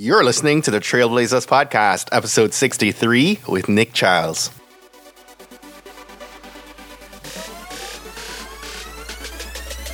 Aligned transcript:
You're 0.00 0.22
listening 0.22 0.62
to 0.62 0.70
the 0.70 0.78
Trailblazers 0.78 1.48
Podcast, 1.48 2.08
episode 2.12 2.54
63 2.54 3.40
with 3.48 3.68
Nick 3.68 3.92
Chiles. 3.92 4.52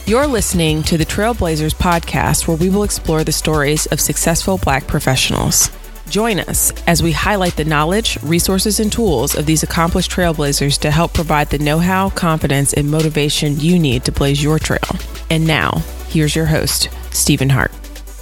You're 0.07 0.27
listening 0.27 0.83
to 0.83 0.99
the 0.99 1.07
Trailblazers 1.07 1.75
podcast, 1.75 2.47
where 2.47 2.59
we 2.59 2.69
will 2.69 2.83
explore 2.83 3.25
the 3.25 3.33
stories 3.33 3.87
of 3.87 3.99
successful 3.99 4.59
black 4.59 4.87
professionals. 4.87 5.71
Join 6.11 6.39
us 6.41 6.71
as 6.87 7.03
we 7.03 7.13
highlight 7.13 7.57
the 7.57 7.65
knowledge, 7.65 8.23
resources, 8.23 8.81
and 8.81 8.93
tools 8.93 9.35
of 9.35 9.47
these 9.47 9.63
accomplished 9.63 10.11
trailblazers 10.11 10.79
to 10.81 10.91
help 10.91 11.15
provide 11.15 11.49
the 11.49 11.57
know 11.57 11.79
how, 11.79 12.11
confidence, 12.11 12.75
and 12.75 12.91
motivation 12.91 13.59
you 13.59 13.79
need 13.79 14.05
to 14.05 14.13
blaze 14.13 14.43
your 14.43 14.59
trail. 14.59 14.85
And 15.31 15.47
now, 15.47 15.83
here's 16.09 16.37
your 16.37 16.45
host, 16.45 16.91
Stephen 17.11 17.49
Hart. 17.49 17.73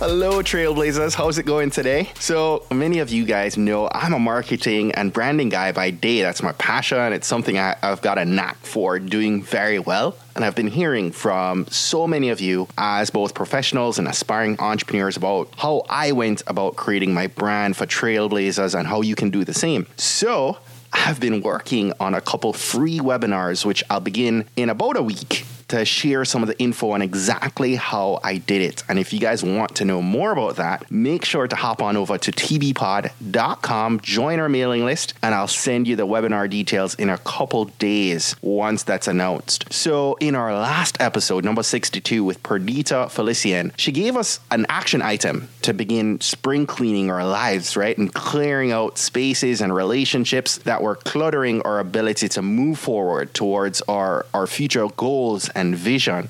Hello, 0.05 0.43
Trailblazers. 0.43 1.15
How's 1.15 1.39
it 1.39 1.47
going 1.47 1.71
today? 1.71 2.11
So, 2.19 2.67
many 2.73 2.99
of 2.99 3.11
you 3.11 3.25
guys 3.25 3.57
know 3.57 3.89
I'm 3.93 4.13
a 4.13 4.19
marketing 4.19 4.91
and 4.97 5.13
branding 5.13 5.49
guy 5.49 5.71
by 5.71 5.91
day. 5.91 6.23
That's 6.23 6.43
my 6.43 6.51
passion. 6.55 7.13
It's 7.13 7.29
something 7.29 7.57
I, 7.57 7.77
have 7.83 8.03
got 8.03 8.19
a 8.19 8.25
knack 8.25 8.57
for 8.67 8.99
doing 8.99 9.45
very 9.45 9.79
well. 9.79 10.17
And 10.35 10.45
I've 10.45 10.57
been 10.57 10.67
hearing 10.67 11.13
from 11.13 11.69
so 11.69 12.09
many 12.09 12.31
of 12.31 12.41
you 12.41 12.67
as 12.77 13.11
both 13.11 13.33
professionals 13.33 14.01
and 14.01 14.09
aspiring 14.09 14.59
entrepreneurs 14.59 15.17
about 15.17 15.55
how 15.57 15.85
I 15.89 16.11
went 16.11 16.43
about 16.49 16.75
creating 16.75 17.15
my 17.15 17.29
brand 17.29 17.77
for 17.77 17.87
Trailblazers 17.87 18.77
and 18.77 18.89
how 18.89 19.03
you 19.03 19.15
can 19.15 19.31
do 19.31 19.45
the 19.45 19.55
same. 19.55 19.87
So, 19.97 20.59
I've 20.93 21.21
been 21.21 21.43
working 21.43 21.93
on 22.01 22.15
a 22.15 22.21
couple 22.21 22.53
free 22.53 22.99
webinars, 22.99 23.65
which 23.65 23.85
I'll 23.89 24.01
begin 24.01 24.47
in 24.57 24.69
about 24.69 24.97
a 24.97 25.03
week 25.03 25.45
to 25.73 25.87
share 25.87 26.23
some 26.27 26.43
of 26.43 26.49
the 26.49 26.59
info 26.59 26.91
on 26.91 27.01
exactly 27.01 27.77
how 27.77 28.21
I 28.23 28.37
did 28.37 28.61
it. 28.61 28.85
And 28.91 28.99
if 28.99 29.11
you 29.15 29.19
guys 29.19 29.43
want 29.43 29.75
to 29.77 29.87
know 29.87 30.03
more 30.03 30.33
about 30.33 30.57
that, 30.57 30.91
make 30.91 31.25
sure 31.25 31.49
to 31.49 31.57
hop 31.57 31.81
on 31.81 31.97
over 31.97 32.19
to 32.19 32.31
tbpod.com, 32.31 34.01
join 34.01 34.39
our 34.39 34.51
mailing 34.51 34.85
list, 34.85 35.15
and 35.23 35.35
I'll 35.35 35.49
send 35.49 35.89
you 35.89 35.97
the 35.97 36.07
webinar 36.07 36.51
details 36.51 36.95
in 36.97 37.09
a 37.09 37.17
couple 37.17 37.65
days 37.65 38.37
once 38.43 38.83
that's 38.83 39.09
announced. 39.09 39.73
So, 39.73 40.19
in 40.21 40.35
our 40.35 40.53
last 40.53 41.01
episode, 41.01 41.43
number 41.43 41.63
62, 41.63 42.23
with 42.23 42.43
Perdita 42.43 43.07
Felicien, 43.09 43.73
she 43.79 43.93
gave 43.93 44.15
us 44.15 44.41
an 44.51 44.67
action 44.69 45.01
item 45.01 45.49
to 45.63 45.73
begin 45.73 46.21
spring 46.21 46.67
cleaning 46.67 47.11
our 47.11 47.27
lives, 47.27 47.79
right? 47.79 47.97
And 47.97 48.13
clearing 48.13 48.73
out 48.73 48.99
spaces 48.99 49.63
and 49.63 49.75
relationships 49.75 50.59
that 50.59 50.83
were 50.83 50.97
cluttering 50.97 51.63
our 51.63 51.79
ability 51.79 52.29
to 52.29 52.43
move 52.43 52.79
forward 52.79 53.33
towards 53.33 53.81
our, 53.83 54.27
our 54.35 54.47
future 54.47 54.87
goals 54.97 55.49
and 55.51 55.62
and 55.63 55.77
vision. 55.77 56.29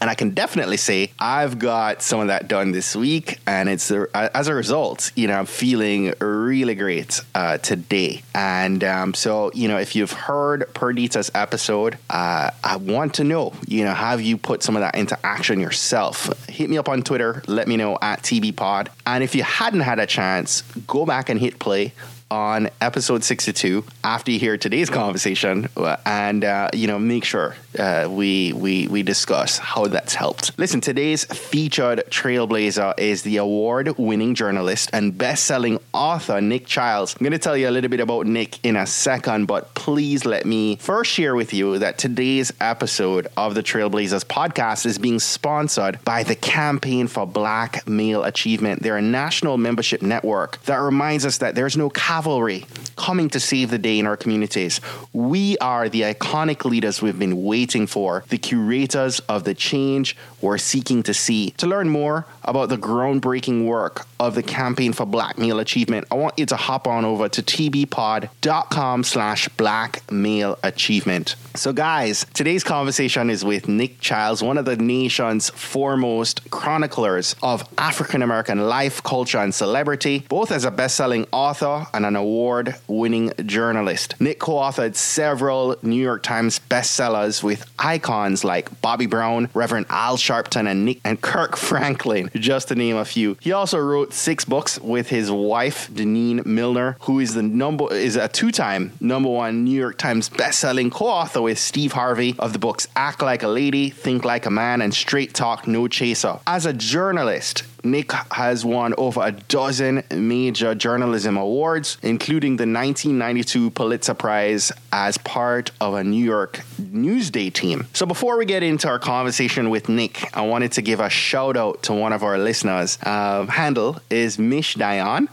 And 0.00 0.10
I 0.10 0.14
can 0.14 0.30
definitely 0.30 0.78
say 0.78 1.12
I've 1.20 1.60
got 1.60 2.02
some 2.02 2.18
of 2.18 2.26
that 2.26 2.48
done 2.48 2.72
this 2.72 2.96
week, 2.96 3.38
and 3.46 3.68
it's 3.68 3.88
as 3.92 4.48
a 4.48 4.54
result, 4.54 5.12
you 5.14 5.28
know, 5.28 5.34
I'm 5.34 5.46
feeling 5.46 6.12
really 6.18 6.74
great 6.74 7.20
uh, 7.36 7.58
today. 7.58 8.22
And 8.34 8.82
um, 8.82 9.14
so, 9.14 9.52
you 9.54 9.68
know, 9.68 9.78
if 9.78 9.94
you've 9.94 10.10
heard 10.10 10.66
Perdita's 10.74 11.30
episode, 11.36 11.98
uh, 12.10 12.50
I 12.64 12.76
want 12.76 13.14
to 13.14 13.24
know, 13.24 13.52
you 13.68 13.84
know, 13.84 13.94
have 13.94 14.20
you 14.20 14.36
put 14.36 14.64
some 14.64 14.74
of 14.74 14.80
that 14.80 14.96
into 14.96 15.16
action 15.24 15.60
yourself? 15.60 16.48
Hit 16.48 16.68
me 16.68 16.78
up 16.78 16.88
on 16.88 17.02
Twitter, 17.02 17.44
let 17.46 17.68
me 17.68 17.76
know 17.76 17.96
at 18.02 18.22
TBPod. 18.22 18.88
And 19.06 19.22
if 19.22 19.36
you 19.36 19.44
hadn't 19.44 19.80
had 19.80 20.00
a 20.00 20.06
chance, 20.06 20.62
go 20.88 21.06
back 21.06 21.28
and 21.28 21.38
hit 21.38 21.60
play 21.60 21.92
on 22.32 22.70
episode 22.80 23.22
62 23.22 23.84
after 24.02 24.30
you 24.30 24.38
hear 24.38 24.56
today's 24.56 24.88
conversation 24.88 25.68
and 26.06 26.44
uh, 26.44 26.70
you 26.72 26.86
know 26.86 26.98
make 26.98 27.24
sure 27.24 27.54
uh, 27.78 28.08
we 28.10 28.54
we 28.54 28.86
we 28.86 29.02
discuss 29.02 29.58
how 29.58 29.86
that's 29.86 30.14
helped. 30.14 30.58
Listen 30.58 30.80
today's 30.80 31.24
featured 31.24 32.02
trailblazer 32.08 32.98
is 32.98 33.22
the 33.22 33.36
award-winning 33.36 34.34
journalist 34.34 34.88
and 34.94 35.16
best-selling 35.16 35.78
author 35.92 36.40
nick 36.40 36.66
chiles. 36.66 37.14
I'm 37.14 37.24
going 37.24 37.32
to 37.32 37.38
tell 37.38 37.56
you 37.56 37.68
a 37.68 37.70
little 37.70 37.90
bit 37.90 38.00
about 38.00 38.26
nick 38.26 38.64
in 38.64 38.76
a 38.76 38.86
second 38.86 39.44
but 39.44 39.74
please 39.74 40.24
let 40.24 40.46
me 40.46 40.76
first 40.76 41.10
share 41.10 41.34
with 41.34 41.52
you 41.52 41.78
that 41.80 41.98
today's 41.98 42.50
episode 42.62 43.26
of 43.36 43.54
the 43.54 43.62
trailblazers 43.62 44.24
podcast 44.24 44.86
is 44.86 44.96
being 44.96 45.18
sponsored 45.18 46.02
by 46.02 46.22
the 46.22 46.34
campaign 46.34 47.08
for 47.08 47.26
black 47.26 47.86
male 47.86 48.24
achievement. 48.24 48.82
They're 48.82 48.96
a 48.96 49.02
national 49.02 49.58
membership 49.58 50.00
network 50.00 50.62
that 50.62 50.76
reminds 50.76 51.26
us 51.26 51.38
that 51.38 51.54
there's 51.54 51.76
no 51.76 51.90
cavalry 52.22 52.64
coming 52.94 53.28
to 53.28 53.40
save 53.40 53.70
the 53.70 53.78
day 53.78 53.98
in 53.98 54.06
our 54.06 54.16
communities. 54.16 54.80
We 55.12 55.58
are 55.58 55.88
the 55.88 56.02
iconic 56.02 56.64
leaders 56.64 57.02
we've 57.02 57.18
been 57.18 57.42
waiting 57.42 57.88
for, 57.88 58.24
the 58.28 58.38
curators 58.38 59.18
of 59.20 59.42
the 59.42 59.54
change 59.54 60.16
we're 60.40 60.58
seeking 60.58 61.02
to 61.04 61.14
see. 61.14 61.50
To 61.56 61.66
learn 61.66 61.88
more 61.88 62.26
about 62.44 62.68
the 62.68 62.76
groundbreaking 62.76 63.66
work 63.66 64.06
of 64.20 64.34
the 64.36 64.42
campaign 64.42 64.92
for 64.92 65.04
black 65.04 65.36
male 65.36 65.58
achievement, 65.58 66.06
I 66.12 66.14
want 66.14 66.38
you 66.38 66.46
to 66.46 66.56
hop 66.56 66.86
on 66.86 67.04
over 67.04 67.28
to 67.28 67.42
tbpod.com 67.42 69.04
slash 69.04 69.48
black 69.50 70.10
male 70.12 70.58
achievement. 70.62 71.34
So 71.54 71.72
guys, 71.72 72.24
today's 72.34 72.62
conversation 72.62 73.30
is 73.30 73.44
with 73.44 73.68
Nick 73.68 74.00
Chiles, 74.00 74.42
one 74.42 74.58
of 74.58 74.64
the 74.64 74.76
nation's 74.76 75.50
foremost 75.50 76.50
chroniclers 76.50 77.34
of 77.42 77.68
African 77.78 78.22
American 78.22 78.68
life, 78.68 79.02
culture, 79.02 79.38
and 79.38 79.54
celebrity, 79.54 80.24
both 80.28 80.52
as 80.52 80.64
a 80.64 80.70
best-selling 80.70 81.26
author 81.32 81.86
and 81.92 82.06
an 82.06 82.11
award 82.16 82.74
winning 82.86 83.32
journalist. 83.46 84.20
Nick 84.20 84.38
co 84.38 84.52
authored 84.52 84.96
several 84.96 85.76
New 85.82 86.02
York 86.02 86.22
Times 86.22 86.58
bestsellers 86.58 87.42
with 87.42 87.70
icons 87.78 88.44
like 88.44 88.80
Bobby 88.80 89.06
Brown, 89.06 89.48
Reverend 89.54 89.86
Al 89.88 90.16
Sharpton, 90.16 90.68
and 90.68 90.84
Nick 90.84 91.00
and 91.04 91.20
Kirk 91.20 91.56
Franklin, 91.56 92.30
just 92.34 92.68
to 92.68 92.74
name 92.74 92.96
a 92.96 93.04
few. 93.04 93.36
He 93.40 93.52
also 93.52 93.78
wrote 93.78 94.12
six 94.12 94.44
books 94.44 94.78
with 94.80 95.08
his 95.08 95.30
wife, 95.30 95.90
Denene 95.90 96.44
Millner, 96.46 96.96
who 97.00 97.20
is 97.20 97.34
the 97.34 97.42
number 97.42 97.92
is 97.92 98.16
a 98.16 98.28
two-time 98.28 98.92
number 99.00 99.28
one 99.28 99.64
New 99.64 99.78
York 99.78 99.98
Times 99.98 100.28
bestselling 100.28 100.90
co-author 100.90 101.42
with 101.42 101.58
Steve 101.58 101.92
Harvey 101.92 102.34
of 102.38 102.52
the 102.52 102.58
books 102.58 102.88
Act 102.96 103.22
Like 103.22 103.42
a 103.42 103.48
Lady, 103.48 103.90
Think 103.90 104.24
Like 104.24 104.46
a 104.46 104.50
Man, 104.50 104.80
and 104.80 104.94
Straight 104.94 105.34
Talk 105.34 105.66
No 105.66 105.88
Chaser. 105.88 106.38
As 106.46 106.66
a 106.66 106.72
journalist, 106.72 107.64
Nick 107.84 108.12
has 108.32 108.64
won 108.64 108.94
over 108.96 109.20
a 109.22 109.32
dozen 109.32 110.04
major 110.10 110.74
journalism 110.74 111.36
awards, 111.36 111.98
including 112.02 112.56
the 112.56 112.62
1992 112.62 113.70
Pulitzer 113.70 114.14
Prize 114.14 114.72
as 114.92 115.18
part 115.18 115.70
of 115.80 115.94
a 115.94 116.04
New 116.04 116.24
York 116.24 116.60
Newsday 116.80 117.52
team. 117.52 117.86
So 117.92 118.06
before 118.06 118.36
we 118.38 118.44
get 118.44 118.62
into 118.62 118.88
our 118.88 118.98
conversation 118.98 119.70
with 119.70 119.88
Nick, 119.88 120.36
I 120.36 120.42
wanted 120.42 120.72
to 120.72 120.82
give 120.82 121.00
a 121.00 121.10
shout 121.10 121.56
out 121.56 121.82
to 121.84 121.92
one 121.92 122.12
of 122.12 122.22
our 122.22 122.38
listeners. 122.38 122.98
Uh, 123.02 123.46
handle 123.46 123.98
is 124.10 124.38
Mish 124.38 124.74
Dion, 124.74 125.28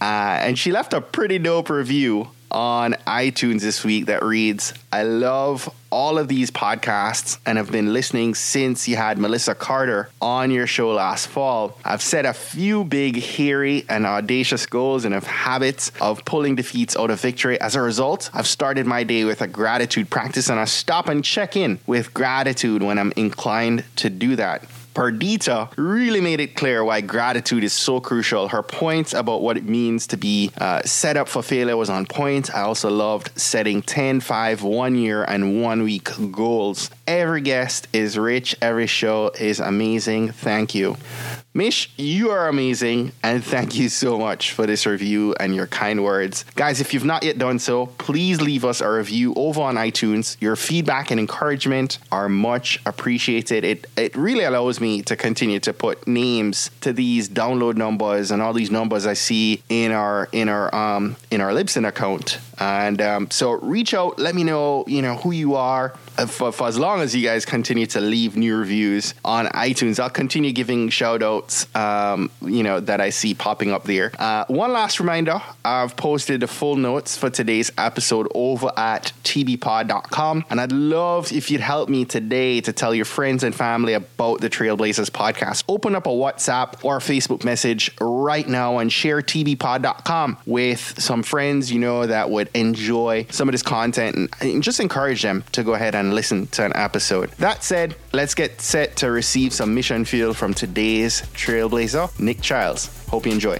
uh, 0.00 0.04
and 0.40 0.58
she 0.58 0.72
left 0.72 0.92
a 0.92 1.00
pretty 1.00 1.38
dope 1.38 1.70
review 1.70 2.28
on 2.52 2.92
iTunes 3.06 3.62
this 3.62 3.82
week 3.84 4.06
that 4.06 4.22
reads 4.22 4.74
I 4.92 5.02
love 5.02 5.68
all 5.90 6.18
of 6.18 6.28
these 6.28 6.50
podcasts 6.50 7.38
and 7.44 7.58
have 7.58 7.70
been 7.70 7.92
listening 7.92 8.34
since 8.34 8.86
you 8.86 8.96
had 8.96 9.18
Melissa 9.18 9.54
Carter 9.54 10.10
on 10.20 10.50
your 10.50 10.66
show 10.66 10.92
last 10.92 11.26
fall. 11.26 11.78
I've 11.84 12.02
set 12.02 12.24
a 12.24 12.32
few 12.32 12.84
big, 12.84 13.22
hairy, 13.22 13.84
and 13.88 14.06
audacious 14.06 14.66
goals 14.66 15.04
and 15.04 15.14
have 15.14 15.26
habits 15.26 15.90
of 16.00 16.24
pulling 16.24 16.54
defeats 16.54 16.96
out 16.96 17.10
of 17.10 17.20
victory. 17.20 17.60
As 17.60 17.74
a 17.74 17.82
result, 17.82 18.30
I've 18.32 18.46
started 18.46 18.86
my 18.86 19.02
day 19.04 19.24
with 19.24 19.42
a 19.42 19.48
gratitude 19.48 20.08
practice 20.10 20.48
and 20.48 20.60
I 20.60 20.66
stop 20.66 21.08
and 21.08 21.24
check 21.24 21.56
in 21.56 21.78
with 21.86 22.14
gratitude 22.14 22.82
when 22.82 22.98
I'm 22.98 23.12
inclined 23.16 23.84
to 23.96 24.10
do 24.10 24.36
that. 24.36 24.64
Perdita 24.94 25.70
really 25.76 26.20
made 26.20 26.40
it 26.40 26.54
clear 26.54 26.84
why 26.84 27.00
gratitude 27.00 27.64
is 27.64 27.72
so 27.72 28.00
crucial. 28.00 28.48
Her 28.48 28.62
points 28.62 29.14
about 29.14 29.42
what 29.42 29.56
it 29.56 29.64
means 29.64 30.06
to 30.08 30.16
be 30.16 30.50
uh, 30.58 30.82
set 30.82 31.16
up 31.16 31.28
for 31.28 31.42
failure 31.42 31.76
was 31.76 31.90
on 31.90 32.06
point. 32.06 32.54
I 32.54 32.62
also 32.62 32.90
loved 32.90 33.30
setting 33.38 33.82
10, 33.82 34.20
5, 34.20 34.62
1 34.62 34.94
year, 34.96 35.24
and 35.24 35.62
1 35.62 35.82
week 35.82 36.08
goals. 36.30 36.90
Every 37.06 37.40
guest 37.40 37.88
is 37.92 38.18
rich, 38.18 38.56
every 38.60 38.86
show 38.86 39.30
is 39.38 39.60
amazing. 39.60 40.32
Thank 40.32 40.74
you. 40.74 40.96
Mish, 41.54 41.90
you 41.98 42.30
are 42.30 42.48
amazing, 42.48 43.12
and 43.22 43.44
thank 43.44 43.76
you 43.76 43.90
so 43.90 44.18
much 44.18 44.52
for 44.52 44.66
this 44.66 44.86
review 44.86 45.34
and 45.38 45.54
your 45.54 45.66
kind 45.66 46.02
words. 46.02 46.46
Guys, 46.54 46.80
if 46.80 46.94
you've 46.94 47.04
not 47.04 47.22
yet 47.22 47.36
done 47.36 47.58
so, 47.58 47.88
please 47.98 48.40
leave 48.40 48.64
us 48.64 48.80
a 48.80 48.90
review 48.90 49.34
over 49.36 49.60
on 49.60 49.74
iTunes. 49.74 50.38
Your 50.40 50.56
feedback 50.56 51.10
and 51.10 51.20
encouragement 51.20 51.98
are 52.10 52.26
much 52.26 52.80
appreciated. 52.86 53.64
It, 53.64 53.86
it 53.98 54.16
really 54.16 54.44
allows 54.44 54.80
me 54.80 55.02
to 55.02 55.14
continue 55.14 55.60
to 55.60 55.74
put 55.74 56.06
names 56.08 56.70
to 56.80 56.90
these 56.90 57.28
download 57.28 57.76
numbers 57.76 58.30
and 58.30 58.40
all 58.40 58.54
these 58.54 58.70
numbers 58.70 59.04
I 59.04 59.12
see 59.12 59.62
in 59.68 59.92
our 59.92 60.30
in 60.32 60.48
our 60.48 60.74
um 60.74 61.16
in 61.30 61.42
our 61.42 61.50
Libsyn 61.50 61.86
account. 61.86 62.38
And 62.58 63.02
um, 63.02 63.30
so 63.30 63.52
reach 63.52 63.92
out, 63.92 64.18
let 64.18 64.34
me 64.34 64.42
know, 64.42 64.84
you 64.86 65.02
know, 65.02 65.16
who 65.16 65.32
you 65.32 65.56
are 65.56 65.92
for, 66.26 66.52
for 66.52 66.68
as 66.68 66.78
long 66.78 67.00
as 67.00 67.14
you 67.14 67.22
guys 67.22 67.44
continue 67.44 67.86
to 67.86 68.00
leave 68.00 68.36
new 68.36 68.56
reviews 68.56 69.14
on 69.24 69.46
iTunes, 69.46 69.98
I'll 69.98 70.10
continue 70.10 70.52
giving 70.52 70.88
shout 70.88 71.22
outs, 71.22 71.66
um, 71.74 72.30
you 72.42 72.62
know, 72.62 72.80
that 72.80 73.00
I 73.00 73.10
see 73.10 73.34
popping 73.34 73.72
up 73.72 73.84
there. 73.84 74.12
Uh, 74.18 74.44
one 74.48 74.72
last 74.72 75.00
reminder 75.00 75.40
I've 75.64 75.96
posted 75.96 76.40
the 76.40 76.46
full 76.46 76.76
notes 76.76 77.16
for 77.16 77.30
today's 77.30 77.70
episode 77.78 78.28
over 78.34 78.70
at 78.76 79.12
tbpod.com. 79.24 80.44
And 80.50 80.60
I'd 80.60 80.72
love 80.72 81.32
if 81.32 81.50
you'd 81.50 81.60
help 81.60 81.88
me 81.88 82.04
today 82.04 82.60
to 82.60 82.72
tell 82.72 82.94
your 82.94 83.04
friends 83.04 83.42
and 83.44 83.54
family 83.54 83.94
about 83.94 84.40
the 84.40 84.50
Trailblazers 84.50 85.10
podcast. 85.10 85.64
Open 85.68 85.94
up 85.94 86.06
a 86.06 86.10
WhatsApp 86.10 86.84
or 86.84 86.96
a 86.96 87.00
Facebook 87.00 87.44
message 87.44 87.90
right 88.22 88.48
now 88.48 88.78
and 88.78 88.92
share 88.92 89.20
tbpod.com 89.20 90.38
with 90.46 91.00
some 91.00 91.22
friends 91.22 91.72
you 91.72 91.78
know 91.78 92.06
that 92.06 92.30
would 92.30 92.48
enjoy 92.54 93.26
some 93.30 93.48
of 93.48 93.52
this 93.52 93.62
content 93.62 94.16
and, 94.16 94.28
and 94.40 94.62
just 94.62 94.80
encourage 94.80 95.22
them 95.22 95.44
to 95.52 95.62
go 95.62 95.74
ahead 95.74 95.94
and 95.94 96.14
listen 96.14 96.46
to 96.48 96.64
an 96.64 96.72
episode. 96.74 97.30
That 97.32 97.64
said, 97.64 97.96
let's 98.12 98.34
get 98.34 98.60
set 98.60 98.96
to 98.96 99.10
receive 99.10 99.52
some 99.52 99.74
mission 99.74 100.04
field 100.04 100.36
from 100.36 100.54
today's 100.54 101.22
Trailblazer, 101.34 102.18
Nick 102.20 102.40
Chiles. 102.40 102.88
Hope 103.08 103.26
you 103.26 103.32
enjoy. 103.32 103.58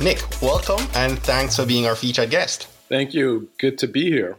Nick, 0.00 0.22
welcome 0.42 0.86
and 0.94 1.18
thanks 1.20 1.56
for 1.56 1.64
being 1.64 1.86
our 1.86 1.96
featured 1.96 2.30
guest. 2.30 2.68
Thank 2.88 3.14
you. 3.14 3.48
Good 3.58 3.78
to 3.78 3.88
be 3.88 4.04
here. 4.04 4.36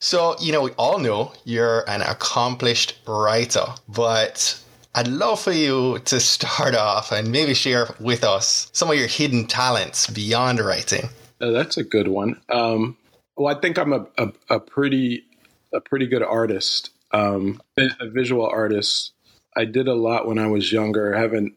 So, 0.00 0.36
you 0.40 0.52
know, 0.52 0.62
we 0.62 0.72
all 0.72 0.98
know 0.98 1.32
you're 1.44 1.88
an 1.88 2.02
accomplished 2.02 2.98
writer, 3.06 3.64
but 3.88 4.60
I'd 4.94 5.08
love 5.08 5.40
for 5.40 5.52
you 5.52 5.98
to 6.00 6.20
start 6.20 6.74
off 6.74 7.12
and 7.12 7.32
maybe 7.32 7.54
share 7.54 7.88
with 7.98 8.22
us 8.22 8.70
some 8.72 8.90
of 8.90 8.96
your 8.96 9.06
hidden 9.06 9.46
talents 9.46 10.06
beyond 10.08 10.60
writing. 10.60 11.08
Uh, 11.40 11.50
that's 11.50 11.76
a 11.76 11.84
good 11.84 12.08
one. 12.08 12.40
Um, 12.50 12.96
well, 13.36 13.54
I 13.54 13.60
think 13.60 13.78
I'm 13.78 13.92
a, 13.92 14.06
a, 14.18 14.32
a, 14.50 14.60
pretty 14.60 15.24
a 15.72 15.80
pretty 15.80 16.06
good 16.06 16.22
artist, 16.22 16.90
um, 17.12 17.60
a 17.78 18.08
visual 18.08 18.46
artist. 18.46 19.12
I 19.56 19.64
did 19.64 19.88
a 19.88 19.94
lot 19.94 20.26
when 20.26 20.38
I 20.38 20.46
was 20.46 20.72
younger. 20.72 21.14
I 21.14 21.20
haven't 21.20 21.54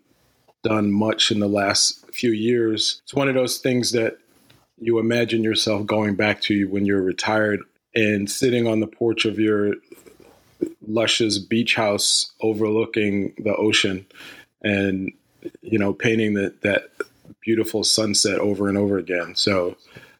done 0.63 0.91
much 0.91 1.31
in 1.31 1.39
the 1.39 1.47
last 1.47 2.05
few 2.13 2.31
years. 2.31 3.01
It's 3.03 3.13
one 3.13 3.29
of 3.29 3.35
those 3.35 3.57
things 3.57 3.91
that 3.91 4.17
you 4.77 4.99
imagine 4.99 5.43
yourself 5.43 5.85
going 5.85 6.15
back 6.15 6.41
to 6.43 6.69
when 6.69 6.85
you're 6.85 7.01
retired 7.01 7.61
and 7.95 8.29
sitting 8.29 8.67
on 8.67 8.79
the 8.79 8.87
porch 8.87 9.25
of 9.25 9.39
your 9.39 9.75
luscious 10.87 11.37
beach 11.37 11.75
house 11.75 12.33
overlooking 12.41 13.33
the 13.37 13.55
ocean 13.55 14.05
and 14.61 15.11
you 15.61 15.79
know 15.79 15.93
painting 15.93 16.33
that 16.33 16.61
that 16.61 16.89
beautiful 17.41 17.83
sunset 17.83 18.39
over 18.39 18.67
and 18.67 18.77
over 18.77 18.97
again. 18.97 19.35
So 19.35 19.75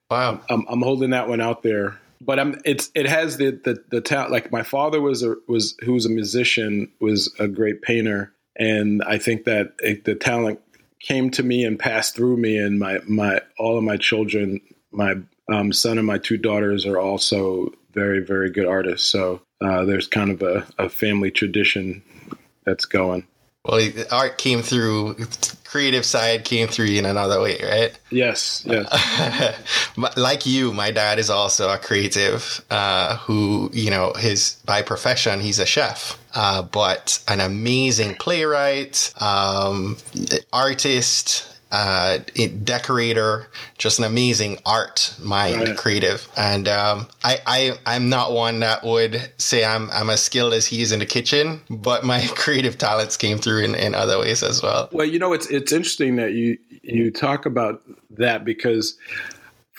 wow. 0.10 0.42
I'm, 0.50 0.66
I'm 0.70 0.82
holding 0.82 1.10
that 1.10 1.28
one 1.28 1.42
out 1.42 1.64
there 1.64 2.00
but 2.22 2.40
i'm 2.40 2.60
it's 2.66 2.92
it 2.96 3.08
has 3.08 3.38
the 3.38 3.52
the, 3.52 3.84
the 3.90 4.02
talent 4.02 4.32
like 4.32 4.52
my 4.52 4.64
father 4.64 5.02
was 5.02 5.24
a 5.24 5.36
was 5.48 5.76
who 5.84 5.94
was 5.94 6.06
a 6.06 6.10
musician 6.10 6.92
was 7.00 7.34
a 7.40 7.48
great 7.48 7.82
painter. 7.82 8.34
And 8.58 9.02
i 9.04 9.18
think 9.18 9.46
that 9.46 9.74
it, 9.80 10.04
the 10.04 10.16
talent 10.16 10.60
came 11.00 11.30
to 11.32 11.44
me 11.44 11.64
and 11.64 11.80
passed 11.80 12.16
through 12.16 12.38
me 12.38 12.58
and 12.58 12.80
my 12.80 13.00
my 13.08 13.42
all 13.58 13.78
of 13.78 13.84
my 13.84 13.98
children 13.98 14.60
my 14.92 15.16
um, 15.52 15.74
son 15.74 15.98
and 15.98 16.08
my 16.08 16.18
two 16.18 16.38
daughters 16.38 16.86
are 16.86 17.00
also 17.00 17.72
very 17.94 18.20
very 18.20 18.50
good 18.50 18.68
artists 18.68 19.06
so 19.06 19.42
uh, 19.62 19.86
there's 19.86 20.08
kind 20.08 20.32
of 20.32 20.42
a, 20.42 20.66
a 20.78 20.90
family 20.90 21.32
tradition 21.32 22.02
that's 22.66 22.86
going. 22.86 23.26
Well, 23.66 23.90
art 24.10 24.38
came 24.38 24.62
through, 24.62 25.18
creative 25.66 26.06
side 26.06 26.46
came 26.46 26.70
through 26.70 26.86
in 26.86 27.06
another 27.06 27.42
way, 27.42 27.60
right? 27.62 28.00
Yes, 28.10 28.64
yes. 28.66 28.88
like 30.18 30.46
you, 30.46 30.72
my 30.72 30.92
dad 30.92 31.20
is 31.20 31.30
also 31.30 31.70
a 31.70 31.78
creative 31.78 32.64
uh, 32.70 33.18
who, 33.18 33.70
you 33.74 33.90
know, 33.90 34.14
his 34.14 34.56
by 34.66 34.82
profession, 34.82 35.42
he's 35.42 35.60
a 35.60 35.66
chef, 35.66 36.18
uh, 36.36 36.62
but 36.62 37.22
an 37.28 37.42
amazing 37.42 38.16
playwright, 38.16 39.14
um, 39.20 39.98
artist, 40.54 41.49
uh, 41.72 42.20
decorator, 42.64 43.48
just 43.78 44.00
an 44.00 44.06
amazing 44.06 44.58
art 44.66 45.16
mind, 45.20 45.60
right. 45.60 45.78
creative. 45.78 46.28
And 46.36 46.68
um, 46.68 47.08
I, 47.24 47.40
I, 47.46 47.80
I'm 47.86 48.10
not 48.10 48.32
one 48.34 48.60
that 48.62 48.84
would 48.84 49.32
say 49.38 49.64
I'm, 49.64 49.90
I'm 49.92 50.10
as 50.10 50.22
skilled 50.22 50.54
as 50.54 50.66
he 50.66 50.82
is 50.82 50.92
in 50.92 51.00
the 51.00 51.06
kitchen, 51.06 51.62
but 51.70 52.04
my 52.04 52.26
creative 52.36 52.78
talents 52.78 53.18
came 53.18 53.38
through 53.38 53.64
in, 53.64 53.76
in 53.76 53.96
other 53.96 54.20
ways 54.20 54.42
as 54.42 54.64
well. 54.64 54.90
Well, 54.92 55.08
you 55.08 55.20
know, 55.20 55.34
it's 55.34 55.48
it's 55.48 55.72
interesting 55.72 56.16
that 56.16 56.34
you 56.34 56.58
you 56.82 57.12
talk 57.12 57.46
about 57.46 57.84
that 58.12 58.46
because 58.46 58.98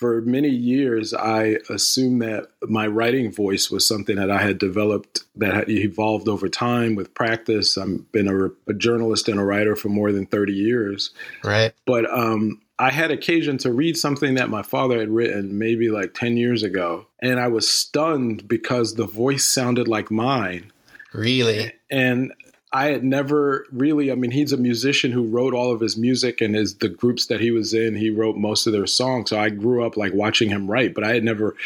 for 0.00 0.22
many 0.22 0.48
years, 0.48 1.12
I 1.12 1.58
assumed 1.68 2.22
that 2.22 2.46
my 2.62 2.86
writing 2.86 3.30
voice 3.30 3.70
was 3.70 3.86
something 3.86 4.16
that 4.16 4.30
I 4.30 4.38
had 4.38 4.56
developed 4.56 5.24
that 5.36 5.52
had 5.52 5.68
evolved 5.68 6.26
over 6.26 6.48
time 6.48 6.94
with 6.94 7.12
practice. 7.12 7.76
I've 7.76 8.10
been 8.10 8.26
a, 8.26 8.46
a 8.66 8.72
journalist 8.72 9.28
and 9.28 9.38
a 9.38 9.44
writer 9.44 9.76
for 9.76 9.90
more 9.90 10.10
than 10.10 10.24
30 10.24 10.54
years. 10.54 11.10
Right. 11.44 11.74
But 11.84 12.10
um, 12.10 12.62
I 12.78 12.90
had 12.90 13.10
occasion 13.10 13.58
to 13.58 13.70
read 13.70 13.94
something 13.98 14.36
that 14.36 14.48
my 14.48 14.62
father 14.62 14.98
had 14.98 15.10
written 15.10 15.58
maybe 15.58 15.90
like 15.90 16.14
10 16.14 16.38
years 16.38 16.62
ago. 16.62 17.06
And 17.20 17.38
I 17.38 17.48
was 17.48 17.68
stunned 17.68 18.48
because 18.48 18.94
the 18.94 19.06
voice 19.06 19.44
sounded 19.44 19.86
like 19.86 20.10
mine. 20.10 20.72
Really? 21.12 21.74
And 21.90 22.32
I 22.72 22.86
had 22.86 23.02
never 23.02 23.66
really. 23.72 24.12
I 24.12 24.14
mean, 24.14 24.30
he's 24.30 24.52
a 24.52 24.56
musician 24.56 25.10
who 25.10 25.24
wrote 25.24 25.54
all 25.54 25.72
of 25.72 25.80
his 25.80 25.96
music 25.96 26.40
and 26.40 26.54
his 26.54 26.76
the 26.76 26.88
groups 26.88 27.26
that 27.26 27.40
he 27.40 27.50
was 27.50 27.74
in. 27.74 27.96
He 27.96 28.10
wrote 28.10 28.36
most 28.36 28.66
of 28.66 28.72
their 28.72 28.86
songs. 28.86 29.30
So 29.30 29.40
I 29.40 29.50
grew 29.50 29.84
up 29.84 29.96
like 29.96 30.12
watching 30.12 30.50
him 30.50 30.70
write, 30.70 30.94
but 30.94 31.02
I 31.02 31.12
had 31.12 31.24
never 31.24 31.56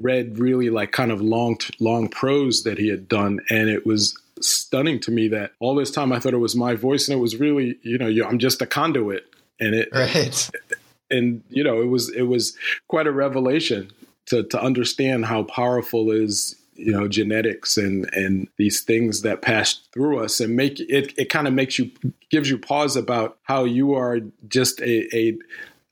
read 0.00 0.38
really 0.38 0.68
like 0.68 0.92
kind 0.92 1.10
of 1.10 1.22
long 1.22 1.58
long 1.78 2.08
prose 2.08 2.64
that 2.64 2.76
he 2.76 2.88
had 2.88 3.08
done, 3.08 3.40
and 3.48 3.70
it 3.70 3.86
was 3.86 4.18
stunning 4.40 5.00
to 5.00 5.10
me 5.10 5.28
that 5.28 5.52
all 5.60 5.74
this 5.74 5.90
time 5.90 6.12
I 6.12 6.18
thought 6.18 6.34
it 6.34 6.38
was 6.38 6.56
my 6.56 6.74
voice, 6.74 7.08
and 7.08 7.16
it 7.16 7.22
was 7.22 7.40
really 7.40 7.78
you 7.82 7.96
know 7.96 8.10
I'm 8.26 8.38
just 8.38 8.60
a 8.60 8.66
conduit, 8.66 9.26
and 9.58 9.74
it 9.74 9.88
right. 9.92 10.50
And 11.10 11.42
you 11.48 11.64
know 11.64 11.80
it 11.80 11.86
was 11.86 12.10
it 12.14 12.24
was 12.24 12.54
quite 12.86 13.06
a 13.06 13.12
revelation 13.12 13.90
to 14.26 14.42
to 14.44 14.60
understand 14.60 15.24
how 15.24 15.44
powerful 15.44 16.10
is 16.10 16.54
you 16.80 16.92
know 16.92 17.06
genetics 17.08 17.76
and 17.76 18.08
and 18.14 18.48
these 18.56 18.80
things 18.80 19.22
that 19.22 19.42
pass 19.42 19.80
through 19.92 20.22
us 20.22 20.40
and 20.40 20.56
make 20.56 20.80
it 20.80 21.12
it 21.16 21.30
kind 21.30 21.46
of 21.46 21.54
makes 21.54 21.78
you 21.78 21.90
gives 22.30 22.48
you 22.50 22.58
pause 22.58 22.96
about 22.96 23.38
how 23.42 23.64
you 23.64 23.94
are 23.94 24.20
just 24.48 24.80
a, 24.80 25.16
a 25.16 25.38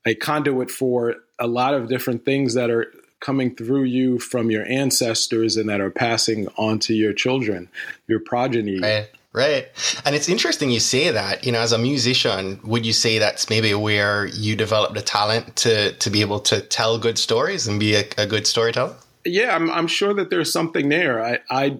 a 0.05 0.15
conduit 0.15 0.71
for 0.71 1.15
a 1.37 1.47
lot 1.47 1.73
of 1.73 1.89
different 1.89 2.25
things 2.25 2.53
that 2.53 2.69
are 2.69 2.91
coming 3.19 3.53
through 3.55 3.83
you 3.83 4.17
from 4.17 4.49
your 4.49 4.65
ancestors 4.65 5.57
and 5.57 5.69
that 5.69 5.81
are 5.81 5.91
passing 5.91 6.47
on 6.57 6.79
to 6.79 6.93
your 6.93 7.13
children 7.13 7.69
your 8.07 8.19
progeny 8.19 8.79
right 8.79 9.09
Right. 9.31 9.67
And 10.05 10.15
it's 10.15 10.27
interesting 10.27 10.71
you 10.71 10.79
say 10.79 11.11
that, 11.11 11.45
you 11.45 11.51
know, 11.51 11.59
as 11.59 11.71
a 11.71 11.77
musician, 11.77 12.59
would 12.63 12.83
you 12.83 12.93
say 12.93 13.19
that's 13.19 13.47
maybe 13.47 13.75
where 13.75 14.25
you 14.25 14.55
developed 14.55 14.95
the 14.95 15.03
talent 15.03 15.55
to, 15.57 15.91
to 15.93 16.09
be 16.09 16.21
able 16.21 16.39
to 16.41 16.61
tell 16.61 16.97
good 16.97 17.19
stories 17.19 17.67
and 17.67 17.79
be 17.79 17.93
a, 17.93 18.05
a 18.17 18.25
good 18.25 18.47
storyteller? 18.47 18.95
Yeah, 19.25 19.55
I'm, 19.55 19.69
I'm 19.69 19.87
sure 19.87 20.13
that 20.13 20.29
there's 20.29 20.51
something 20.51 20.89
there. 20.89 21.23
I, 21.23 21.39
I 21.49 21.77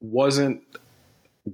wasn't 0.00 0.62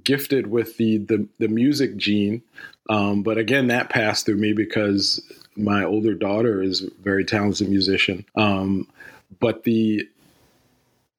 gifted 0.03 0.47
with 0.47 0.77
the 0.77 0.99
the, 0.99 1.27
the 1.39 1.47
music 1.47 1.97
gene, 1.97 2.41
um, 2.89 3.23
but 3.23 3.37
again, 3.37 3.67
that 3.67 3.89
passed 3.89 4.25
through 4.25 4.37
me 4.37 4.53
because 4.53 5.21
my 5.55 5.83
older 5.83 6.13
daughter 6.13 6.61
is 6.61 6.83
a 6.83 6.89
very 7.01 7.25
talented 7.25 7.69
musician. 7.69 8.25
Um, 8.35 8.87
but 9.39 9.63
the 9.63 10.07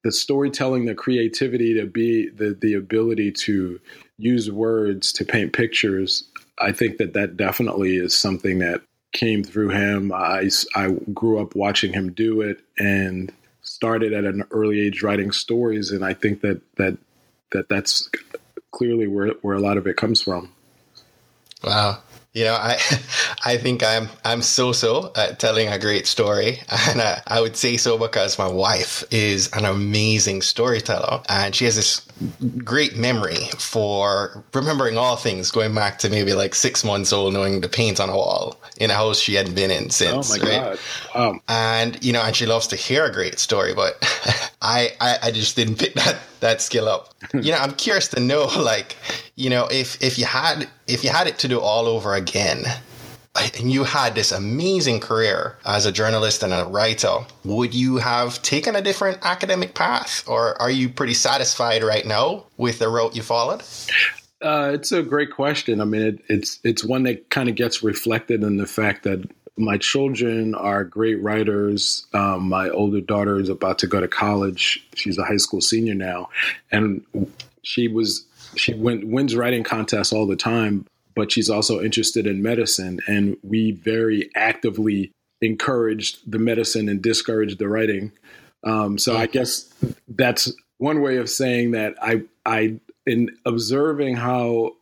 the 0.03 0.11
storytelling, 0.11 0.85
the 0.85 0.95
creativity, 0.95 1.73
to 1.75 1.85
be 1.85 2.29
the 2.29 2.57
the 2.59 2.73
ability 2.73 3.31
to 3.31 3.79
use 4.17 4.51
words 4.51 5.11
to 5.13 5.25
paint 5.25 5.53
pictures, 5.53 6.23
I 6.59 6.71
think 6.71 6.97
that 6.97 7.13
that 7.13 7.37
definitely 7.37 7.97
is 7.97 8.17
something 8.17 8.59
that 8.59 8.81
came 9.13 9.43
through 9.43 9.69
him. 9.69 10.11
I 10.11 10.49
I 10.75 10.91
grew 11.13 11.39
up 11.39 11.55
watching 11.55 11.93
him 11.93 12.11
do 12.11 12.41
it, 12.41 12.61
and 12.77 13.31
started 13.81 14.13
at 14.13 14.25
an 14.25 14.43
early 14.51 14.79
age 14.79 15.01
writing 15.01 15.31
stories, 15.31 15.89
and 15.89 16.05
I 16.05 16.13
think 16.13 16.41
that 16.41 16.61
that 16.75 16.99
that 17.51 17.67
that's 17.67 18.07
clearly 18.69 19.07
where 19.07 19.29
where 19.41 19.55
a 19.55 19.59
lot 19.59 19.77
of 19.77 19.87
it 19.87 19.97
comes 19.97 20.21
from. 20.21 20.53
Wow. 21.63 21.97
You 22.31 22.43
know, 22.43 22.53
I 22.53 22.77
I 23.43 23.57
think 23.57 23.83
I'm 23.83 24.09
I'm 24.23 24.41
so 24.41 24.71
so 24.71 25.11
at 25.15 25.39
telling 25.39 25.67
a 25.67 25.79
great 25.79 26.07
story, 26.07 26.59
and 26.89 27.01
I, 27.01 27.21
I 27.27 27.41
would 27.41 27.55
say 27.55 27.77
so 27.77 27.97
because 27.97 28.37
my 28.37 28.47
wife 28.47 29.03
is 29.11 29.49
an 29.53 29.65
amazing 29.65 30.41
storyteller, 30.41 31.21
and 31.29 31.55
she 31.55 31.65
has 31.65 31.75
this 31.75 32.05
great 32.63 32.95
memory 32.95 33.49
for 33.57 34.43
remembering 34.53 34.97
all 34.97 35.15
things, 35.15 35.49
going 35.51 35.73
back 35.73 35.97
to 35.99 36.09
maybe 36.09 36.33
like 36.33 36.53
six 36.53 36.83
months 36.83 37.11
old, 37.11 37.33
knowing 37.33 37.61
the 37.61 37.69
paint 37.69 37.99
on 37.99 38.09
a 38.09 38.15
wall 38.15 38.59
in 38.77 38.91
a 38.91 38.93
house 38.93 39.19
she 39.19 39.33
hadn't 39.33 39.55
been 39.55 39.71
in 39.71 39.89
since. 39.89 40.31
Oh 40.31 40.37
my 40.37 40.43
right? 40.43 40.61
god! 40.61 40.79
Wow. 41.15 41.39
And 41.47 42.03
you 42.03 42.13
know, 42.13 42.21
and 42.21 42.35
she 42.35 42.45
loves 42.45 42.67
to 42.67 42.75
hear 42.75 43.05
a 43.05 43.11
great 43.11 43.39
story, 43.39 43.73
but 43.73 43.97
I, 44.61 44.91
I 44.99 45.17
I 45.23 45.31
just 45.31 45.55
didn't 45.55 45.77
pick 45.77 45.93
that 45.95 46.17
that 46.41 46.61
skill 46.61 46.87
up. 46.87 47.13
you 47.33 47.51
know, 47.51 47.57
I'm 47.57 47.73
curious 47.73 48.07
to 48.09 48.19
know, 48.19 48.45
like, 48.59 48.95
you 49.35 49.49
know, 49.49 49.67
if 49.71 50.01
if 50.03 50.19
you 50.19 50.25
had 50.25 50.67
if 50.87 51.03
you 51.03 51.09
had 51.09 51.27
it 51.27 51.39
to 51.39 51.47
do 51.47 51.59
all 51.59 51.87
over 51.87 52.13
again, 52.13 52.65
and 53.35 53.71
you 53.71 53.83
had 53.83 54.15
this 54.15 54.31
amazing 54.31 54.99
career 54.99 55.57
as 55.65 55.85
a 55.85 55.91
journalist 55.91 56.43
and 56.43 56.53
a 56.53 56.65
writer, 56.65 57.19
would 57.45 57.73
you 57.73 57.97
have 57.97 58.41
taken 58.41 58.75
a 58.75 58.81
different 58.81 59.19
academic 59.21 59.73
path, 59.73 60.23
or 60.27 60.61
are 60.61 60.71
you 60.71 60.89
pretty 60.89 61.13
satisfied 61.13 61.83
right 61.83 62.05
now 62.05 62.45
with 62.57 62.79
the 62.79 62.89
route 62.89 63.15
you 63.15 63.21
followed? 63.21 63.61
Uh, 64.41 64.71
it's 64.73 64.91
a 64.91 65.03
great 65.03 65.31
question. 65.31 65.79
I 65.79 65.85
mean, 65.85 66.01
it, 66.01 66.19
it's 66.27 66.59
it's 66.63 66.83
one 66.83 67.03
that 67.03 67.29
kind 67.29 67.47
of 67.47 67.55
gets 67.55 67.83
reflected 67.83 68.43
in 68.43 68.57
the 68.57 68.65
fact 68.65 69.03
that 69.03 69.29
my 69.55 69.77
children 69.77 70.55
are 70.55 70.83
great 70.83 71.21
writers. 71.21 72.07
Um, 72.13 72.49
my 72.49 72.69
older 72.69 73.01
daughter 73.01 73.39
is 73.39 73.49
about 73.49 73.79
to 73.79 73.87
go 73.87 74.01
to 74.01 74.07
college. 74.07 74.85
She's 74.95 75.17
a 75.17 75.23
high 75.23 75.37
school 75.37 75.61
senior 75.61 75.93
now, 75.93 76.29
and 76.71 77.05
she 77.61 77.87
was 77.87 78.25
she 78.55 78.73
win, 78.73 79.11
wins 79.11 79.35
writing 79.35 79.63
contests 79.63 80.11
all 80.11 80.27
the 80.27 80.35
time 80.35 80.85
but 81.15 81.31
she's 81.31 81.49
also 81.49 81.81
interested 81.81 82.27
in 82.27 82.41
medicine. 82.41 82.99
And 83.07 83.37
we 83.43 83.71
very 83.71 84.29
actively 84.35 85.11
encouraged 85.41 86.31
the 86.31 86.39
medicine 86.39 86.87
and 86.89 87.01
discouraged 87.01 87.59
the 87.59 87.67
writing. 87.67 88.11
Um, 88.63 88.97
so 88.97 89.17
I 89.17 89.25
guess 89.25 89.73
that's 90.07 90.53
one 90.77 91.01
way 91.01 91.17
of 91.17 91.29
saying 91.29 91.71
that 91.71 91.95
I, 92.01 92.23
I, 92.45 92.79
in 93.05 93.35
observing 93.45 94.17
how 94.17 94.73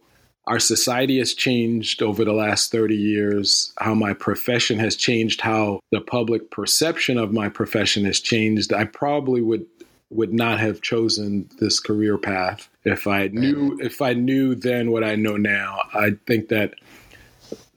our 0.50 0.60
society 0.60 1.20
has 1.20 1.34
changed 1.34 2.02
over 2.02 2.26
the 2.26 2.34
last 2.34 2.72
30 2.72 2.96
years, 2.96 3.72
how 3.78 3.94
my 3.94 4.14
profession 4.14 4.80
has 4.80 4.96
changed, 4.96 5.42
how 5.42 5.80
the 5.92 6.02
public 6.02 6.50
perception 6.50 7.18
of 7.18 7.32
my 7.32 7.50
profession 7.50 8.04
has 8.06 8.20
changed, 8.20 8.74
I 8.74 8.86
probably 8.86 9.42
would 9.42 9.66
would 10.12 10.34
not 10.34 10.60
have 10.60 10.82
chosen 10.82 11.48
this 11.60 11.80
career 11.80 12.18
path 12.18 12.68
if 12.84 13.08
I 13.08 13.28
knew 13.28 13.78
if 13.82 14.02
I 14.02 14.14
knew 14.14 14.56
then 14.56 14.92
what 14.92 15.04
I 15.04 15.16
know 15.16 15.38
now. 15.38 15.80
I 15.94 16.12
think 16.26 16.50
that 16.50 16.76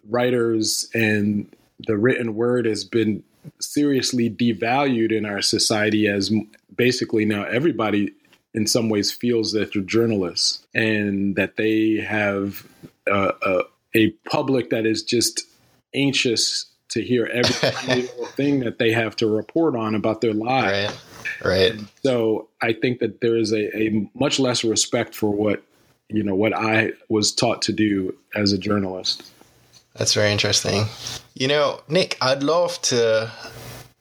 writers 0.09 0.88
and 0.94 1.54
the 1.87 1.97
written 1.97 2.35
word 2.35 2.66
has 2.66 2.85
been 2.85 3.23
seriously 3.61 4.30
devalued 4.30 5.12
in 5.12 5.25
our 5.25 5.42
society 5.42 6.06
as 6.06 6.32
basically 6.76 7.25
now 7.25 7.44
everybody 7.44 8.12
in 8.54 8.66
some 8.66 8.88
ways 8.88 9.11
feels 9.11 9.52
that 9.52 9.73
they're 9.73 9.82
journalists 9.82 10.64
and 10.75 11.37
that 11.37 11.56
they 11.56 11.97
have 11.97 12.66
a, 13.09 13.32
a, 13.42 13.62
a 13.94 14.11
public 14.30 14.71
that 14.71 14.87
is 14.87 15.02
just 15.02 15.42
anxious 15.94 16.66
to 16.90 17.02
hear 17.02 17.26
every 17.26 17.71
little 18.02 18.26
thing 18.26 18.61
that 18.61 18.78
they 18.78 18.92
have 18.92 19.16
to 19.16 19.26
report 19.26 19.75
on 19.75 19.94
about 19.94 20.21
their 20.21 20.35
lives. 20.35 20.92
Right. 20.92 21.12
Right. 21.45 21.75
So 22.02 22.49
I 22.61 22.73
think 22.73 23.00
that 23.00 23.21
there 23.21 23.37
is 23.37 23.52
a, 23.52 23.76
a 23.76 24.09
much 24.14 24.38
less 24.38 24.64
respect 24.64 25.14
for 25.14 25.31
what 25.31 25.62
you 26.09 26.23
know 26.23 26.35
what 26.35 26.55
I 26.55 26.93
was 27.09 27.33
taught 27.33 27.62
to 27.62 27.73
do 27.73 28.14
as 28.35 28.52
a 28.52 28.59
journalist. 28.59 29.31
That's 29.95 30.14
very 30.14 30.33
interesting. 30.33 30.85
You 31.35 31.49
know, 31.49 31.81
Nick, 31.88 32.17
I'd 32.21 32.43
love 32.43 32.81
to. 32.83 33.31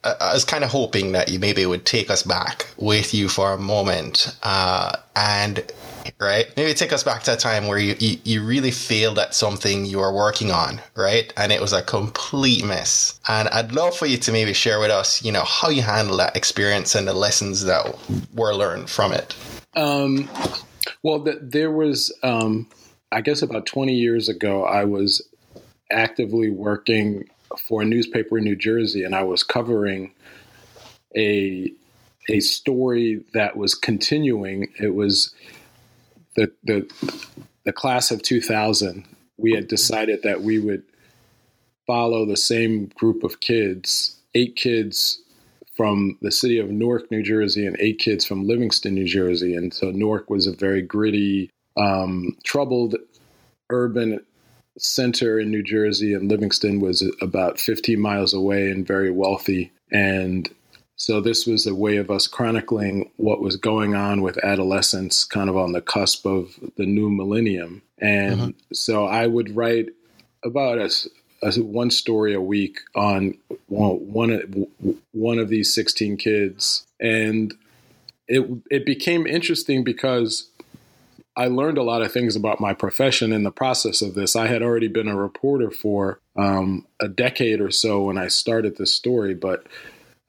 I 0.04 0.34
was 0.34 0.46
kind 0.46 0.64
of 0.64 0.72
hoping 0.72 1.12
that 1.12 1.30
you 1.30 1.38
maybe 1.38 1.64
would 1.64 1.86
take 1.86 2.10
us 2.10 2.24
back 2.24 2.68
with 2.78 3.14
you 3.14 3.30
for 3.30 3.54
a 3.54 3.58
moment 3.58 4.36
uh, 4.42 4.98
and 5.16 5.64
right? 6.20 6.46
Maybe 6.56 6.74
take 6.74 6.94
us 6.94 7.04
back 7.04 7.24
to 7.24 7.34
a 7.34 7.38
time 7.38 7.68
where 7.68 7.78
you, 7.78 7.96
you, 8.00 8.18
you, 8.24 8.44
really 8.44 8.72
failed 8.72 9.20
at 9.20 9.34
something 9.34 9.86
you 9.86 10.00
were 10.00 10.14
working 10.14 10.52
on, 10.52 10.82
right? 10.96 11.32
And 11.38 11.52
it 11.52 11.62
was 11.62 11.74
a 11.74 11.82
complete 11.82 12.64
mess. 12.66 13.20
And 13.28 13.50
I'd 13.50 13.72
love 13.72 13.96
for 13.96 14.06
you 14.06 14.18
to 14.18 14.32
maybe 14.32 14.54
share 14.54 14.80
with 14.80 14.92
us, 14.92 15.24
you 15.24 15.32
know, 15.32 15.44
how 15.44 15.70
you 15.70 15.82
handle 15.82 16.18
that 16.18 16.36
experience 16.36 16.96
and 16.96 17.08
the 17.08 17.14
lessons 17.14 17.64
that 17.66 17.96
were 18.34 18.54
learned 18.54 18.90
from 18.90 19.12
it. 19.14 19.36
Um, 19.76 20.30
well, 21.04 21.20
the, 21.20 21.40
there 21.42 21.72
was, 21.72 22.14
um, 22.24 22.68
I 23.12 23.22
guess 23.22 23.42
about 23.42 23.66
20 23.66 23.94
years 23.94 24.30
ago, 24.30 24.64
I 24.64 24.86
was 24.86 25.22
actively 25.92 26.50
working 26.50 27.28
for 27.68 27.82
a 27.82 27.86
newspaper 27.86 28.38
in 28.38 28.44
New 28.44 28.56
Jersey 28.56 29.04
and 29.04 29.16
I 29.16 29.24
was 29.24 29.44
covering 29.44 30.14
a 31.16 31.74
a 32.30 32.40
story 32.40 33.24
that 33.34 33.58
was 33.58 33.76
continuing. 33.76 34.70
It 34.80 34.94
was 34.94 35.34
the 36.36 36.52
the 36.64 36.90
the 37.64 37.74
class 37.74 38.12
of 38.12 38.22
2000, 38.24 39.06
we 39.38 39.54
had 39.54 39.68
decided 39.68 40.24
that 40.24 40.42
we 40.42 40.60
would 40.60 40.84
follow 41.86 42.26
the 42.26 42.38
same 42.38 42.88
group 42.96 43.24
of 43.24 43.40
kids, 43.40 44.18
eight 44.34 44.56
kids 44.56 45.22
from 45.76 46.18
the 46.22 46.32
city 46.32 46.60
of 46.60 46.70
Newark, 46.70 47.10
New 47.12 47.24
Jersey, 47.24 47.66
and 47.66 47.76
eight 47.80 48.00
kids 48.00 48.26
from 48.26 48.48
Livingston, 48.48 48.94
New 48.94 49.06
Jersey. 49.06 49.56
And 49.56 49.74
so 49.74 49.92
Newark 49.92 50.30
was 50.30 50.48
a 50.48 50.56
very 50.56 50.82
gritty, 50.82 51.50
um, 51.78 52.38
troubled 52.44 52.96
urban 53.70 54.20
center 54.78 55.40
in 55.40 55.52
New 55.52 55.64
Jersey, 55.64 56.14
and 56.14 56.30
Livingston 56.30 56.80
was 56.80 57.04
about 57.22 57.60
15 57.60 58.00
miles 58.00 58.34
away 58.34 58.70
and 58.70 58.86
very 58.86 59.12
wealthy. 59.12 59.72
And 59.92 60.50
so 61.02 61.20
this 61.20 61.48
was 61.48 61.66
a 61.66 61.74
way 61.74 61.98
of 61.98 62.12
us 62.12 62.28
chronicling 62.28 63.10
what 63.18 63.42
was 63.42 63.56
going 63.56 63.96
on 63.96 64.22
with 64.22 64.38
adolescence, 64.46 65.24
kind 65.24 65.50
of 65.50 65.58
on 65.58 65.72
the 65.72 65.82
cusp 65.82 66.28
of 66.28 66.60
the 66.78 66.86
new 66.86 67.10
millennium. 67.10 67.82
And 67.98 68.40
uh-huh. 68.40 68.52
so 68.72 69.06
I 69.08 69.26
would 69.26 69.56
write 69.56 69.90
about 70.46 70.78
a, 70.78 71.60
one 71.60 71.90
story 71.90 72.36
a 72.36 72.40
week 72.40 72.82
on 72.94 73.36
one 73.66 74.68
one 75.12 75.40
of 75.40 75.50
these 75.50 75.74
16 75.74 76.18
kids, 76.18 76.86
and 77.00 77.52
it 78.28 78.48
it 78.70 78.86
became 78.86 79.26
interesting 79.26 79.84
because 79.84 80.52
I 81.36 81.48
learned 81.48 81.80
a 81.80 81.84
lot 81.84 82.04
of 82.04 82.12
things 82.12 82.36
about 82.36 82.62
my 82.62 82.76
profession 82.76 83.34
in 83.34 83.42
the 83.42 83.50
process 83.50 84.04
of 84.04 84.14
this. 84.14 84.36
I 84.36 84.46
had 84.46 84.62
already 84.62 84.88
been 84.88 85.08
a 85.08 85.18
reporter 85.18 85.72
for 85.72 86.20
um, 86.36 86.86
a 87.00 87.08
decade 87.08 87.60
or 87.60 87.72
so 87.72 88.04
when 88.04 88.20
I 88.20 88.28
started 88.28 88.78
this 88.78 88.94
story, 88.94 89.34
but 89.34 89.66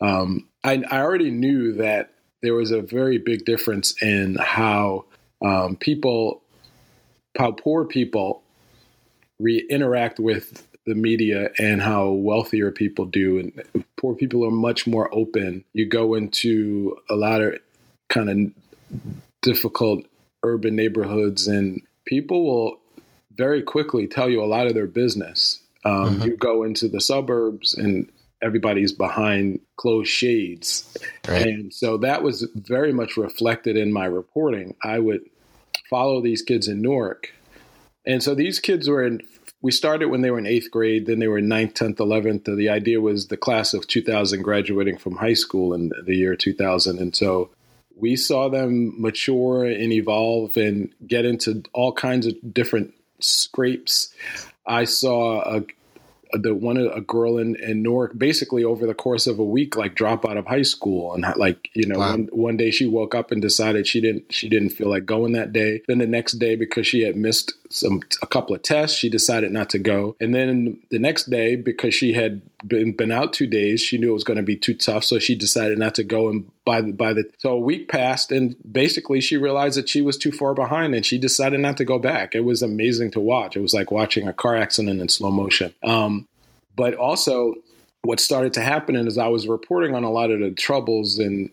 um, 0.01 0.49
I, 0.65 0.83
I, 0.91 1.01
already 1.01 1.31
knew 1.31 1.75
that 1.75 2.11
there 2.43 2.55
was 2.55 2.71
a 2.71 2.81
very 2.81 3.19
big 3.19 3.45
difference 3.45 4.01
in 4.03 4.37
how 4.37 5.07
um, 5.45 5.77
people, 5.77 6.43
how 7.37 7.53
poor 7.53 7.85
people 7.85 8.43
re- 9.39 9.67
interact 9.69 10.19
with 10.19 10.67
the 10.87 10.95
media 10.95 11.51
and 11.59 11.81
how 11.81 12.11
wealthier 12.11 12.71
people 12.71 13.07
do. 13.07 13.39
And 13.39 13.85
poor 13.97 14.15
people 14.15 14.45
are 14.45 14.51
much 14.51 14.87
more 14.87 15.13
open. 15.15 15.65
You 15.73 15.87
go 15.87 16.15
into 16.15 16.97
a 17.09 17.15
lot 17.15 17.41
of 17.41 17.59
kind 18.09 18.29
of 18.29 18.53
difficult 19.43 20.05
urban 20.45 20.75
neighborhoods, 20.75 21.47
and 21.47 21.83
people 22.05 22.45
will 22.45 22.79
very 23.35 23.63
quickly 23.63 24.07
tell 24.07 24.29
you 24.29 24.43
a 24.43 24.47
lot 24.47 24.67
of 24.67 24.75
their 24.75 24.87
business. 24.87 25.61
Um, 25.85 26.17
mm-hmm. 26.17 26.23
You 26.23 26.37
go 26.37 26.63
into 26.65 26.89
the 26.89 27.01
suburbs, 27.01 27.75
and 27.75 28.11
everybody's 28.43 28.93
behind 28.93 29.61
closed 29.77 30.11
shades. 30.11 30.97
Right. 31.29 31.47
And 31.47 31.73
so 31.73 31.97
that 31.99 32.23
was 32.23 32.47
very 32.55 32.93
much 32.93 33.17
reflected 33.17 33.77
in 33.77 33.93
my 33.93 34.05
reporting. 34.05 34.75
I 34.83 34.99
would 34.99 35.23
follow 35.89 36.21
these 36.21 36.43
kids 36.43 36.69
in 36.69 36.83
Newark. 36.83 37.33
And 38.05 38.23
so 38.23 38.35
these 38.35 38.59
kids 38.59 38.89
were 38.89 39.05
in, 39.05 39.23
we 39.61 39.71
started 39.71 40.09
when 40.09 40.23
they 40.23 40.31
were 40.31 40.39
in 40.39 40.47
eighth 40.47 40.71
grade, 40.71 41.07
then 41.07 41.21
they 41.21 41.29
were 41.29 41.39
in 41.39 41.49
ninth, 41.49 41.75
10th, 41.75 41.97
11th. 41.97 42.57
The 42.57 42.69
idea 42.69 43.01
was 43.01 43.29
the 43.29 43.37
class 43.37 43.75
of 43.75 43.87
2000 43.87 44.43
graduating 44.43 44.99
from 44.99 45.17
high 45.17 45.35
school 45.35 45.73
in 45.73 45.93
the 46.05 46.17
year 46.17 46.35
2000. 46.35 46.99
And 46.99 47.15
so 47.15 47.51
we 47.97 48.17
saw 48.17 48.49
them 48.49 49.01
mature 49.01 49.65
and 49.65 49.93
evolve 49.93 50.57
and 50.57 50.93
get 51.07 51.25
into 51.25 51.63
all 51.73 51.93
kinds 51.93 52.27
of 52.27 52.35
different 52.53 52.93
scrapes. 53.21 54.13
I 54.67 54.85
saw 54.85 55.43
a 55.43 55.65
the 56.33 56.55
one 56.55 56.77
a 56.77 57.01
girl 57.01 57.39
in, 57.39 57.57
in 57.57 57.83
Newark 57.83 58.17
basically 58.17 58.65
over 58.65 58.87
the 58.87 58.95
course 58.95 59.27
of 59.27 59.39
a 59.39 59.45
week 59.45 59.77
like 59.77 59.95
drop 59.95 60.25
out 60.25 60.37
of 60.37 60.47
high 60.47 60.63
school 60.63 61.15
and 61.15 61.25
like 61.37 61.71
you 61.75 61.87
know 61.87 61.99
wow. 61.99 62.11
one, 62.11 62.29
one 62.33 62.57
day 62.57 62.71
she 62.71 62.87
woke 62.87 63.15
up 63.15 63.31
and 63.31 63.43
decided 63.43 63.87
she 63.87 64.01
didn't 64.01 64.33
she 64.33 64.49
didn't 64.49 64.71
feel 64.71 64.89
like 64.89 65.05
going 65.05 65.33
that 65.33 65.53
day 65.53 65.83
then 65.89 65.99
the 65.99 66.07
next 66.07 66.35
day 66.35 66.57
because 66.57 66.87
she 66.87 67.03
had 67.03 67.17
missed 67.17 67.53
some 67.73 68.01
a 68.23 68.27
couple 68.27 68.55
of 68.55 68.63
tests 68.63 68.97
she 68.97 69.09
decided 69.09 69.53
not 69.53 69.71
to 69.71 69.79
go. 69.79 70.17
And 70.21 70.35
then 70.35 70.81
the 70.91 70.99
next 70.99 71.31
day 71.31 71.57
because 71.57 71.95
she 71.95 72.13
had 72.13 72.43
been 72.67 72.93
been 72.93 73.11
out 73.11 73.33
two 73.33 73.47
days 73.47 73.81
she 73.81 73.99
knew 73.99 74.11
it 74.11 74.15
was 74.15 74.25
going 74.25 74.37
to 74.37 74.43
be 74.43 74.57
too 74.57 74.75
tough 74.75 75.03
so 75.03 75.19
she 75.19 75.35
decided 75.35 75.79
not 75.79 75.97
to 75.97 76.05
go 76.05 76.29
and 76.29 76.49
by 76.65 76.81
the 76.81 76.93
by 76.93 77.13
the 77.13 77.29
so 77.39 77.51
a 77.51 77.59
week 77.59 77.89
passed 77.89 78.31
and 78.31 78.55
basically 78.71 79.21
she 79.21 79.37
realized 79.37 79.77
that 79.77 79.89
she 79.89 80.01
was 80.01 80.17
too 80.17 80.31
far 80.31 80.55
behind 80.55 80.95
and 80.95 81.05
she 81.05 81.19
decided 81.19 81.61
not 81.61 81.77
to 81.77 81.85
go 81.85 81.99
back. 81.99 82.35
It 82.35 82.45
was 82.45 82.63
amazing 82.63 83.11
to 83.13 83.21
watch. 83.21 83.57
It 83.57 83.61
was 83.61 83.75
like 83.75 83.91
watching 83.91 84.29
a 84.29 84.33
car 84.33 84.57
accident 84.57 85.01
in 85.01 85.09
slow 85.09 85.31
motion. 85.31 85.75
Um, 85.83 86.29
but 86.77 86.95
also, 86.95 87.55
what 88.03 88.21
started 88.21 88.53
to 88.55 88.61
happen 88.61 88.97
is 88.97 89.19
I 89.19 89.29
was 89.29 89.47
reporting 89.47 89.95
on 89.95 90.05
a 90.05 90.11
lot 90.11 90.31
of 90.31 90.41
the 90.41 90.51
troubles 90.51 91.19
and 91.19 91.51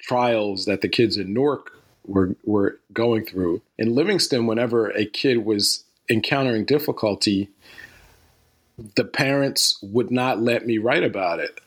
trials 0.00 0.66
that 0.66 0.80
the 0.80 0.88
kids 0.88 1.16
in 1.16 1.32
Newark 1.32 1.72
were 2.08 2.34
were 2.44 2.80
going 2.92 3.24
through. 3.24 3.62
In 3.78 3.94
Livingston, 3.94 4.46
whenever 4.46 4.88
a 4.90 5.04
kid 5.04 5.44
was 5.44 5.84
encountering 6.10 6.64
difficulty, 6.64 7.48
the 8.96 9.04
parents 9.04 9.78
would 9.82 10.10
not 10.10 10.40
let 10.40 10.66
me 10.66 10.78
write 10.78 11.04
about 11.04 11.38
it. 11.38 11.60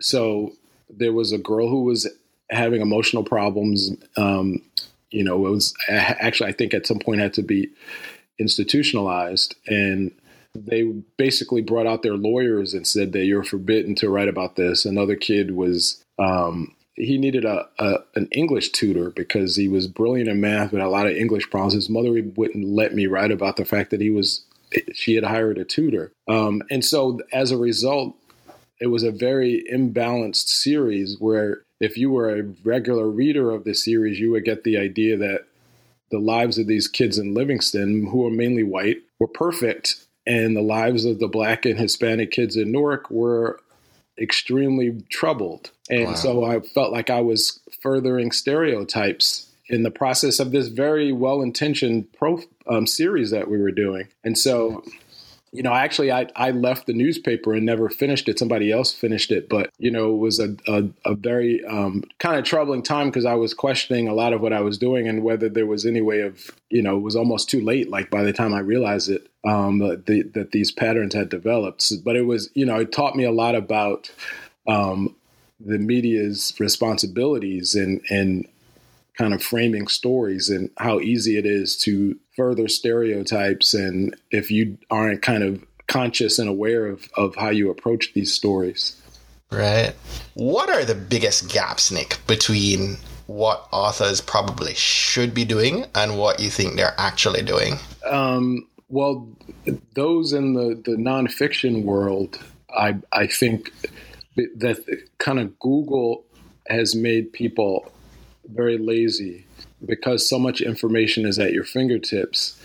So 0.00 0.52
there 0.90 1.12
was 1.12 1.32
a 1.32 1.38
girl 1.38 1.68
who 1.68 1.84
was 1.84 2.06
having 2.50 2.80
emotional 2.80 3.24
problems. 3.24 3.90
Um, 4.16 4.62
you 5.10 5.24
know, 5.24 5.46
it 5.46 5.50
was 5.50 5.74
actually 5.88 6.50
I 6.50 6.52
think 6.52 6.74
at 6.74 6.86
some 6.86 6.98
point 6.98 7.20
had 7.20 7.34
to 7.34 7.42
be 7.42 7.70
institutionalized, 8.38 9.56
and 9.66 10.12
they 10.54 10.82
basically 11.16 11.62
brought 11.62 11.86
out 11.86 12.02
their 12.02 12.16
lawyers 12.16 12.74
and 12.74 12.86
said 12.86 13.12
that 13.12 13.24
you're 13.24 13.44
forbidden 13.44 13.94
to 13.96 14.10
write 14.10 14.28
about 14.28 14.56
this. 14.56 14.84
Another 14.84 15.16
kid 15.16 15.52
was 15.52 16.02
um, 16.18 16.74
he 16.96 17.18
needed 17.18 17.44
a, 17.44 17.68
a, 17.78 17.98
an 18.14 18.28
English 18.32 18.70
tutor 18.70 19.10
because 19.10 19.56
he 19.56 19.68
was 19.68 19.86
brilliant 19.86 20.28
in 20.28 20.40
math 20.40 20.72
but 20.72 20.80
a 20.80 20.88
lot 20.88 21.06
of 21.06 21.16
English 21.16 21.50
problems. 21.50 21.74
His 21.74 21.90
mother 21.90 22.10
wouldn't 22.10 22.66
let 22.66 22.94
me 22.94 23.06
write 23.06 23.30
about 23.30 23.56
the 23.56 23.64
fact 23.64 23.90
that 23.90 24.00
he 24.00 24.10
was 24.10 24.44
she 24.92 25.14
had 25.14 25.24
hired 25.24 25.58
a 25.58 25.64
tutor, 25.64 26.12
um, 26.26 26.62
and 26.70 26.84
so 26.84 27.20
as 27.32 27.52
a 27.52 27.56
result, 27.56 28.16
it 28.80 28.88
was 28.88 29.04
a 29.04 29.12
very 29.12 29.64
imbalanced 29.72 30.48
series 30.48 31.16
where 31.20 31.62
if 31.80 31.96
you 31.96 32.10
were 32.10 32.30
a 32.30 32.42
regular 32.64 33.08
reader 33.08 33.50
of 33.50 33.64
the 33.64 33.74
series, 33.74 34.18
you 34.18 34.32
would 34.32 34.44
get 34.44 34.64
the 34.64 34.76
idea 34.76 35.16
that 35.16 35.46
the 36.10 36.18
lives 36.18 36.58
of 36.58 36.66
these 36.66 36.88
kids 36.88 37.18
in 37.18 37.34
Livingston, 37.34 38.06
who 38.06 38.26
are 38.26 38.30
mainly 38.30 38.62
white, 38.62 38.98
were 39.18 39.26
perfect, 39.26 39.96
and 40.26 40.56
the 40.56 40.62
lives 40.62 41.04
of 41.04 41.18
the 41.18 41.28
black 41.28 41.64
and 41.64 41.78
Hispanic 41.78 42.30
kids 42.30 42.56
in 42.56 42.72
Newark 42.72 43.10
were 43.10 43.60
extremely 44.18 45.02
troubled. 45.10 45.70
And 45.90 46.06
wow. 46.06 46.14
so 46.14 46.44
I 46.44 46.60
felt 46.60 46.92
like 46.92 47.10
I 47.10 47.20
was 47.20 47.60
furthering 47.80 48.32
stereotypes 48.32 49.50
in 49.68 49.82
the 49.82 49.90
process 49.90 50.38
of 50.40 50.52
this 50.52 50.68
very 50.68 51.12
well 51.12 51.42
intentioned 51.42 52.12
pro 52.12 52.40
um, 52.68 52.86
series 52.86 53.30
that 53.30 53.48
we 53.48 53.58
were 53.58 53.72
doing. 53.72 54.08
And 54.24 54.38
so 54.38 54.82
you 55.56 55.62
know, 55.62 55.72
actually, 55.72 56.12
I, 56.12 56.26
I 56.36 56.50
left 56.50 56.86
the 56.86 56.92
newspaper 56.92 57.54
and 57.54 57.64
never 57.64 57.88
finished 57.88 58.28
it. 58.28 58.38
Somebody 58.38 58.70
else 58.70 58.92
finished 58.92 59.30
it, 59.30 59.48
but 59.48 59.70
you 59.78 59.90
know, 59.90 60.12
it 60.12 60.18
was 60.18 60.38
a 60.38 60.54
a, 60.66 60.84
a 61.06 61.14
very 61.14 61.64
um, 61.64 62.04
kind 62.18 62.38
of 62.38 62.44
troubling 62.44 62.82
time 62.82 63.08
because 63.08 63.24
I 63.24 63.34
was 63.34 63.54
questioning 63.54 64.06
a 64.06 64.14
lot 64.14 64.34
of 64.34 64.42
what 64.42 64.52
I 64.52 64.60
was 64.60 64.76
doing 64.76 65.08
and 65.08 65.22
whether 65.22 65.48
there 65.48 65.64
was 65.64 65.86
any 65.86 66.02
way 66.02 66.20
of, 66.20 66.50
you 66.68 66.82
know, 66.82 66.98
it 66.98 67.00
was 67.00 67.16
almost 67.16 67.48
too 67.48 67.62
late. 67.62 67.88
Like 67.88 68.10
by 68.10 68.22
the 68.22 68.34
time 68.34 68.52
I 68.52 68.58
realized 68.58 69.08
it, 69.08 69.28
um, 69.44 69.78
the, 69.78 70.30
that 70.34 70.50
these 70.52 70.70
patterns 70.70 71.14
had 71.14 71.30
developed. 71.30 71.90
But 72.04 72.16
it 72.16 72.26
was, 72.26 72.50
you 72.54 72.66
know, 72.66 72.80
it 72.80 72.92
taught 72.92 73.16
me 73.16 73.24
a 73.24 73.32
lot 73.32 73.54
about 73.54 74.10
um, 74.66 75.16
the 75.60 75.78
media's 75.78 76.54
responsibilities 76.58 77.74
and 77.74 78.00
and 78.10 78.46
kind 79.16 79.32
of 79.32 79.42
framing 79.42 79.88
stories 79.88 80.50
and 80.50 80.70
how 80.76 81.00
easy 81.00 81.38
it 81.38 81.46
is 81.46 81.76
to 81.76 82.18
further 82.36 82.68
stereotypes 82.68 83.72
and 83.72 84.14
if 84.30 84.50
you 84.50 84.76
aren't 84.90 85.22
kind 85.22 85.42
of 85.42 85.64
conscious 85.86 86.38
and 86.38 86.48
aware 86.48 86.86
of, 86.86 87.08
of 87.16 87.34
how 87.36 87.48
you 87.48 87.70
approach 87.70 88.12
these 88.12 88.32
stories. 88.32 89.00
Right. 89.50 89.94
What 90.34 90.68
are 90.68 90.84
the 90.84 90.94
biggest 90.94 91.50
gaps, 91.50 91.90
Nick, 91.90 92.18
between 92.26 92.96
what 93.26 93.66
authors 93.72 94.20
probably 94.20 94.74
should 94.74 95.32
be 95.32 95.44
doing 95.44 95.84
and 95.94 96.18
what 96.18 96.40
you 96.40 96.50
think 96.50 96.76
they're 96.76 96.94
actually 96.98 97.42
doing? 97.42 97.74
Um, 98.04 98.68
well, 98.88 99.28
those 99.94 100.32
in 100.32 100.54
the, 100.54 100.80
the 100.84 100.96
nonfiction 100.96 101.84
world, 101.84 102.38
I, 102.76 102.96
I 103.12 103.26
think 103.26 103.72
that 104.36 104.84
kind 105.18 105.38
of 105.38 105.58
Google 105.58 106.24
has 106.68 106.94
made 106.94 107.32
people 107.32 107.90
very 108.44 108.78
lazy 108.78 109.46
because 109.84 110.28
so 110.28 110.38
much 110.38 110.60
information 110.60 111.26
is 111.26 111.38
at 111.38 111.52
your 111.52 111.64
fingertips. 111.64 112.60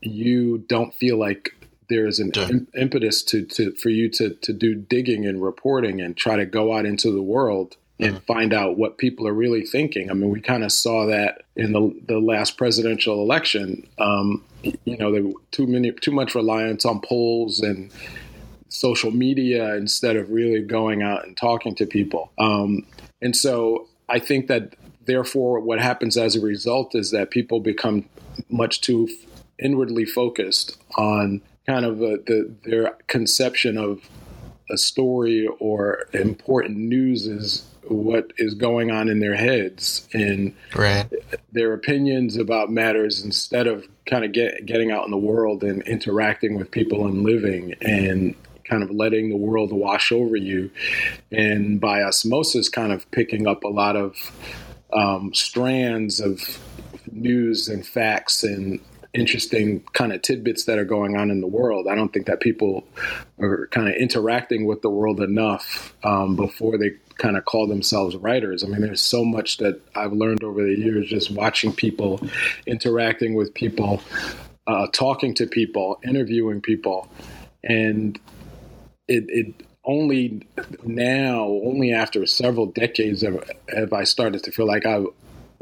You 0.00 0.58
don't 0.68 0.94
feel 0.94 1.18
like 1.18 1.54
there 1.88 2.06
is 2.06 2.18
an 2.18 2.32
Im- 2.34 2.68
impetus 2.74 3.22
to, 3.24 3.44
to 3.44 3.72
for 3.72 3.90
you 3.90 4.08
to 4.10 4.30
to 4.30 4.52
do 4.52 4.74
digging 4.74 5.26
and 5.26 5.42
reporting 5.42 6.00
and 6.00 6.16
try 6.16 6.36
to 6.36 6.46
go 6.46 6.76
out 6.76 6.86
into 6.86 7.12
the 7.12 7.22
world 7.22 7.76
and 8.00 8.16
mm-hmm. 8.16 8.24
find 8.24 8.54
out 8.54 8.76
what 8.76 8.98
people 8.98 9.28
are 9.28 9.32
really 9.32 9.64
thinking. 9.64 10.10
I 10.10 10.14
mean, 10.14 10.30
we 10.30 10.40
kind 10.40 10.64
of 10.64 10.72
saw 10.72 11.06
that 11.06 11.42
in 11.54 11.72
the 11.72 11.94
the 12.06 12.18
last 12.18 12.56
presidential 12.56 13.20
election. 13.22 13.86
Um, 13.98 14.44
you 14.62 14.96
know, 14.96 15.12
there 15.12 15.24
too 15.50 15.66
many 15.66 15.92
too 15.92 16.12
much 16.12 16.34
reliance 16.34 16.84
on 16.84 17.00
polls 17.00 17.60
and 17.60 17.90
social 18.72 19.10
media 19.10 19.74
instead 19.74 20.16
of 20.16 20.30
really 20.30 20.62
going 20.62 21.02
out 21.02 21.26
and 21.26 21.36
talking 21.36 21.74
to 21.74 21.86
people. 21.86 22.32
Um, 22.38 22.86
and 23.20 23.36
so 23.36 23.88
I 24.08 24.18
think 24.18 24.46
that 24.48 24.74
therefore 25.04 25.60
what 25.60 25.80
happens 25.80 26.16
as 26.16 26.36
a 26.36 26.40
result 26.40 26.94
is 26.94 27.10
that 27.10 27.30
people 27.30 27.60
become 27.60 28.08
much 28.48 28.80
too 28.80 29.08
inwardly 29.58 30.06
focused 30.06 30.78
on 30.96 31.42
kind 31.66 31.84
of 31.84 32.00
a, 32.00 32.16
the, 32.26 32.54
their 32.64 32.96
conception 33.08 33.76
of 33.76 34.08
a 34.70 34.78
story 34.78 35.46
or 35.60 36.06
important 36.12 36.78
news 36.78 37.26
is 37.26 37.66
what 37.88 38.32
is 38.38 38.54
going 38.54 38.90
on 38.90 39.08
in 39.08 39.18
their 39.18 39.34
heads 39.34 40.08
and 40.14 40.54
right. 40.74 41.12
their 41.52 41.74
opinions 41.74 42.36
about 42.36 42.70
matters 42.70 43.22
instead 43.22 43.66
of 43.66 43.86
kind 44.06 44.24
of 44.24 44.32
get, 44.32 44.64
getting 44.64 44.90
out 44.90 45.04
in 45.04 45.10
the 45.10 45.18
world 45.18 45.62
and 45.62 45.82
interacting 45.82 46.54
with 46.54 46.70
people 46.70 47.06
and 47.06 47.22
living 47.22 47.74
and 47.82 48.34
kind 48.72 48.82
of 48.82 48.90
letting 48.90 49.28
the 49.28 49.36
world 49.36 49.70
wash 49.70 50.10
over 50.10 50.34
you 50.34 50.70
and 51.30 51.78
by 51.78 52.02
osmosis 52.02 52.70
kind 52.70 52.90
of 52.90 53.08
picking 53.10 53.46
up 53.46 53.64
a 53.64 53.68
lot 53.68 53.96
of 53.96 54.16
um, 54.94 55.34
strands 55.34 56.20
of 56.20 56.40
news 57.10 57.68
and 57.68 57.86
facts 57.86 58.42
and 58.42 58.80
interesting 59.12 59.84
kind 59.92 60.10
of 60.10 60.22
tidbits 60.22 60.64
that 60.64 60.78
are 60.78 60.86
going 60.86 61.18
on 61.18 61.30
in 61.30 61.42
the 61.42 61.46
world. 61.46 61.86
I 61.86 61.94
don't 61.94 62.14
think 62.14 62.24
that 62.28 62.40
people 62.40 62.82
are 63.38 63.66
kind 63.66 63.88
of 63.88 63.94
interacting 63.96 64.64
with 64.64 64.80
the 64.80 64.88
world 64.88 65.20
enough 65.20 65.94
um, 66.02 66.34
before 66.34 66.78
they 66.78 66.92
kind 67.18 67.36
of 67.36 67.44
call 67.44 67.66
themselves 67.66 68.16
writers. 68.16 68.64
I 68.64 68.68
mean, 68.68 68.80
there's 68.80 69.02
so 69.02 69.22
much 69.22 69.58
that 69.58 69.82
I've 69.94 70.14
learned 70.14 70.42
over 70.42 70.62
the 70.62 70.78
years 70.78 71.10
just 71.10 71.30
watching 71.30 71.74
people, 71.74 72.26
interacting 72.66 73.34
with 73.34 73.52
people, 73.52 74.00
uh, 74.66 74.86
talking 74.94 75.34
to 75.34 75.46
people, 75.46 76.00
interviewing 76.02 76.62
people, 76.62 77.06
and 77.62 78.18
it, 79.12 79.24
it 79.28 79.66
only 79.84 80.46
now, 80.84 81.44
only 81.44 81.92
after 81.92 82.24
several 82.26 82.66
decades, 82.66 83.22
have, 83.22 83.50
have 83.74 83.92
I 83.92 84.04
started 84.04 84.42
to 84.44 84.52
feel 84.52 84.66
like 84.66 84.86
I 84.86 85.04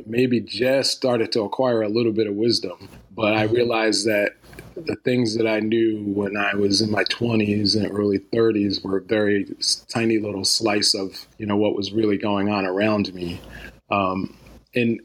maybe 0.07 0.41
just 0.41 0.93
started 0.93 1.33
to 1.33 1.43
acquire 1.43 1.83
a 1.83 1.89
little 1.89 2.13
bit 2.13 2.27
of 2.27 2.35
wisdom. 2.35 2.89
But 3.15 3.35
I 3.35 3.45
realized 3.45 4.07
that 4.07 4.33
the 4.77 4.97
things 4.97 5.37
that 5.37 5.47
I 5.47 5.61
knew 5.61 6.03
when 6.05 6.37
I 6.37 6.55
was 6.55 6.81
in 6.81 6.91
my 6.91 7.05
20s 7.05 7.77
and 7.77 7.91
early 7.91 8.19
30s 8.19 8.85
were 8.85 8.99
a 8.99 9.03
very 9.03 9.47
tiny 9.89 10.19
little 10.19 10.45
slice 10.45 10.95
of 10.95 11.27
you 11.39 11.45
know 11.45 11.57
what 11.57 11.77
was 11.77 11.93
really 11.93 12.17
going 12.17 12.49
on 12.49 12.65
around 12.65 13.13
me. 13.13 13.41
Um, 13.91 14.37
and 14.75 15.01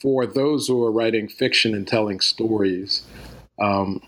for 0.00 0.26
those 0.26 0.66
who 0.66 0.82
are 0.82 0.90
writing 0.90 1.28
fiction 1.28 1.74
and 1.74 1.86
telling 1.86 2.20
stories, 2.20 3.04
um, 3.60 4.00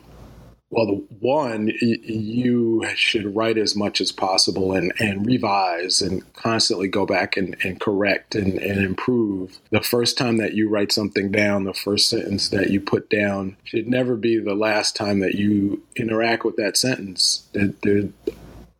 well, 0.74 0.86
the 0.86 1.06
one, 1.20 1.70
you 1.80 2.84
should 2.96 3.36
write 3.36 3.58
as 3.58 3.76
much 3.76 4.00
as 4.00 4.10
possible 4.10 4.72
and, 4.72 4.92
and 4.98 5.24
revise 5.24 6.02
and 6.02 6.32
constantly 6.34 6.88
go 6.88 7.06
back 7.06 7.36
and, 7.36 7.56
and 7.62 7.80
correct 7.80 8.34
and, 8.34 8.58
and 8.58 8.84
improve. 8.84 9.60
The 9.70 9.80
first 9.80 10.18
time 10.18 10.38
that 10.38 10.54
you 10.54 10.68
write 10.68 10.90
something 10.90 11.30
down, 11.30 11.62
the 11.62 11.74
first 11.74 12.08
sentence 12.08 12.48
that 12.48 12.70
you 12.70 12.80
put 12.80 13.08
down 13.08 13.56
should 13.62 13.86
never 13.86 14.16
be 14.16 14.40
the 14.40 14.56
last 14.56 14.96
time 14.96 15.20
that 15.20 15.36
you 15.36 15.80
interact 15.94 16.44
with 16.44 16.56
that 16.56 16.76
sentence. 16.76 17.48
There 17.52 18.08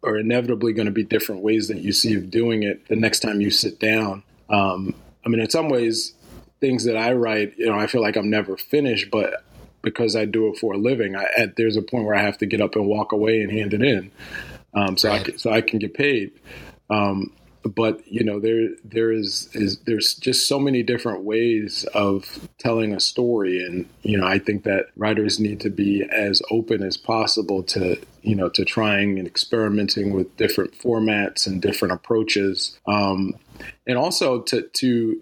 are 0.02 0.18
inevitably 0.18 0.72
going 0.72 0.87
to 0.87 0.92
be 0.92 1.04
different 1.04 1.42
ways 1.42 1.68
that 1.68 1.78
you 1.78 1.92
see 1.92 2.16
of 2.16 2.28
doing 2.28 2.64
it 2.64 2.88
the 2.88 2.96
next 2.96 3.20
time 3.20 3.40
you 3.40 3.52
sit 3.52 3.78
down. 3.78 4.24
Um, 4.50 4.96
I 5.24 5.28
mean, 5.28 5.40
in 5.40 5.48
some 5.48 5.68
ways, 5.68 6.12
things 6.61 6.87
that 6.87 6.96
I 6.96 7.12
write, 7.12 7.57
you 7.57 7.66
know, 7.66 7.78
I 7.78 7.87
feel 7.87 8.02
like 8.02 8.16
I'm 8.16 8.30
never 8.30 8.57
finished, 8.57 9.12
but 9.12 9.44
because 9.84 10.16
I 10.16 10.24
do 10.24 10.48
it 10.48 10.58
for 10.58 10.74
a 10.74 10.78
living. 10.78 11.14
I, 11.14 11.26
at, 11.36 11.56
there's 11.56 11.76
a 11.76 11.82
point 11.82 12.04
where 12.04 12.16
I 12.16 12.22
have 12.22 12.38
to 12.38 12.46
get 12.46 12.60
up 12.60 12.74
and 12.74 12.86
walk 12.86 13.12
away 13.12 13.40
and 13.40 13.52
hand 13.52 13.74
it 13.74 13.82
in, 13.82 14.10
um, 14.74 14.96
so 14.96 15.08
right. 15.08 15.20
I 15.20 15.24
can, 15.24 15.38
so 15.38 15.52
I 15.52 15.60
can 15.60 15.78
get 15.78 15.94
paid. 15.94 16.32
Um, 16.90 17.30
but 17.64 18.06
you 18.06 18.22
know 18.22 18.38
there 18.38 18.68
there 18.84 19.10
is 19.10 19.48
is 19.54 19.78
there's 19.80 20.14
just 20.14 20.46
so 20.46 20.58
many 20.58 20.82
different 20.82 21.22
ways 21.22 21.84
of 21.94 22.48
telling 22.58 22.92
a 22.92 23.00
story 23.00 23.64
and 23.64 23.88
you 24.02 24.18
know 24.18 24.26
I 24.26 24.38
think 24.38 24.64
that 24.64 24.86
writers 24.96 25.40
need 25.40 25.60
to 25.60 25.70
be 25.70 26.04
as 26.04 26.42
open 26.50 26.82
as 26.82 26.96
possible 26.96 27.62
to 27.64 27.96
you 28.22 28.34
know 28.34 28.48
to 28.50 28.64
trying 28.64 29.18
and 29.18 29.26
experimenting 29.26 30.12
with 30.12 30.36
different 30.36 30.78
formats 30.78 31.46
and 31.46 31.62
different 31.62 31.92
approaches 31.92 32.78
um, 32.86 33.34
and 33.86 33.96
also 33.96 34.42
to 34.42 34.62
to 34.62 35.20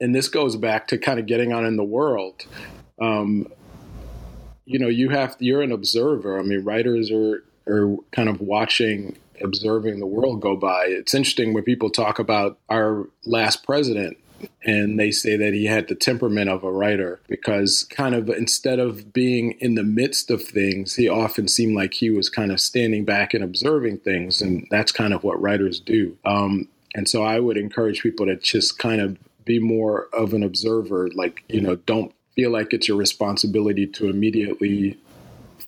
and 0.00 0.14
this 0.14 0.28
goes 0.28 0.56
back 0.56 0.88
to 0.88 0.98
kind 0.98 1.18
of 1.18 1.26
getting 1.26 1.52
on 1.52 1.66
in 1.66 1.76
the 1.76 1.84
world 1.84 2.46
um, 3.00 3.46
you 4.64 4.78
know, 4.78 4.88
you 4.88 5.10
have 5.10 5.36
you're 5.38 5.62
an 5.62 5.72
observer. 5.72 6.38
I 6.38 6.42
mean, 6.42 6.64
writers 6.64 7.10
are 7.10 7.44
are 7.68 7.96
kind 8.12 8.28
of 8.28 8.40
watching, 8.40 9.16
observing 9.42 10.00
the 10.00 10.06
world 10.06 10.40
go 10.40 10.56
by. 10.56 10.86
It's 10.86 11.14
interesting 11.14 11.54
when 11.54 11.64
people 11.64 11.90
talk 11.90 12.18
about 12.18 12.58
our 12.68 13.08
last 13.24 13.64
president 13.64 14.18
and 14.64 14.98
they 14.98 15.10
say 15.10 15.36
that 15.36 15.54
he 15.54 15.66
had 15.66 15.88
the 15.88 15.94
temperament 15.94 16.50
of 16.50 16.64
a 16.64 16.72
writer 16.72 17.20
because 17.28 17.84
kind 17.84 18.14
of 18.14 18.28
instead 18.28 18.78
of 18.78 19.12
being 19.12 19.52
in 19.60 19.74
the 19.74 19.82
midst 19.82 20.30
of 20.30 20.42
things 20.42 20.94
he 20.94 21.08
often 21.08 21.48
seemed 21.48 21.74
like 21.74 21.94
he 21.94 22.10
was 22.10 22.28
kind 22.28 22.52
of 22.52 22.60
standing 22.60 23.04
back 23.04 23.34
and 23.34 23.42
observing 23.42 23.98
things 23.98 24.42
and 24.42 24.66
that's 24.70 24.92
kind 24.92 25.14
of 25.14 25.24
what 25.24 25.40
writers 25.40 25.80
do 25.80 26.16
um, 26.24 26.68
and 26.94 27.08
so 27.08 27.22
i 27.22 27.38
would 27.38 27.56
encourage 27.56 28.02
people 28.02 28.26
to 28.26 28.36
just 28.36 28.78
kind 28.78 29.00
of 29.00 29.16
be 29.44 29.58
more 29.58 30.08
of 30.12 30.34
an 30.34 30.42
observer 30.42 31.08
like 31.14 31.44
you 31.48 31.60
know 31.60 31.76
don't 31.76 32.12
feel 32.36 32.50
like 32.50 32.72
it's 32.72 32.86
your 32.86 32.98
responsibility 32.98 33.86
to 33.86 34.08
immediately 34.08 34.96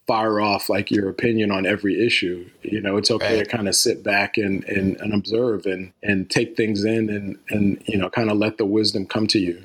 fire 0.07 0.41
off 0.41 0.69
like 0.69 0.91
your 0.91 1.09
opinion 1.09 1.51
on 1.51 1.67
every 1.67 2.07
issue. 2.07 2.49
You 2.63 2.81
know, 2.81 2.97
it's 2.97 3.11
okay 3.11 3.39
right. 3.39 3.45
to 3.45 3.57
kind 3.57 3.69
of 3.69 3.75
sit 3.75 4.05
back 4.05 4.37
and, 4.37 4.65
and, 4.65 4.97
and 5.01 5.13
observe 5.13 5.67
and, 5.67 5.93
and 6.03 6.31
take 6.31 6.57
things 6.57 6.85
in 6.85 7.11
and, 7.11 7.39
and, 7.51 7.83
you 7.87 7.99
know, 7.99 8.09
kind 8.11 8.31
of 8.31 8.37
let 8.37 8.59
the 8.59 8.67
wisdom 8.67 9.07
come 9.07 9.27
to 9.29 9.39
you. 9.39 9.65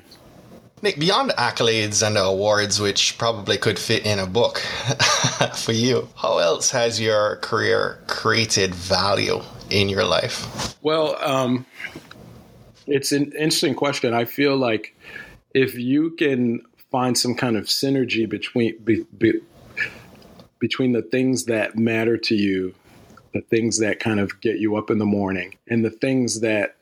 Nick, 0.82 0.98
beyond 0.98 1.30
accolades 1.32 2.06
and 2.06 2.18
awards, 2.18 2.80
which 2.80 3.16
probably 3.16 3.56
could 3.56 3.78
fit 3.78 4.04
in 4.04 4.18
a 4.18 4.26
book 4.26 4.58
for 5.56 5.72
you, 5.72 6.08
how 6.16 6.38
else 6.38 6.70
has 6.70 7.00
your 7.00 7.36
career 7.36 7.98
created 8.06 8.74
value 8.74 9.40
in 9.70 9.88
your 9.88 10.04
life? 10.04 10.76
Well, 10.82 11.16
um, 11.24 11.64
it's 12.86 13.12
an 13.12 13.32
interesting 13.32 13.74
question. 13.74 14.12
I 14.12 14.26
feel 14.26 14.56
like 14.56 14.94
if 15.54 15.74
you 15.74 16.10
can 16.10 16.60
find 16.94 17.18
some 17.18 17.34
kind 17.34 17.56
of 17.56 17.64
synergy 17.64 18.28
between 18.28 18.78
be, 18.84 19.04
be, 19.18 19.40
between 20.60 20.92
the 20.92 21.02
things 21.02 21.46
that 21.46 21.76
matter 21.76 22.16
to 22.16 22.36
you, 22.36 22.72
the 23.32 23.40
things 23.40 23.80
that 23.80 23.98
kind 23.98 24.20
of 24.20 24.40
get 24.40 24.60
you 24.60 24.76
up 24.76 24.90
in 24.90 24.98
the 24.98 25.04
morning, 25.04 25.56
and 25.66 25.84
the 25.84 25.90
things 25.90 26.38
that 26.42 26.76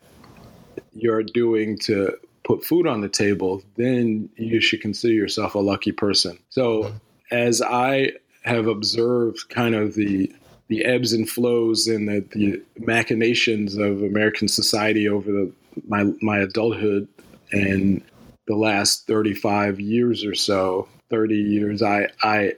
you're 0.93 1.23
doing 1.23 1.79
to 1.79 2.15
put 2.45 2.63
food 2.63 2.87
on 2.87 3.01
the 3.01 3.09
table, 3.09 3.63
then 3.77 4.29
you 4.37 4.61
should 4.61 4.83
consider 4.83 5.15
yourself 5.15 5.55
a 5.55 5.59
lucky 5.59 5.93
person. 5.93 6.39
So, 6.51 6.93
as 7.31 7.63
I 7.63 8.13
have 8.43 8.67
observed 8.67 9.49
kind 9.49 9.75
of 9.75 9.95
the 9.95 10.31
the 10.69 10.85
ebbs 10.85 11.15
and 11.15 11.27
flows 11.29 11.87
and 11.87 12.07
the, 12.07 12.21
the 12.33 12.63
machinations 12.79 13.77
of 13.77 14.03
American 14.03 14.47
society 14.47 15.09
over 15.09 15.33
the, 15.33 15.51
my 15.89 16.05
my 16.21 16.37
adulthood 16.37 17.09
and 17.51 18.03
the 18.47 18.57
last 18.57 19.07
35 19.07 19.81
years 19.81 20.25
or 20.25 20.35
so, 20.35 20.89
30 21.11 21.35
years, 21.35 21.83
I 21.83 22.09
I 22.23 22.55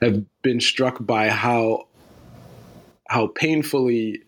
have 0.00 0.24
been 0.42 0.60
struck 0.60 0.98
by 1.00 1.28
how 1.28 1.88
how 3.08 3.28
painfully 3.28 4.22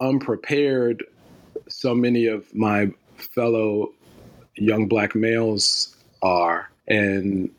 unprepared 0.00 1.04
so 1.68 1.94
many 1.94 2.26
of 2.26 2.54
my 2.54 2.88
fellow 3.16 3.92
young 4.54 4.88
black 4.88 5.14
males 5.14 5.96
are. 6.22 6.70
And 6.86 7.50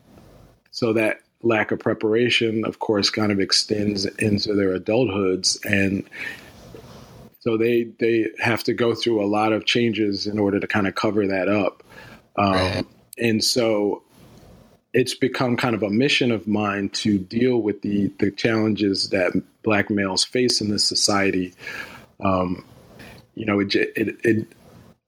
so 0.70 0.92
that 0.94 1.20
lack 1.42 1.70
of 1.70 1.78
preparation 1.78 2.64
of 2.66 2.78
course 2.78 3.08
kind 3.08 3.32
of 3.32 3.40
extends 3.40 4.04
into 4.04 4.54
their 4.54 4.78
adulthoods. 4.78 5.58
And 5.64 6.08
so 7.40 7.56
they 7.56 7.84
they 7.98 8.26
have 8.40 8.62
to 8.64 8.74
go 8.74 8.94
through 8.94 9.24
a 9.24 9.28
lot 9.28 9.52
of 9.52 9.64
changes 9.64 10.26
in 10.26 10.38
order 10.38 10.60
to 10.60 10.66
kind 10.66 10.86
of 10.86 10.94
cover 10.94 11.26
that 11.26 11.48
up 11.48 11.79
um, 12.40 12.52
right. 12.52 12.86
and 13.18 13.44
so 13.44 14.02
it's 14.92 15.14
become 15.14 15.56
kind 15.56 15.74
of 15.74 15.82
a 15.82 15.90
mission 15.90 16.32
of 16.32 16.48
mine 16.48 16.88
to 16.88 17.18
deal 17.18 17.58
with 17.58 17.82
the 17.82 18.08
the 18.18 18.30
challenges 18.30 19.10
that 19.10 19.32
black 19.62 19.90
males 19.90 20.24
face 20.24 20.60
in 20.60 20.70
this 20.70 20.84
society. 20.84 21.52
Um, 22.24 22.64
you 23.34 23.46
know, 23.46 23.60
it, 23.60 23.74
it, 23.74 24.16
it 24.24 24.46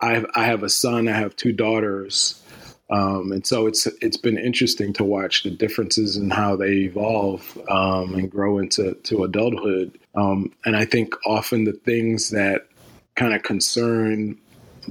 I 0.01 0.15
have, 0.15 0.27
I 0.35 0.45
have 0.45 0.63
a 0.63 0.69
son, 0.69 1.09
I 1.09 1.13
have 1.13 1.37
two 1.37 1.53
daughters, 1.53 2.43
um, 2.91 3.33
and 3.33 3.47
so 3.47 3.67
it's 3.67 3.87
it's 4.01 4.17
been 4.17 4.39
interesting 4.39 4.93
to 4.95 5.05
watch 5.05 5.43
the 5.43 5.51
differences 5.51 6.17
in 6.17 6.31
how 6.31 6.57
they 6.57 6.73
evolve 6.73 7.59
um, 7.69 8.15
and 8.15 8.31
grow 8.31 8.59
into 8.59 8.95
to 8.95 9.25
adulthood. 9.25 9.99
Um, 10.15 10.53
and 10.65 10.77
I 10.77 10.85
think 10.85 11.15
often 11.27 11.65
the 11.65 11.73
things 11.73 12.31
that 12.31 12.69
kind 13.15 13.35
of 13.35 13.43
concern 13.43 14.39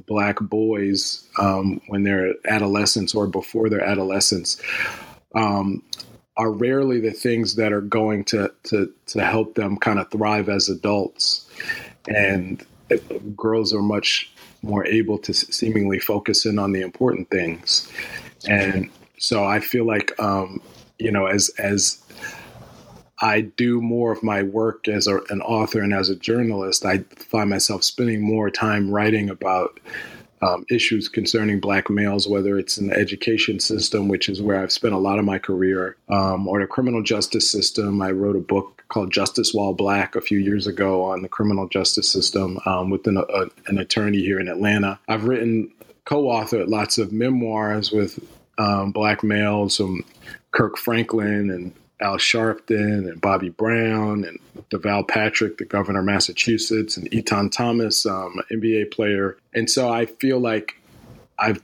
black 0.06 0.38
boys 0.40 1.28
um, 1.38 1.82
when 1.88 2.04
they're 2.04 2.34
adolescents 2.48 3.14
or 3.14 3.28
before 3.28 3.70
their 3.70 3.84
adolescence 3.84 4.62
um, 5.36 5.84
are 6.38 6.52
rarely 6.52 7.00
the 7.00 7.12
things 7.12 7.56
that 7.56 7.74
are 7.74 7.82
going 7.82 8.24
to 8.24 8.52
to 8.64 8.92
to 9.08 9.24
help 9.24 9.56
them 9.56 9.78
kind 9.78 10.00
of 10.00 10.10
thrive 10.10 10.50
as 10.50 10.70
adults, 10.70 11.48
and 12.08 12.66
girls 13.36 13.74
are 13.74 13.82
much 13.82 14.32
more 14.62 14.86
able 14.86 15.18
to 15.18 15.34
seemingly 15.34 16.00
focus 16.00 16.46
in 16.46 16.58
on 16.58 16.72
the 16.72 16.82
important 16.82 17.30
things, 17.30 17.92
and 18.48 18.90
so 19.18 19.44
I 19.44 19.60
feel 19.60 19.86
like 19.86 20.18
um, 20.20 20.62
you 21.00 21.12
know 21.12 21.26
as 21.26 21.50
as 21.60 22.01
I 23.22 23.42
do 23.42 23.82
more 23.82 24.12
of 24.12 24.24
my 24.24 24.42
work 24.42 24.88
as 24.88 25.08
a, 25.08 25.20
an 25.30 25.42
author 25.42 25.82
and 25.82 25.94
as 25.94 26.10
a 26.10 26.16
journalist, 26.16 26.86
I 26.86 27.00
find 27.16 27.50
myself 27.50 27.84
spending 27.84 28.22
more 28.22 28.50
time 28.50 28.90
writing 28.90 29.30
about 29.30 29.80
um, 30.42 30.66
issues 30.72 31.08
concerning 31.08 31.60
black 31.60 31.90
males, 31.90 32.28
whether 32.28 32.58
it's 32.58 32.80
in 32.80 32.88
the 32.88 32.96
education 32.96 33.60
system, 33.60 34.08
which 34.08 34.28
is 34.28 34.42
where 34.42 34.60
I've 34.60 34.72
spent 34.72 34.96
a 34.96 34.98
lot 34.98 35.20
of 35.20 35.26
my 35.26 35.38
career, 35.38 35.98
um, 36.10 36.48
or 36.48 36.60
the 36.60 36.68
criminal 36.68 37.04
justice 37.04 37.50
system. 37.50 38.02
I 38.02 38.10
wrote 38.10 38.36
a 38.36 38.40
book 38.40 38.84
called 38.88 39.12
Justice 39.12 39.54
While 39.54 39.74
Black 39.74 40.16
a 40.16 40.22
few 40.22 40.40
years 40.40 40.66
ago 40.66 41.04
on 41.04 41.22
the 41.22 41.30
criminal 41.30 41.68
justice 41.68 42.10
system 42.10 42.60
um, 42.66 42.90
with 42.90 43.06
an, 43.06 43.18
a, 43.18 43.46
an 43.68 43.78
attorney 43.78 44.22
here 44.22 44.40
in 44.40 44.48
Atlanta. 44.48 45.00
I've 45.08 45.26
written, 45.26 45.72
co 46.06 46.24
authored 46.24 46.70
lots 46.70 46.98
of 46.98 47.12
memoirs 47.12 47.92
with 47.92 48.20
um, 48.58 48.92
black 48.92 49.24
males, 49.24 49.78
some 49.78 50.04
Kirk 50.52 50.78
Franklin 50.78 51.52
and 51.52 51.72
Al 52.02 52.18
Sharpton 52.18 53.10
and 53.10 53.22
Bobby 53.22 53.50
Brown 53.50 54.24
and 54.24 54.40
Deval 54.72 55.08
Patrick, 55.08 55.58
the 55.58 55.66
governor 55.66 56.00
of 56.00 56.06
Massachusetts, 56.06 56.98
and 56.98 57.10
Etan 57.12 57.52
Thomas, 57.52 58.06
um, 58.06 58.42
NBA 58.52 58.92
player. 58.92 59.38
And 59.54 59.70
so 59.70 59.90
I 59.90 60.06
feel 60.06 60.40
like 60.40 60.76
I've 61.38 61.62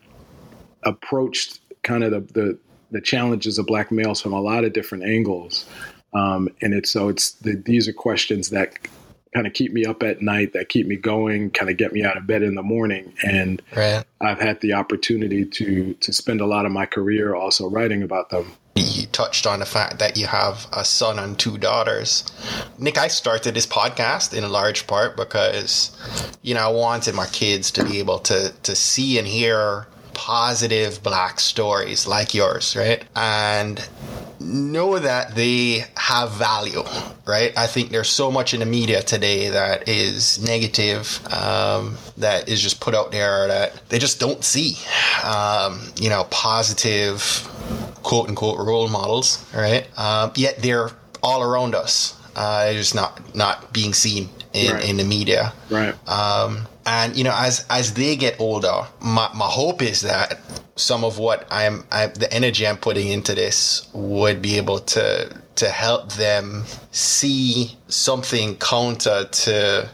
approached 0.84 1.60
kind 1.84 2.04
of 2.04 2.12
the, 2.12 2.20
the, 2.34 2.58
the 2.92 3.02
challenges 3.02 3.58
of 3.58 3.66
black 3.66 3.92
males 3.92 4.22
from 4.22 4.34
a 4.34 4.42
lot 4.42 4.64
of 4.64 4.74
different 4.74 5.06
angles. 5.06 5.66
Um, 6.14 6.50
and 6.62 6.74
it's 6.74 6.92
so 6.92 7.10
it's 7.10 7.32
the, 7.32 7.56
these 7.56 7.88
are 7.88 7.94
questions 7.94 8.50
that 8.52 8.78
kind 9.38 9.46
of 9.46 9.54
keep 9.54 9.72
me 9.72 9.86
up 9.86 10.02
at 10.02 10.20
night, 10.20 10.54
that 10.54 10.68
keep 10.68 10.88
me 10.88 10.96
going, 10.96 11.52
kind 11.52 11.70
of 11.70 11.78
get 11.78 11.94
me 11.94 12.04
out 12.04 12.18
of 12.18 12.26
bed 12.26 12.42
in 12.42 12.56
the 12.56 12.64
morning. 12.64 13.14
And 13.24 13.62
right. 13.76 14.04
I've 14.20 14.40
had 14.40 14.60
the 14.62 14.74
opportunity 14.74 15.46
to 15.46 15.94
to 15.94 16.12
spend 16.12 16.42
a 16.42 16.48
lot 16.48 16.66
of 16.66 16.72
my 16.72 16.88
career 16.88 17.36
also 17.36 17.70
writing 17.70 18.02
about 18.02 18.32
them 18.32 18.54
you 18.76 19.08
touched 19.08 19.48
on 19.48 19.60
the 19.60 19.66
fact 19.66 19.98
that 19.98 20.18
you 20.18 20.28
have 20.28 20.68
a 20.72 20.86
son 20.86 21.18
and 21.18 21.38
two 21.40 21.58
daughters. 21.58 22.24
Nick, 22.78 23.00
I 23.00 23.08
started 23.08 23.56
this 23.56 23.66
podcast 23.66 24.38
in 24.38 24.44
a 24.44 24.48
large 24.48 24.86
part 24.86 25.18
because, 25.18 25.98
you 26.44 26.54
know, 26.54 26.62
I 26.62 26.72
wanted 26.72 27.16
my 27.16 27.26
kids 27.28 27.72
to 27.72 27.84
be 27.84 27.98
able 27.98 28.20
to 28.20 28.54
to 28.64 28.76
see 28.76 29.18
and 29.18 29.28
hear 29.28 29.88
positive 30.18 31.02
black 31.04 31.40
stories 31.40 32.08
like 32.08 32.34
yours, 32.34 32.76
right? 32.76 33.04
And 33.16 33.88
know 34.40 34.98
that 34.98 35.36
they 35.36 35.84
have 35.96 36.32
value, 36.32 36.84
right? 37.26 37.54
I 37.56 37.68
think 37.68 37.92
there's 37.92 38.10
so 38.10 38.32
much 38.32 38.54
in 38.54 38.60
the 38.60 38.66
media 38.66 39.04
today 39.04 39.50
that 39.50 39.88
is 39.88 40.44
negative, 40.44 41.22
um, 41.32 41.98
that 42.18 42.50
is 42.50 42.62
just 42.62 42.82
put 42.82 42.96
out 42.96 43.12
there 43.12 43.48
that 43.48 43.88
they 43.90 44.00
just 44.00 44.20
don't 44.20 44.44
see, 44.44 44.76
um, 45.24 45.82
you 46.02 46.10
know, 46.10 46.26
positive 46.32 47.22
quote 48.02 48.28
unquote 48.28 48.58
role 48.58 48.88
models, 48.88 49.46
right? 49.54 49.88
Um, 50.00 50.32
yet 50.36 50.58
they're 50.62 50.90
all 51.22 51.44
around 51.44 51.76
us. 51.76 52.16
Uh, 52.36 52.72
just 52.74 52.94
not 52.94 53.36
not 53.36 53.74
being 53.74 53.94
seen 53.94 54.30
in, 54.54 54.74
right. 54.74 54.90
in 54.90 54.98
the 54.98 55.04
media, 55.04 55.54
right? 55.70 55.96
Um, 56.08 56.68
and 56.88 57.18
you 57.18 57.24
know, 57.26 57.36
as 57.36 57.66
as 57.70 57.94
they 57.94 58.16
get 58.16 58.40
older, 58.40 58.88
my, 59.02 59.30
my 59.36 59.46
hope 59.46 59.82
is 59.82 60.02
that 60.02 60.40
some 60.78 61.04
of 61.04 61.20
what 61.20 61.46
I'm, 61.52 61.84
I, 61.92 62.08
the 62.08 62.32
energy 62.34 62.66
I'm 62.66 62.78
putting 62.78 63.10
into 63.10 63.36
this 63.36 63.90
would 63.94 64.42
be 64.42 64.56
able 64.58 64.80
to 64.80 65.30
to 65.56 65.70
help 65.70 66.14
them 66.14 66.64
see 66.92 67.76
something 67.90 68.56
counter 68.58 69.26
to 69.26 69.90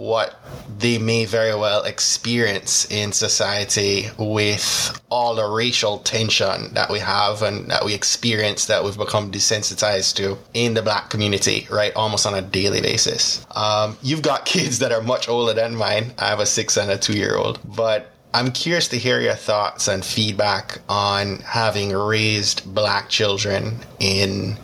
what 0.00 0.40
they 0.78 0.96
may 0.96 1.26
very 1.26 1.54
well 1.54 1.84
experience 1.84 2.90
in 2.90 3.12
society 3.12 4.08
with 4.18 4.98
all 5.10 5.34
the 5.34 5.46
racial 5.46 5.98
tension 5.98 6.72
that 6.72 6.90
we 6.90 6.98
have 6.98 7.42
and 7.42 7.70
that 7.70 7.84
we 7.84 7.92
experience 7.94 8.64
that 8.66 8.82
we've 8.82 8.96
become 8.96 9.30
desensitized 9.30 10.16
to 10.16 10.38
in 10.54 10.72
the 10.72 10.80
black 10.80 11.10
community, 11.10 11.68
right? 11.70 11.94
Almost 11.94 12.26
on 12.26 12.34
a 12.34 12.40
daily 12.40 12.80
basis. 12.80 13.44
Um, 13.54 13.98
you've 14.02 14.22
got 14.22 14.46
kids 14.54 14.78
that 14.78 14.90
are 14.90 15.02
much 15.02 15.28
older 15.28 15.52
than 15.52 15.76
mine. 15.76 16.12
I 16.18 16.28
have 16.28 16.40
a 16.40 16.46
six 16.46 16.78
and 16.78 16.90
a 16.90 16.96
two 16.96 17.12
year 17.12 17.36
old, 17.36 17.60
but 17.76 18.10
I'm 18.32 18.52
curious 18.52 18.88
to 18.88 18.96
hear 18.96 19.20
your 19.20 19.34
thoughts 19.34 19.86
and 19.86 20.02
feedback 20.04 20.78
on 20.88 21.40
having 21.40 21.92
raised 21.92 22.72
black 22.74 23.10
children 23.10 23.80
in 23.98 24.56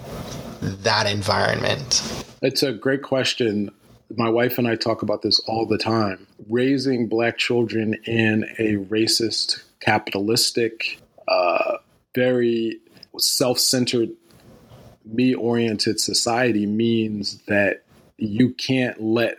that 0.62 1.06
environment. 1.06 2.24
It's 2.42 2.62
a 2.62 2.72
great 2.72 3.02
question 3.02 3.70
my 4.14 4.28
wife 4.28 4.58
and 4.58 4.68
I 4.68 4.76
talk 4.76 5.02
about 5.02 5.22
this 5.22 5.40
all 5.40 5.66
the 5.66 5.78
time. 5.78 6.26
Raising 6.48 7.08
black 7.08 7.38
children 7.38 7.94
in 8.04 8.44
a 8.58 8.76
racist, 8.86 9.62
capitalistic, 9.80 11.00
uh, 11.28 11.78
very 12.14 12.80
self 13.18 13.58
centered, 13.58 14.10
me 15.04 15.34
oriented 15.34 16.00
society 16.00 16.66
means 16.66 17.38
that 17.46 17.84
you 18.18 18.50
can't 18.50 19.00
let 19.00 19.38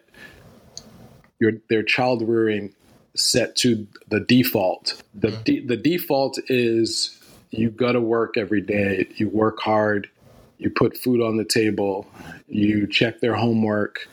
your 1.39 1.53
their 1.69 1.83
child 1.83 2.27
rearing 2.27 2.73
set 3.15 3.55
to 3.57 3.87
the 4.09 4.19
default. 4.19 5.01
The 5.13 5.31
de- 5.31 5.65
the 5.65 5.77
default 5.77 6.39
is 6.47 7.17
you 7.51 7.69
go 7.69 7.93
to 7.93 8.01
work 8.01 8.37
every 8.37 8.61
day, 8.61 9.07
you 9.15 9.29
work 9.29 9.59
hard, 9.59 10.09
you 10.57 10.69
put 10.69 10.97
food 10.97 11.21
on 11.21 11.37
the 11.37 11.45
table, 11.45 12.07
you 12.47 12.87
check 12.87 13.19
their 13.19 13.35
homework, 13.35 14.07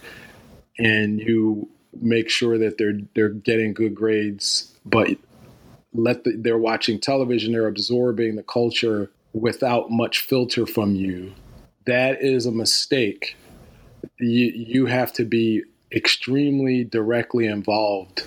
and 0.78 1.20
you 1.20 1.68
make 2.00 2.28
sure 2.28 2.58
that 2.58 2.78
they're 2.78 3.00
they're 3.14 3.28
getting 3.28 3.74
good 3.74 3.94
grades, 3.94 4.74
but 4.84 5.08
let 5.92 6.24
the, 6.24 6.36
they're 6.36 6.58
watching 6.58 7.00
television, 7.00 7.52
they're 7.52 7.68
absorbing 7.68 8.36
the 8.36 8.42
culture 8.42 9.10
without 9.32 9.90
much 9.90 10.20
filter 10.20 10.66
from 10.66 10.94
you. 10.94 11.32
That 11.86 12.22
is 12.22 12.46
a 12.46 12.52
mistake. 12.52 13.36
You 14.18 14.46
you 14.54 14.86
have 14.86 15.12
to 15.14 15.24
be 15.24 15.62
extremely 15.92 16.84
directly 16.84 17.46
involved 17.46 18.26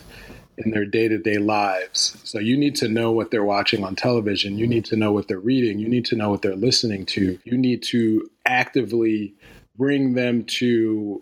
in 0.58 0.72
their 0.72 0.86
day-to-day 0.86 1.38
lives. 1.38 2.18
So 2.24 2.40
you 2.40 2.58
need 2.58 2.76
to 2.78 2.88
know 2.88 3.12
what 3.12 3.30
they're 3.30 3.44
watching 3.44 3.84
on 3.84 3.96
television, 3.96 4.58
you 4.58 4.66
need 4.66 4.86
to 4.86 4.96
know 4.96 5.12
what 5.12 5.28
they're 5.28 5.40
reading, 5.40 5.78
you 5.78 5.88
need 5.88 6.06
to 6.06 6.16
know 6.16 6.30
what 6.32 6.42
they're 6.42 6.56
listening 6.56 7.06
to. 7.08 7.38
You 7.44 7.58
need 7.58 7.84
to 7.84 8.28
actively 8.46 9.36
bring 9.78 10.16
them 10.16 10.46
to 10.46 11.22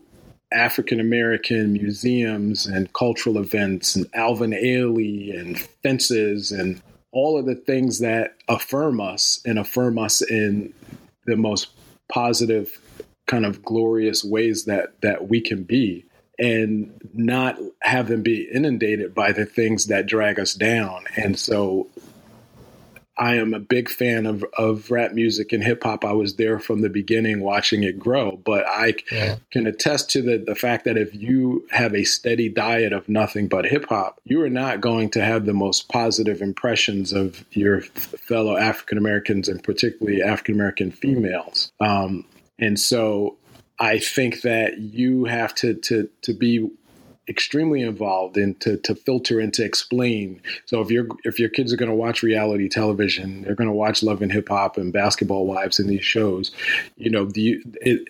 African 0.53 0.99
American 0.99 1.73
museums 1.73 2.65
and 2.65 2.91
cultural 2.93 3.37
events 3.37 3.95
and 3.95 4.07
Alvin 4.13 4.51
Ailey 4.51 5.37
and 5.37 5.59
fences 5.59 6.51
and 6.51 6.81
all 7.11 7.37
of 7.37 7.45
the 7.45 7.55
things 7.55 7.99
that 7.99 8.35
affirm 8.47 8.99
us 9.01 9.39
and 9.45 9.57
affirm 9.57 9.97
us 9.97 10.21
in 10.21 10.73
the 11.25 11.35
most 11.35 11.69
positive 12.11 12.79
kind 13.25 13.45
of 13.45 13.63
glorious 13.63 14.23
ways 14.23 14.65
that 14.65 15.01
that 15.01 15.27
we 15.27 15.41
can 15.41 15.63
be. 15.63 16.05
And 16.37 16.91
not 17.13 17.57
have 17.79 18.09
them 18.09 18.21
be 18.21 18.49
inundated 18.53 19.15
by 19.15 19.31
the 19.31 19.45
things 19.45 19.85
that 19.85 20.05
drag 20.05 20.37
us 20.37 20.53
down. 20.53 21.05
And 21.15 21.39
so 21.39 21.87
I 23.17 23.35
am 23.35 23.53
a 23.53 23.59
big 23.59 23.89
fan 23.89 24.25
of, 24.25 24.43
of 24.57 24.91
rap 24.91 25.13
music 25.13 25.53
and 25.53 25.63
hip 25.63 25.83
hop. 25.83 26.03
I 26.03 26.11
was 26.11 26.35
there 26.35 26.59
from 26.59 26.81
the 26.81 26.89
beginning 26.89 27.41
watching 27.41 27.83
it 27.83 27.97
grow. 27.97 28.37
But 28.43 28.65
I 28.67 28.95
yeah. 29.11 29.37
can 29.51 29.67
attest 29.67 30.09
to 30.11 30.21
the, 30.21 30.37
the 30.37 30.55
fact 30.55 30.85
that 30.85 30.97
if 30.97 31.15
you 31.15 31.65
have 31.71 31.95
a 31.95 32.03
steady 32.03 32.49
diet 32.49 32.91
of 32.91 33.07
nothing 33.07 33.47
but 33.47 33.65
hip 33.65 33.85
hop, 33.87 34.19
you 34.25 34.41
are 34.41 34.49
not 34.49 34.81
going 34.81 35.09
to 35.11 35.23
have 35.23 35.45
the 35.45 35.53
most 35.53 35.87
positive 35.87 36.41
impressions 36.41 37.13
of 37.13 37.45
your 37.51 37.81
fellow 37.81 38.57
African 38.57 38.97
Americans 38.97 39.47
and 39.47 39.63
particularly 39.63 40.21
African 40.21 40.55
American 40.55 40.91
females. 40.91 41.71
Um, 41.79 42.25
and 42.59 42.79
so 42.79 43.37
I 43.79 43.99
think 43.99 44.41
that 44.41 44.77
you 44.77 45.25
have 45.25 45.55
to, 45.55 45.73
to, 45.73 46.09
to 46.23 46.33
be 46.33 46.69
extremely 47.27 47.81
involved 47.81 48.37
and 48.37 48.59
to, 48.61 48.77
to 48.77 48.95
filter 48.95 49.39
and 49.39 49.53
to 49.53 49.63
explain. 49.63 50.41
So 50.65 50.81
if 50.81 50.91
your 50.91 51.07
if 51.23 51.39
your 51.39 51.49
kids 51.49 51.73
are 51.73 51.77
going 51.77 51.89
to 51.89 51.95
watch 51.95 52.23
reality 52.23 52.69
television, 52.69 53.41
they're 53.41 53.55
going 53.55 53.69
to 53.69 53.73
watch 53.73 54.03
Love 54.03 54.21
and 54.21 54.31
Hip 54.31 54.49
Hop 54.49 54.77
and 54.77 54.93
Basketball 54.93 55.45
Wives 55.45 55.79
and 55.79 55.89
these 55.89 56.05
shows. 56.05 56.51
You 56.97 57.09
know, 57.09 57.25
the 57.25 57.61
it, 57.81 58.07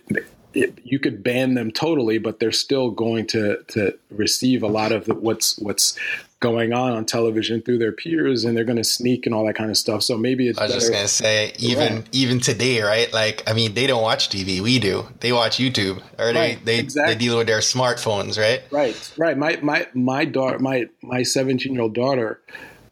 it, 0.56 0.80
you 0.84 1.00
could 1.00 1.24
ban 1.24 1.54
them 1.54 1.72
totally, 1.72 2.18
but 2.18 2.40
they're 2.40 2.52
still 2.52 2.90
going 2.90 3.28
to 3.28 3.64
to 3.70 3.98
receive 4.10 4.64
a 4.64 4.68
lot 4.68 4.92
of 4.92 5.06
the, 5.06 5.14
what's 5.14 5.58
what's 5.60 5.98
going 6.40 6.74
on 6.74 6.92
on 6.94 7.06
television 7.06 7.62
through 7.62 7.78
their 7.78 7.92
peers 7.92 8.46
and 8.46 8.56
they're 8.56 8.66
going 8.66 8.78
to 8.78 8.84
sneak 8.84 9.26
and 9.26 9.34
all 9.34 9.46
that 9.46 9.56
kind 9.56 9.72
of 9.72 9.78
stuff. 9.78 10.04
So 10.04 10.18
maybe 10.18 10.48
it's 10.48 10.60
I 10.60 10.64
was 10.64 10.72
better. 10.72 10.80
just 10.80 10.92
going 10.92 11.04
to 11.04 11.08
say 11.08 11.54
even 11.60 11.96
right. 11.96 12.10
even 12.12 12.40
today, 12.40 12.82
right? 12.82 13.12
Like 13.12 13.44
I 13.48 13.54
mean, 13.54 13.74
they 13.74 13.88
don't 13.88 14.04
watch 14.04 14.30
TV, 14.30 14.62
we 14.62 14.80
do. 14.80 15.08
They 15.20 15.32
watch 15.32 15.58
YouTube 15.58 16.02
or 16.18 16.28
right. 16.28 16.34
they 16.34 16.76
they, 16.76 16.80
exactly. 16.80 17.14
they 17.14 17.20
deal 17.20 17.38
with 17.38 17.48
their 17.48 17.60
smartphones, 17.60 18.40
right? 18.40 18.64
Right. 18.72 19.14
Right. 19.18 19.38
My 19.38 19.60
my 19.62 19.88
my 19.94 20.26
daughter 20.26 20.60
my 20.60 20.86
my 21.02 21.22
17-year-old 21.22 21.94
daughter 21.94 22.42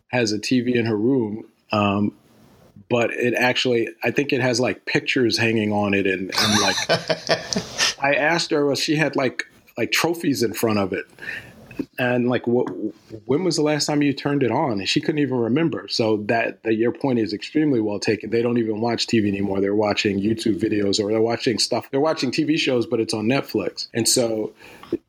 has 0.10 0.32
a 0.32 0.38
TV 0.38 0.76
in 0.76 0.86
her 0.86 0.98
room 0.98 1.46
um, 1.72 2.14
but 2.94 3.12
it 3.12 3.34
actually 3.34 3.90
I 4.04 4.12
think 4.12 4.32
it 4.34 4.40
has 4.40 4.60
like 4.60 4.86
pictures 4.86 5.36
hanging 5.36 5.72
on 5.74 5.96
it 5.96 6.06
and, 6.06 6.30
and 6.38 6.62
like 6.62 6.76
I 8.00 8.14
asked 8.14 8.52
her 8.52 8.68
well 8.68 8.76
she 8.76 8.98
had 8.98 9.16
like 9.16 9.46
like 9.80 9.92
trophies 9.92 10.44
in 10.44 10.54
front 10.54 10.78
of 10.78 10.94
it 10.94 11.06
and 11.98 12.30
like 12.30 12.48
what 12.48 12.68
when 13.26 13.44
was 13.44 13.56
the 13.56 13.62
last 13.62 13.86
time 13.86 14.02
you 14.02 14.14
turned 14.14 14.44
it 14.44 14.52
on? 14.52 14.80
And 14.80 14.90
she 14.90 15.02
couldn't 15.02 15.20
even 15.20 15.38
remember. 15.38 15.88
So 15.88 16.18
that, 16.28 16.64
that 16.64 16.76
your 16.76 16.92
point 16.92 17.20
is 17.20 17.34
extremely 17.34 17.80
well 17.80 18.00
taken. 18.00 18.30
They 18.30 18.42
don't 18.42 18.58
even 18.58 18.82
watch 18.82 19.08
tv 19.08 19.28
anymore. 19.28 19.62
They're 19.62 19.76
watching 19.76 20.20
youtube 20.20 20.60
videos 20.60 21.00
or 21.00 21.12
they're 21.12 21.22
watching 21.22 21.60
stuff. 21.60 21.90
They're 21.92 22.00
watching 22.00 22.32
tv 22.32 22.58
shows 22.58 22.86
but 22.86 23.00
it's 23.00 23.14
on 23.14 23.26
netflix. 23.26 23.88
And 23.94 24.08
so 24.08 24.54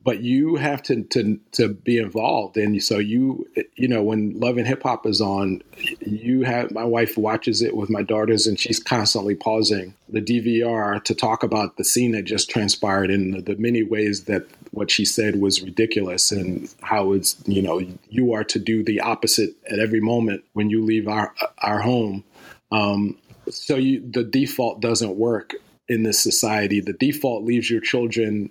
but 0.02 0.20
you 0.20 0.56
have 0.56 0.82
to 0.84 1.02
to 1.04 1.38
to 1.52 1.68
be 1.68 1.98
involved. 1.98 2.56
And 2.56 2.82
so 2.82 2.98
you 2.98 3.48
you 3.76 3.88
know 3.88 4.02
when 4.02 4.38
love 4.38 4.58
and 4.58 4.66
hip 4.66 4.82
hop 4.82 5.06
is 5.06 5.20
on 5.20 5.62
you 6.00 6.42
have 6.42 6.70
my 6.70 6.84
wife 6.84 7.16
watches 7.16 7.62
it 7.62 7.76
with 7.76 7.90
my 7.90 8.02
daughters 8.02 8.46
and 8.46 8.58
she's 8.58 8.78
constantly 8.78 9.34
pausing 9.34 9.94
the 10.08 10.20
DVR 10.20 11.02
to 11.04 11.14
talk 11.14 11.42
about 11.42 11.76
the 11.76 11.84
scene 11.84 12.12
that 12.12 12.24
just 12.24 12.50
transpired 12.50 13.10
in 13.10 13.32
the, 13.32 13.40
the 13.40 13.56
many 13.56 13.82
ways 13.82 14.24
that 14.24 14.46
what 14.74 14.90
she 14.90 15.04
said 15.04 15.40
was 15.40 15.62
ridiculous 15.62 16.32
and 16.32 16.72
how 16.82 17.12
it's 17.12 17.36
you 17.46 17.62
know 17.62 17.80
you 18.08 18.32
are 18.32 18.44
to 18.44 18.58
do 18.58 18.82
the 18.84 19.00
opposite 19.00 19.50
at 19.70 19.78
every 19.78 20.00
moment 20.00 20.44
when 20.52 20.70
you 20.70 20.84
leave 20.84 21.08
our 21.08 21.34
our 21.58 21.80
home 21.80 22.24
um, 22.72 23.16
so 23.50 23.76
you 23.76 24.00
the 24.10 24.24
default 24.24 24.80
doesn't 24.80 25.16
work 25.16 25.54
in 25.88 26.02
this 26.02 26.20
society 26.20 26.80
the 26.80 26.92
default 26.94 27.44
leaves 27.44 27.70
your 27.70 27.80
children 27.80 28.50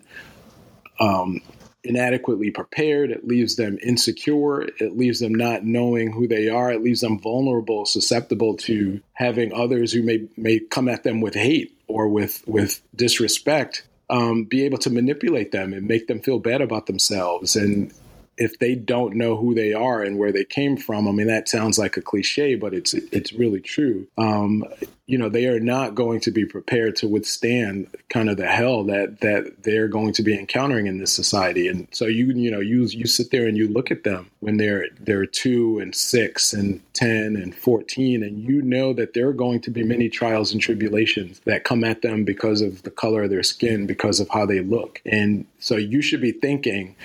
um, 1.00 1.42
inadequately 1.84 2.50
prepared. 2.52 3.12
It 3.12 3.28
leaves 3.28 3.56
them 3.56 3.78
insecure. 3.84 4.62
It 4.62 4.98
leaves 4.98 5.20
them 5.20 5.36
not 5.36 5.66
knowing 5.66 6.12
who 6.12 6.28
they 6.28 6.50
are. 6.50 6.72
It 6.72 6.84
leaves 6.84 7.02
them 7.02 7.20
vulnerable, 7.20 7.86
susceptible 7.86 8.56
to 8.58 9.02
having 9.14 9.54
others 9.54 9.92
who 9.92 10.04
may 10.04 10.28
may 10.38 10.60
come 10.60 10.88
at 10.88 11.04
them 11.04 11.22
with 11.22 11.36
hate 11.36 11.78
or 11.88 12.08
with 12.08 12.44
with 12.48 12.82
disrespect. 12.96 13.84
Um, 14.10 14.44
be 14.44 14.64
able 14.66 14.78
to 14.80 14.90
manipulate 14.90 15.52
them 15.52 15.74
and 15.74 15.88
make 15.88 16.08
them 16.08 16.20
feel 16.20 16.38
bad 16.38 16.62
about 16.62 16.88
themselves 16.88 17.56
and 17.56 17.92
if 18.38 18.60
they 18.60 18.76
don't 18.76 19.16
know 19.16 19.36
who 19.36 19.54
they 19.54 19.74
are 19.74 20.02
and 20.02 20.18
where 20.18 20.32
they 20.32 20.44
came 20.44 20.78
from, 20.78 21.08
I 21.08 21.12
mean 21.12 21.28
that 21.28 21.48
sounds 21.50 21.78
like 21.78 21.98
a 21.98 22.02
cliche, 22.02 22.56
but 22.56 22.74
it's 22.74 22.94
it's 22.94 23.34
really 23.34 23.62
true. 23.62 24.08
Um, 24.18 24.66
you 25.06 25.18
know, 25.18 25.28
they 25.28 25.48
are 25.48 25.60
not 25.60 25.96
going 25.96 26.22
to 26.22 26.32
be 26.32 26.46
prepared 26.46 26.96
to 26.98 27.08
withstand 27.08 27.88
kind 28.10 28.30
of 28.30 28.38
the 28.38 28.48
hell 28.48 28.86
that 28.86 29.20
that 29.20 29.64
they're 29.64 29.88
going 29.88 30.14
to 30.14 30.24
be 30.24 30.38
encountering 30.38 30.88
in 30.88 30.98
this 30.98 31.12
society. 31.12 31.68
And 31.68 31.88
so 31.92 32.06
you 32.06 32.28
you 32.28 32.50
know 32.50 32.60
you 32.60 32.86
you 32.86 33.06
sit 33.06 33.30
there 33.30 33.46
and 33.46 33.58
you 33.58 33.68
look 33.68 33.92
at 33.92 34.04
them 34.04 34.32
when 34.40 34.58
they're 34.58 34.88
they're 35.00 35.26
two 35.26 35.80
and 35.80 35.94
six 35.94 36.54
and 36.54 36.82
ten 36.94 37.36
and 37.36 37.56
fourteen, 37.56 38.24
and 38.24 38.40
you 38.40 38.62
know 38.62 38.94
that 38.94 39.14
there 39.14 39.28
are 39.28 39.34
going 39.34 39.62
to 39.62 39.72
be 39.72 39.84
many 39.84 40.10
trials 40.10 40.54
and 40.54 40.62
tribulations 40.62 41.40
that 41.46 41.66
come 41.66 41.84
at 41.84 42.02
them 42.02 42.24
because 42.24 42.62
of 42.62 42.84
the 42.84 42.92
color 42.92 43.24
of 43.24 43.30
their 43.30 43.44
skin, 43.44 43.86
because 43.86 44.20
of 44.20 44.30
how 44.30 44.46
they 44.46 44.62
look, 44.62 45.02
and 45.06 45.46
so 45.60 45.76
you 45.76 46.02
should 46.02 46.22
be 46.22 46.32
thinking 46.32 46.96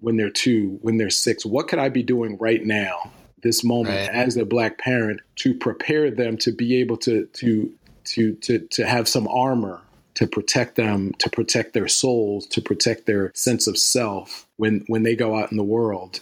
when 0.00 0.16
they're 0.16 0.30
two, 0.30 0.78
when 0.82 0.96
they're 0.96 1.10
six? 1.10 1.44
What 1.44 1.68
could 1.68 1.78
I 1.78 1.88
be 1.88 2.02
doing 2.02 2.36
right 2.38 2.64
now, 2.64 3.10
this 3.42 3.64
moment, 3.64 3.96
right. 3.96 4.10
as 4.10 4.36
a 4.36 4.44
black 4.44 4.78
parent, 4.78 5.20
to 5.36 5.54
prepare 5.54 6.10
them 6.10 6.36
to 6.38 6.52
be 6.52 6.80
able 6.80 6.96
to 6.98 7.26
to 7.26 7.72
to 8.04 8.34
to 8.34 8.58
to 8.58 8.86
have 8.86 9.08
some 9.08 9.28
armor 9.28 9.80
to 10.14 10.26
protect 10.26 10.74
them, 10.74 11.12
to 11.18 11.30
protect 11.30 11.74
their 11.74 11.86
souls, 11.86 12.44
to 12.48 12.60
protect 12.60 13.06
their 13.06 13.30
sense 13.34 13.66
of 13.66 13.78
self 13.78 14.46
when 14.56 14.84
when 14.88 15.04
they 15.04 15.14
go 15.14 15.36
out 15.36 15.50
in 15.50 15.56
the 15.56 15.62
world 15.64 16.20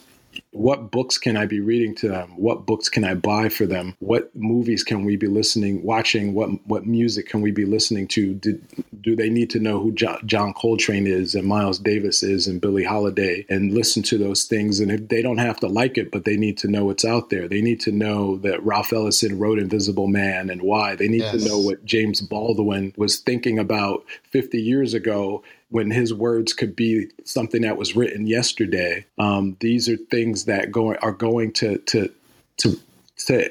what 0.56 0.90
books 0.90 1.18
can 1.18 1.36
I 1.36 1.44
be 1.44 1.60
reading 1.60 1.94
to 1.96 2.08
them? 2.08 2.30
What 2.36 2.64
books 2.64 2.88
can 2.88 3.04
I 3.04 3.14
buy 3.14 3.48
for 3.48 3.66
them? 3.66 3.94
What 3.98 4.34
movies 4.34 4.82
can 4.82 5.04
we 5.04 5.16
be 5.16 5.26
listening, 5.26 5.82
watching? 5.82 6.32
What 6.32 6.48
what 6.66 6.86
music 6.86 7.28
can 7.28 7.42
we 7.42 7.50
be 7.50 7.66
listening 7.66 8.08
to? 8.08 8.34
Do, 8.34 8.60
do 9.02 9.14
they 9.14 9.28
need 9.28 9.50
to 9.50 9.60
know 9.60 9.80
who 9.80 9.92
John, 9.92 10.18
John 10.24 10.54
Coltrane 10.54 11.06
is 11.06 11.34
and 11.34 11.46
Miles 11.46 11.78
Davis 11.78 12.22
is 12.22 12.46
and 12.46 12.60
Billie 12.60 12.84
Holiday 12.84 13.44
and 13.50 13.72
listen 13.72 14.02
to 14.04 14.18
those 14.18 14.44
things? 14.44 14.80
And 14.80 14.90
if 14.90 15.08
they 15.08 15.20
don't 15.20 15.38
have 15.38 15.60
to 15.60 15.68
like 15.68 15.98
it, 15.98 16.10
but 16.10 16.24
they 16.24 16.36
need 16.36 16.56
to 16.58 16.68
know 16.68 16.86
what's 16.86 17.04
out 17.04 17.28
there. 17.28 17.46
They 17.48 17.60
need 17.60 17.80
to 17.80 17.92
know 17.92 18.38
that 18.38 18.64
Ralph 18.64 18.92
Ellison 18.92 19.38
wrote 19.38 19.58
Invisible 19.58 20.08
Man 20.08 20.48
and 20.48 20.62
why. 20.62 20.96
They 20.96 21.08
need 21.08 21.20
yes. 21.20 21.42
to 21.42 21.48
know 21.48 21.58
what 21.58 21.84
James 21.84 22.22
Baldwin 22.22 22.94
was 22.96 23.18
thinking 23.18 23.58
about 23.58 24.04
50 24.30 24.60
years 24.60 24.94
ago 24.94 25.42
when 25.70 25.90
his 25.90 26.14
words 26.14 26.52
could 26.52 26.76
be 26.76 27.08
something 27.24 27.62
that 27.62 27.76
was 27.76 27.96
written 27.96 28.26
yesterday. 28.26 29.04
Um, 29.18 29.56
these 29.60 29.88
are 29.88 29.96
things 29.96 30.44
that 30.44 30.70
going 30.70 30.98
are 30.98 31.12
going 31.12 31.52
to 31.54 31.78
to 31.78 32.10
to 32.58 32.80
to 33.26 33.50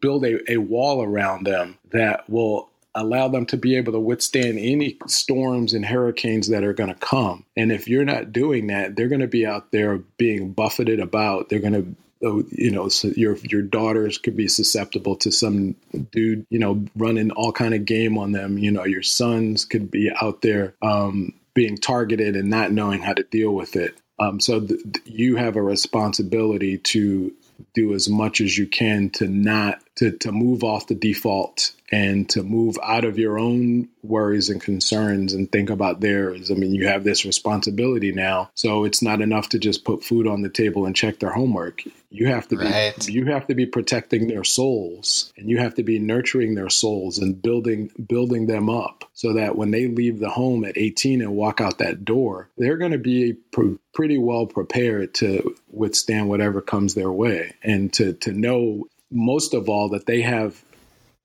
build 0.00 0.24
a, 0.24 0.52
a 0.52 0.56
wall 0.58 1.02
around 1.02 1.44
them 1.44 1.78
that 1.90 2.28
will 2.28 2.70
allow 2.94 3.28
them 3.28 3.46
to 3.46 3.56
be 3.56 3.76
able 3.76 3.92
to 3.92 4.00
withstand 4.00 4.58
any 4.58 4.96
storms 5.06 5.72
and 5.72 5.84
hurricanes 5.84 6.48
that 6.48 6.64
are 6.64 6.72
going 6.72 6.92
to 6.92 6.98
come. 6.98 7.44
And 7.56 7.70
if 7.70 7.86
you're 7.86 8.04
not 8.04 8.32
doing 8.32 8.66
that, 8.68 8.96
they're 8.96 9.08
going 9.08 9.20
to 9.20 9.28
be 9.28 9.46
out 9.46 9.70
there 9.70 9.98
being 10.16 10.52
buffeted 10.52 10.98
about. 10.98 11.48
They're 11.48 11.60
going 11.60 11.74
to 11.74 11.94
you 12.20 12.70
know 12.70 12.88
your 13.16 13.36
your 13.38 13.62
daughters 13.62 14.18
could 14.18 14.36
be 14.36 14.48
susceptible 14.48 15.16
to 15.16 15.30
some 15.30 15.76
dude 16.10 16.46
you 16.50 16.58
know 16.58 16.84
running 16.96 17.30
all 17.30 17.52
kind 17.52 17.74
of 17.74 17.84
game 17.84 18.18
on 18.18 18.32
them. 18.32 18.58
You 18.58 18.70
know 18.70 18.84
your 18.84 19.02
sons 19.02 19.64
could 19.64 19.90
be 19.90 20.10
out 20.20 20.42
there 20.42 20.74
um, 20.82 21.32
being 21.54 21.76
targeted 21.76 22.36
and 22.36 22.50
not 22.50 22.72
knowing 22.72 23.02
how 23.02 23.14
to 23.14 23.22
deal 23.22 23.52
with 23.52 23.76
it. 23.76 23.94
Um, 24.18 24.40
so 24.40 24.60
th- 24.60 24.80
you 25.04 25.36
have 25.36 25.56
a 25.56 25.62
responsibility 25.62 26.78
to 26.78 27.32
do 27.74 27.94
as 27.94 28.08
much 28.08 28.40
as 28.40 28.56
you 28.56 28.66
can 28.66 29.10
to 29.10 29.26
not 29.26 29.80
to, 29.98 30.12
to 30.12 30.30
move 30.30 30.62
off 30.62 30.86
the 30.86 30.94
default 30.94 31.72
and 31.90 32.28
to 32.30 32.44
move 32.44 32.78
out 32.84 33.04
of 33.04 33.18
your 33.18 33.36
own 33.36 33.88
worries 34.04 34.48
and 34.48 34.60
concerns 34.60 35.32
and 35.32 35.50
think 35.50 35.70
about 35.70 36.00
theirs. 36.00 36.52
I 36.52 36.54
mean, 36.54 36.72
you 36.72 36.86
have 36.86 37.02
this 37.02 37.24
responsibility 37.24 38.12
now. 38.12 38.50
So 38.54 38.84
it's 38.84 39.02
not 39.02 39.20
enough 39.20 39.48
to 39.50 39.58
just 39.58 39.84
put 39.84 40.04
food 40.04 40.28
on 40.28 40.42
the 40.42 40.50
table 40.50 40.86
and 40.86 40.94
check 40.94 41.18
their 41.18 41.32
homework. 41.32 41.82
You 42.10 42.28
have 42.28 42.46
to 42.48 42.56
right. 42.56 42.94
be 43.06 43.12
you 43.12 43.26
have 43.26 43.48
to 43.48 43.54
be 43.54 43.66
protecting 43.66 44.28
their 44.28 44.44
souls 44.44 45.32
and 45.36 45.50
you 45.50 45.58
have 45.58 45.74
to 45.74 45.82
be 45.82 45.98
nurturing 45.98 46.54
their 46.54 46.70
souls 46.70 47.18
and 47.18 47.40
building 47.42 47.90
building 48.06 48.46
them 48.46 48.70
up 48.70 49.04
so 49.14 49.32
that 49.32 49.56
when 49.56 49.72
they 49.72 49.88
leave 49.88 50.20
the 50.20 50.30
home 50.30 50.64
at 50.64 50.78
18 50.78 51.20
and 51.20 51.34
walk 51.34 51.60
out 51.60 51.78
that 51.78 52.04
door, 52.04 52.48
they're 52.56 52.78
going 52.78 52.92
to 52.92 52.98
be 52.98 53.32
pr- 53.32 53.74
pretty 53.92 54.16
well 54.16 54.46
prepared 54.46 55.12
to 55.14 55.56
withstand 55.70 56.28
whatever 56.28 56.60
comes 56.62 56.94
their 56.94 57.12
way 57.12 57.56
and 57.64 57.92
to 57.94 58.12
to 58.14 58.32
know 58.32 58.86
most 59.10 59.54
of 59.54 59.68
all 59.68 59.88
that 59.90 60.06
they 60.06 60.20
have 60.22 60.62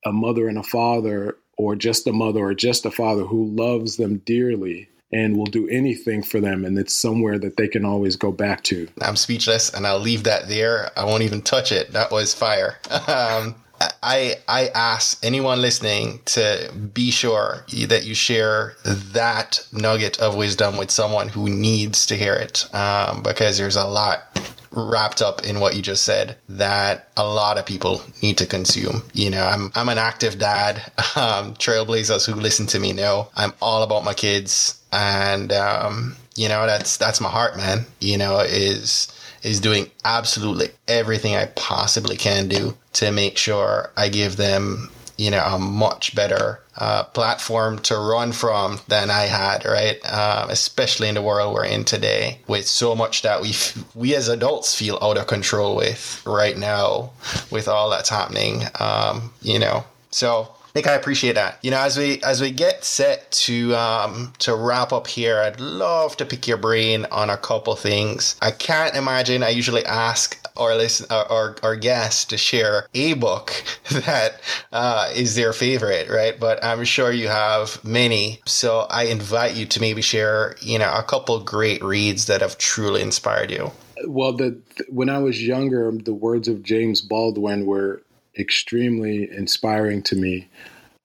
a 0.06 0.12
mother 0.12 0.48
and 0.48 0.58
a 0.58 0.64
father 0.64 1.38
or 1.58 1.76
just 1.76 2.08
a 2.08 2.14
mother 2.14 2.40
or 2.40 2.54
just 2.54 2.86
a 2.86 2.92
father 2.92 3.24
who 3.24 3.46
loves 3.46 3.98
them 3.98 4.18
dearly 4.26 4.90
and 5.12 5.38
will 5.38 5.46
do 5.46 5.68
anything 5.70 6.24
for 6.24 6.40
them. 6.40 6.66
And 6.66 6.78
it's 6.78 6.94
somewhere 6.94 7.38
that 7.40 7.56
they 7.56 7.68
can 7.68 7.86
always 7.86 8.16
go 8.16 8.32
back 8.32 8.64
to. 8.66 8.88
I'm 9.02 9.16
speechless 9.16 9.70
and 9.72 9.86
i'll 9.86 10.00
leave 10.00 10.24
that 10.24 10.48
there. 10.48 10.90
I 10.98 11.06
won't 11.06 11.24
even 11.24 11.42
touch 11.42 11.72
it. 11.72 11.94
That 11.94 12.12
was 12.12 12.34
fire. 12.34 12.80
Um, 13.06 13.56
I 14.02 14.36
I 14.48 14.68
ask 14.68 15.24
anyone 15.26 15.62
listening 15.62 16.22
to 16.26 16.72
be 16.94 17.12
sure 17.12 17.66
that 17.88 18.06
you 18.06 18.16
share 18.16 18.76
that 18.86 19.66
nugget 19.74 20.20
of 20.20 20.36
wisdom 20.36 20.78
with 20.78 20.90
someone 20.90 21.28
who 21.28 21.50
needs 21.50 22.06
to 22.06 22.16
hear 22.16 22.34
it, 22.34 22.74
um, 22.74 23.24
because 23.24 23.58
there's 23.58 23.76
a 23.76 23.86
lot 23.86 24.40
wrapped 24.76 25.22
up 25.22 25.44
in 25.44 25.60
what 25.60 25.76
you 25.76 25.82
just 25.82 26.04
said 26.04 26.38
that 26.50 27.10
a 27.16 27.26
lot 27.26 27.58
of 27.58 27.66
people 27.66 28.02
need 28.22 28.38
to 28.40 28.46
consume. 28.46 29.04
You 29.14 29.30
know, 29.30 29.46
I'm 29.46 29.72
I'm 29.76 29.90
an 29.90 29.98
active 29.98 30.38
dad. 30.40 30.92
Um, 31.16 31.54
trailblazers 31.56 32.26
who 32.26 32.34
listen 32.40 32.66
to 32.68 32.80
me 32.80 32.92
know 32.92 33.30
I'm 33.36 33.54
all 33.62 33.84
about 33.84 34.04
my 34.04 34.16
kids, 34.16 34.82
and 34.92 35.54
um, 35.54 36.16
you 36.36 36.50
know 36.50 36.66
that's 36.66 36.98
that's 36.98 37.22
my 37.22 37.30
heart, 37.30 37.56
man. 37.56 37.86
You 38.00 38.18
know, 38.18 38.40
is 38.40 39.14
is 39.44 39.60
doing 39.60 39.92
absolutely 40.06 40.70
everything 40.88 41.36
I 41.36 41.46
possibly 41.56 42.18
can 42.18 42.48
do 42.48 42.76
to 42.94 43.12
make 43.12 43.38
sure 43.38 43.92
I 43.96 44.10
give 44.10 44.38
them 44.38 44.90
you 45.18 45.32
know 45.32 45.44
a 45.44 45.60
much 45.60 46.16
better 46.16 46.60
uh, 46.78 47.04
platform 47.04 47.80
to 47.80 47.96
run 47.98 48.32
from 48.32 48.80
than 48.88 49.10
I 49.10 49.24
had, 49.24 49.66
right? 49.66 50.00
Um, 50.12 50.50
especially 50.50 51.08
in 51.08 51.16
the 51.16 51.22
world 51.22 51.54
we're 51.54 51.66
in 51.66 51.84
today, 51.86 52.40
with 52.48 52.68
so 52.68 52.96
much 52.96 53.22
that 53.22 53.42
we 53.42 53.54
we 53.96 54.16
as 54.16 54.28
adults 54.28 54.76
feel 54.76 54.98
out 55.02 55.18
of 55.18 55.28
control 55.28 55.76
with 55.76 56.22
right 56.26 56.58
now, 56.58 57.12
with 57.52 57.68
all 57.68 57.90
that's 57.90 58.10
happening. 58.10 58.64
Um, 58.80 59.34
you 59.42 59.60
know, 59.60 59.86
so 60.12 60.50
Nick, 60.76 60.88
I 60.88 60.94
appreciate 60.94 61.36
that. 61.36 61.60
You 61.62 61.70
know, 61.70 61.80
as 61.80 61.98
we 61.98 62.22
as 62.24 62.42
we 62.42 62.50
get 62.50 62.84
set 62.84 63.32
to 63.32 63.76
um, 63.76 64.34
to 64.40 64.56
wrap 64.56 64.92
up 64.92 65.06
here, 65.06 65.40
I'd 65.40 65.60
love 65.60 66.18
to 66.18 66.26
pick 66.26 66.48
your 66.48 66.58
brain 66.58 67.06
on 67.12 67.30
a 67.30 67.38
couple 67.38 67.76
things. 67.76 68.36
I 68.42 68.50
can't 68.50 68.96
imagine. 68.96 69.44
I 69.44 69.50
usually 69.50 69.86
ask 69.86 70.43
our 70.58 70.76
listen 70.76 71.08
or 71.12 71.56
our 71.64 71.76
guests 71.76 72.26
to 72.26 72.38
share 72.38 72.88
a 72.94 73.14
book 73.14 73.64
that 73.92 74.42
uh, 74.72 75.12
is 75.16 75.36
their 75.36 75.54
favorite, 75.54 76.10
right? 76.10 76.40
But 76.40 76.64
I'm 76.64 76.84
sure 76.84 77.12
you 77.12 77.28
have 77.28 77.84
many. 77.84 78.42
So 78.46 78.82
I 78.90 79.04
invite 79.04 79.56
you 79.56 79.66
to 79.68 79.82
maybe 79.82 80.02
share, 80.02 80.56
you 80.62 80.80
know, 80.80 80.92
a 80.94 81.04
couple 81.04 81.40
great 81.40 81.84
reads 81.84 82.28
that 82.28 82.42
have 82.42 82.58
truly 82.58 83.02
inspired 83.02 83.52
you. 83.52 83.72
Well, 84.06 84.34
the 84.34 84.60
when 84.90 85.10
I 85.10 85.20
was 85.20 85.42
younger, 85.42 85.92
the 85.92 86.14
words 86.14 86.48
of 86.48 86.64
James 86.64 87.02
Baldwin 87.02 87.66
were 87.66 88.02
extremely 88.38 89.30
inspiring 89.32 90.02
to 90.04 90.16
me. 90.16 90.50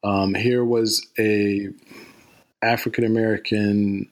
Um, 0.03 0.35
here 0.35 0.65
was 0.65 1.07
a 1.19 1.69
African 2.63 3.05
American 3.05 4.09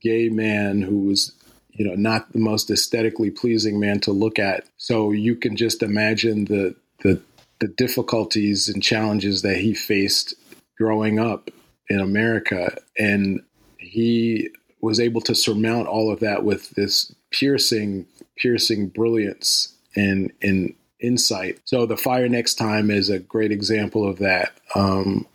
gay 0.00 0.28
man 0.28 0.82
who 0.82 1.00
was, 1.00 1.32
you 1.74 1.86
know, 1.86 1.94
not 1.94 2.32
the 2.32 2.38
most 2.38 2.70
aesthetically 2.70 3.30
pleasing 3.30 3.80
man 3.80 4.00
to 4.00 4.12
look 4.12 4.38
at. 4.38 4.64
So 4.76 5.10
you 5.10 5.36
can 5.36 5.56
just 5.56 5.82
imagine 5.82 6.46
the 6.46 6.74
the 7.02 7.20
the 7.60 7.68
difficulties 7.68 8.68
and 8.68 8.82
challenges 8.82 9.42
that 9.42 9.58
he 9.58 9.74
faced 9.74 10.34
growing 10.78 11.18
up 11.18 11.50
in 11.88 12.00
America, 12.00 12.76
and 12.98 13.42
he 13.78 14.50
was 14.80 15.00
able 15.00 15.20
to 15.22 15.34
surmount 15.34 15.88
all 15.88 16.12
of 16.12 16.20
that 16.20 16.44
with 16.44 16.70
this 16.70 17.14
piercing, 17.30 18.06
piercing 18.36 18.88
brilliance 18.88 19.74
and 19.96 20.32
and 20.42 20.74
insight. 21.00 21.58
So 21.64 21.86
the 21.86 21.96
fire 21.96 22.28
next 22.28 22.54
time 22.54 22.90
is 22.90 23.10
a 23.10 23.18
great 23.18 23.52
example 23.52 24.08
of 24.08 24.18
that. 24.18 24.52
Um, 24.74 25.26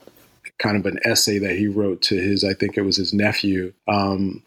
kind 0.58 0.78
of 0.78 0.86
an 0.86 1.00
essay 1.06 1.40
that 1.40 1.56
he 1.56 1.68
wrote 1.68 2.02
to 2.02 2.16
his, 2.16 2.44
I 2.44 2.54
think 2.54 2.78
it 2.78 2.82
was 2.82 2.98
his 2.98 3.14
nephew. 3.14 3.74
Um, 3.88 4.44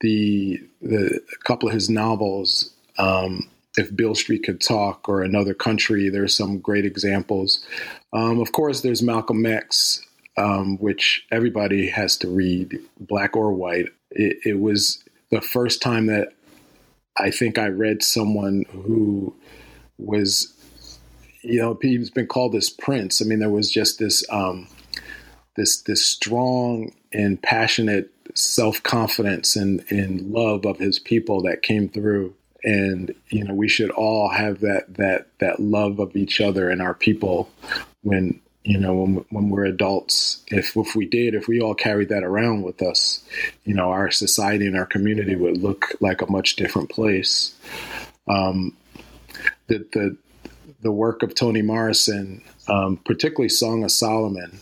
the 0.00 0.60
the 0.84 1.20
a 1.32 1.44
couple 1.44 1.68
of 1.68 1.74
his 1.74 1.90
novels, 1.90 2.72
um, 2.98 3.48
if 3.76 3.94
Beale 3.94 4.14
Street 4.14 4.44
could 4.44 4.60
talk, 4.60 5.08
or 5.08 5.22
Another 5.22 5.54
Country. 5.54 6.08
There's 6.08 6.36
some 6.36 6.58
great 6.58 6.84
examples. 6.84 7.64
Um, 8.12 8.40
of 8.40 8.52
course, 8.52 8.82
there's 8.82 9.02
Malcolm 9.02 9.44
X, 9.44 10.00
um, 10.36 10.78
which 10.78 11.26
everybody 11.32 11.88
has 11.88 12.16
to 12.18 12.28
read, 12.28 12.78
black 13.00 13.36
or 13.36 13.52
white. 13.52 13.86
It, 14.10 14.38
it 14.44 14.60
was 14.60 15.02
the 15.30 15.40
first 15.40 15.82
time 15.82 16.06
that 16.06 16.34
I 17.18 17.30
think 17.30 17.58
I 17.58 17.68
read 17.68 18.02
someone 18.02 18.64
who 18.70 19.34
was 19.98 20.54
you 21.44 21.60
know, 21.60 21.78
he's 21.80 22.10
been 22.10 22.26
called 22.26 22.52
this 22.52 22.70
prince. 22.70 23.20
I 23.20 23.26
mean, 23.26 23.38
there 23.38 23.50
was 23.50 23.70
just 23.70 23.98
this 23.98 24.24
um, 24.30 24.66
this 25.56 25.82
this 25.82 26.04
strong 26.04 26.94
and 27.14 27.40
passionate 27.40 28.10
self 28.34 28.82
confidence 28.82 29.56
and, 29.56 29.84
and 29.90 30.32
love 30.32 30.66
of 30.66 30.78
his 30.78 30.98
people 30.98 31.42
that 31.42 31.62
came 31.62 31.88
through. 31.88 32.34
And 32.62 33.14
you 33.28 33.44
know, 33.44 33.54
we 33.54 33.68
should 33.68 33.90
all 33.90 34.28
have 34.30 34.60
that 34.60 34.94
that 34.94 35.28
that 35.38 35.60
love 35.60 35.98
of 35.98 36.16
each 36.16 36.40
other 36.40 36.70
and 36.70 36.80
our 36.82 36.94
people 36.94 37.50
when 38.02 38.40
you 38.64 38.78
know 38.78 38.94
when 38.94 39.24
when 39.28 39.50
we're 39.50 39.66
adults. 39.66 40.42
If 40.48 40.76
if 40.76 40.96
we 40.96 41.06
did, 41.06 41.34
if 41.34 41.46
we 41.46 41.60
all 41.60 41.74
carried 41.74 42.08
that 42.08 42.24
around 42.24 42.62
with 42.62 42.82
us, 42.82 43.22
you 43.64 43.74
know, 43.74 43.90
our 43.90 44.10
society 44.10 44.66
and 44.66 44.76
our 44.76 44.86
community 44.86 45.36
would 45.36 45.58
look 45.58 45.94
like 46.00 46.22
a 46.22 46.30
much 46.30 46.56
different 46.56 46.88
place. 46.88 47.54
Um, 48.28 48.74
the 49.66 49.86
the 49.92 50.16
the 50.80 50.92
work 50.92 51.22
of 51.22 51.34
Toni 51.34 51.62
Morrison, 51.62 52.42
um, 52.68 52.96
particularly 53.04 53.50
Song 53.50 53.84
of 53.84 53.90
Solomon. 53.90 54.58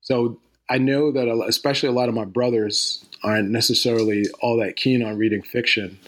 So 0.00 0.40
I 0.68 0.78
know 0.78 1.12
that, 1.12 1.28
especially 1.46 1.88
a 1.88 1.92
lot 1.92 2.08
of 2.08 2.14
my 2.14 2.24
brothers 2.24 3.04
aren't 3.22 3.50
necessarily 3.50 4.26
all 4.40 4.56
that 4.58 4.76
keen 4.76 5.02
on 5.02 5.16
reading 5.16 5.42
fiction, 5.42 5.98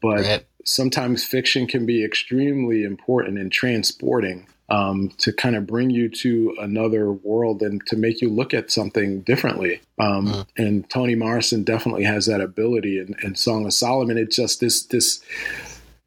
but 0.00 0.20
right. 0.20 0.46
sometimes 0.64 1.24
fiction 1.24 1.66
can 1.66 1.86
be 1.86 2.04
extremely 2.04 2.82
important 2.82 3.38
and 3.38 3.52
transporting 3.52 4.46
um, 4.68 5.10
to 5.18 5.32
kind 5.32 5.56
of 5.56 5.66
bring 5.66 5.90
you 5.90 6.08
to 6.08 6.54
another 6.60 7.10
world 7.10 7.60
and 7.62 7.84
to 7.86 7.96
make 7.96 8.20
you 8.20 8.28
look 8.28 8.54
at 8.54 8.70
something 8.70 9.20
differently. 9.22 9.80
Um, 9.98 10.26
mm. 10.28 10.46
And 10.56 10.88
Toni 10.88 11.16
Morrison 11.16 11.64
definitely 11.64 12.04
has 12.04 12.26
that 12.26 12.40
ability. 12.40 12.98
in, 12.98 13.16
in 13.22 13.34
Song 13.34 13.66
of 13.66 13.72
Solomon, 13.72 14.16
it's 14.16 14.36
just 14.36 14.60
this 14.60 14.84
this 14.84 15.20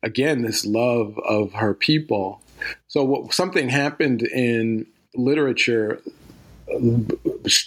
again 0.01 0.41
this 0.41 0.65
love 0.65 1.17
of 1.25 1.53
her 1.53 1.73
people 1.73 2.41
so 2.87 3.03
what, 3.03 3.33
something 3.33 3.69
happened 3.69 4.21
in 4.21 4.85
literature 5.15 6.01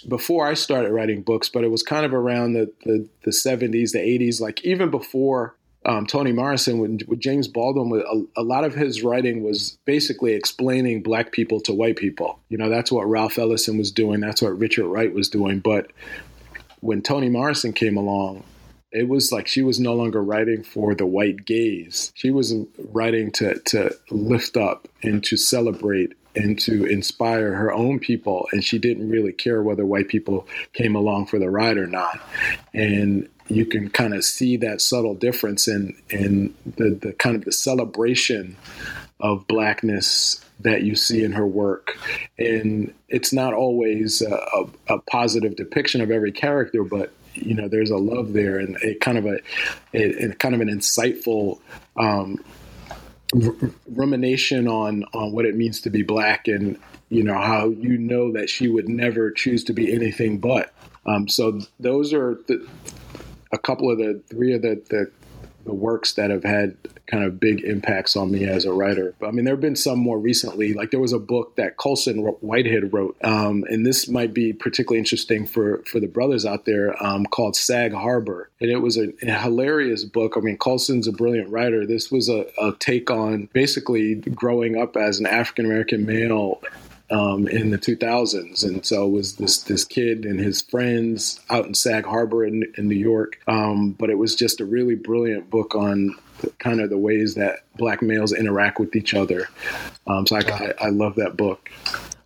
before 0.07 0.47
I 0.47 0.53
started 0.53 0.91
writing 0.91 1.21
books, 1.21 1.49
but 1.49 1.63
it 1.63 1.71
was 1.71 1.83
kind 1.83 2.05
of 2.05 2.13
around 2.13 2.53
the, 2.53 2.71
the, 2.83 3.07
the 3.23 3.31
70s, 3.31 3.91
the 3.91 3.99
80s, 3.99 4.41
like 4.41 4.63
even 4.63 4.89
before 4.89 5.55
um, 5.85 6.05
Toni 6.05 6.33
Morrison, 6.33 6.79
with, 6.79 7.01
with 7.07 7.19
James 7.19 7.47
Baldwin, 7.47 8.03
a, 8.35 8.41
a, 8.41 8.43
lot 8.43 8.65
of 8.65 8.73
his 8.73 9.03
writing 9.03 9.43
was 9.43 9.77
basically 9.85 10.33
explaining 10.33 11.01
black 11.01 11.31
people 11.31 11.61
to 11.61 11.73
white 11.73 11.95
people. 11.95 12.39
You 12.49 12.57
know, 12.57 12.69
that's 12.69 12.91
what 12.91 13.07
Ralph 13.07 13.37
Ellison 13.37 13.77
was 13.77 13.91
doing. 13.91 14.19
That's 14.19 14.41
what 14.41 14.57
Richard 14.57 14.87
Wright 14.87 15.13
was 15.13 15.29
doing. 15.29 15.59
But 15.59 15.91
when 16.81 17.01
Toni 17.01 17.29
Morrison 17.29 17.71
came 17.71 17.95
along, 17.95 18.43
it 18.91 19.07
was 19.07 19.31
like 19.31 19.47
she 19.47 19.61
was 19.61 19.79
no 19.79 19.93
longer 19.93 20.23
writing 20.23 20.63
for 20.63 20.93
the 20.95 21.05
white 21.05 21.45
gaze. 21.45 22.11
She 22.15 22.31
was 22.31 22.53
writing 22.91 23.31
to 23.33 23.59
to 23.59 23.95
lift 24.09 24.57
up 24.57 24.87
and 25.03 25.23
to 25.25 25.37
celebrate 25.37 26.13
and 26.37 26.59
to 26.59 26.85
inspire 26.85 27.53
her 27.53 27.73
own 27.73 27.99
people. 27.99 28.47
And 28.51 28.63
she 28.63 28.77
didn't 28.77 29.09
really 29.09 29.33
care 29.33 29.61
whether 29.63 29.85
white 29.85 30.07
people 30.07 30.47
came 30.73 30.95
along 30.95 31.27
for 31.27 31.39
the 31.39 31.49
ride 31.49 31.77
or 31.77 31.87
not. 31.87 32.21
And 32.73 33.27
you 33.47 33.65
can 33.65 33.89
kind 33.89 34.13
of 34.13 34.23
see 34.23 34.57
that 34.57 34.81
subtle 34.81 35.15
difference 35.15 35.67
in 35.67 35.95
in 36.09 36.53
the, 36.65 36.97
the 37.01 37.13
kind 37.13 37.35
of 37.35 37.45
the 37.45 37.51
celebration 37.51 38.57
of 39.19 39.47
blackness 39.47 40.43
that 40.59 40.83
you 40.83 40.95
see 40.95 41.23
in 41.23 41.31
her 41.31 41.47
work. 41.47 41.97
And 42.37 42.93
it's 43.09 43.31
not 43.31 43.53
always 43.53 44.21
a, 44.21 44.35
a, 44.35 44.95
a 44.95 44.99
positive 44.99 45.55
depiction 45.55 46.01
of 46.01 46.11
every 46.11 46.31
character, 46.31 46.83
but 46.83 47.11
you 47.33 47.53
know 47.53 47.67
there's 47.67 47.91
a 47.91 47.97
love 47.97 48.33
there 48.33 48.57
and 48.57 48.77
a 48.83 48.95
kind 48.95 49.17
of 49.17 49.25
a, 49.25 49.39
a, 49.93 50.29
a 50.29 50.33
kind 50.35 50.55
of 50.55 50.61
an 50.61 50.69
insightful 50.69 51.59
um, 51.95 52.43
rumination 53.33 54.67
on 54.67 55.03
on 55.13 55.31
what 55.31 55.45
it 55.45 55.55
means 55.55 55.81
to 55.81 55.89
be 55.89 56.01
black 56.01 56.47
and 56.47 56.79
you 57.09 57.23
know 57.23 57.37
how 57.37 57.67
you 57.67 57.97
know 57.97 58.31
that 58.31 58.49
she 58.49 58.67
would 58.67 58.87
never 58.87 59.31
choose 59.31 59.63
to 59.65 59.73
be 59.73 59.93
anything 59.93 60.37
but 60.37 60.73
um, 61.05 61.27
so 61.27 61.59
those 61.79 62.13
are 62.13 62.37
the, 62.47 62.67
a 63.51 63.57
couple 63.57 63.89
of 63.89 63.97
the 63.97 64.21
three 64.29 64.53
of 64.53 64.61
the, 64.61 64.81
the 64.89 65.11
the 65.65 65.73
works 65.73 66.13
that 66.13 66.29
have 66.29 66.43
had 66.43 66.77
kind 67.07 67.23
of 67.23 67.39
big 67.39 67.61
impacts 67.61 68.15
on 68.15 68.31
me 68.31 68.45
as 68.45 68.65
a 68.65 68.73
writer. 68.73 69.15
But 69.19 69.27
I 69.27 69.31
mean, 69.31 69.45
there 69.45 69.53
have 69.53 69.61
been 69.61 69.75
some 69.75 69.99
more 69.99 70.19
recently. 70.19 70.73
Like 70.73 70.91
there 70.91 70.99
was 70.99 71.13
a 71.13 71.19
book 71.19 71.55
that 71.55 71.77
Colson 71.77 72.19
Whitehead 72.19 72.93
wrote, 72.93 73.17
um, 73.23 73.63
and 73.69 73.85
this 73.85 74.07
might 74.07 74.33
be 74.33 74.53
particularly 74.53 74.99
interesting 74.99 75.47
for 75.47 75.83
for 75.83 75.99
the 75.99 76.07
brothers 76.07 76.45
out 76.45 76.65
there, 76.65 77.01
um, 77.03 77.25
called 77.25 77.55
Sag 77.55 77.93
Harbor, 77.93 78.49
and 78.59 78.69
it 78.69 78.77
was 78.77 78.97
a, 78.97 79.13
a, 79.23 79.39
hilarious 79.39 80.03
book. 80.03 80.33
I 80.35 80.41
mean, 80.41 80.57
Colson's 80.57 81.07
a 81.07 81.11
brilliant 81.11 81.49
writer. 81.49 81.85
This 81.85 82.11
was 82.11 82.29
a, 82.29 82.45
a 82.61 82.73
take 82.79 83.09
on 83.09 83.49
basically 83.53 84.15
growing 84.15 84.77
up 84.77 84.97
as 84.97 85.19
an 85.19 85.25
African 85.25 85.65
American 85.65 86.05
male 86.05 86.61
um, 87.09 87.47
in 87.47 87.71
the 87.71 87.77
2000s. 87.77 88.63
And 88.63 88.85
so 88.85 89.05
it 89.05 89.11
was 89.11 89.35
this 89.35 89.59
this 89.63 89.83
kid 89.83 90.25
and 90.25 90.39
his 90.39 90.61
friends 90.61 91.39
out 91.49 91.65
in 91.65 91.73
Sag 91.73 92.05
Harbor 92.05 92.45
in, 92.45 92.63
in 92.77 92.87
New 92.87 92.95
York. 92.95 93.39
Um, 93.47 93.91
but 93.91 94.09
it 94.09 94.17
was 94.17 94.35
just 94.35 94.61
a 94.61 94.65
really 94.65 94.95
brilliant 94.95 95.49
book 95.49 95.75
on 95.75 96.15
kind 96.59 96.81
of 96.81 96.89
the 96.89 96.97
ways 96.97 97.35
that 97.35 97.59
black 97.77 98.01
males 98.01 98.31
interact 98.31 98.79
with 98.79 98.95
each 98.95 99.13
other. 99.13 99.47
Um, 100.05 100.27
so 100.27 100.35
I, 100.35 100.39
I, 100.39 100.73
I 100.81 100.89
love 100.89 101.15
that 101.15 101.37
book. 101.37 101.69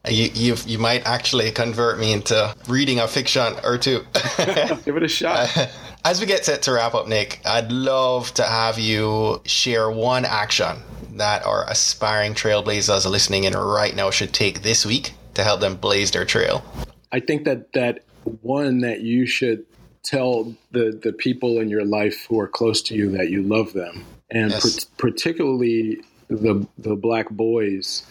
You, 0.09 0.31
you 0.33 0.55
you 0.65 0.79
might 0.79 1.05
actually 1.05 1.51
convert 1.51 1.99
me 1.99 2.11
into 2.11 2.55
reading 2.67 2.99
a 2.99 3.07
fiction 3.07 3.53
or 3.63 3.77
two. 3.77 4.03
Give 4.83 4.97
it 4.97 5.03
a 5.03 5.07
shot. 5.07 5.49
As 6.03 6.19
we 6.19 6.25
get 6.25 6.43
set 6.43 6.63
to 6.63 6.71
wrap 6.71 6.95
up, 6.95 7.07
Nick, 7.07 7.39
I'd 7.45 7.71
love 7.71 8.33
to 8.33 8.43
have 8.43 8.79
you 8.79 9.39
share 9.45 9.91
one 9.91 10.25
action 10.25 10.77
that 11.17 11.45
our 11.45 11.65
aspiring 11.69 12.33
trailblazers 12.33 13.09
listening 13.09 13.43
in 13.43 13.53
right 13.53 13.95
now 13.95 14.11
should 14.11 14.33
take 14.33 14.61
this 14.61 14.85
week 14.85 15.13
to 15.33 15.43
help 15.43 15.59
them 15.61 15.75
blaze 15.75 16.11
their 16.11 16.25
trail? 16.25 16.63
I 17.11 17.19
think 17.19 17.45
that 17.45 17.73
that 17.73 18.03
one 18.41 18.79
that 18.79 19.01
you 19.01 19.25
should 19.25 19.65
tell 20.03 20.55
the 20.71 20.99
the 21.01 21.13
people 21.13 21.59
in 21.59 21.69
your 21.69 21.85
life 21.85 22.25
who 22.27 22.39
are 22.39 22.47
close 22.47 22.81
to 22.83 22.95
you 22.95 23.09
that 23.11 23.29
you 23.29 23.43
love 23.43 23.73
them, 23.73 24.05
and 24.29 24.51
yes. 24.51 24.85
particularly 24.97 26.01
the 26.29 26.65
the 26.77 26.95
black 26.95 27.29
boys 27.29 28.03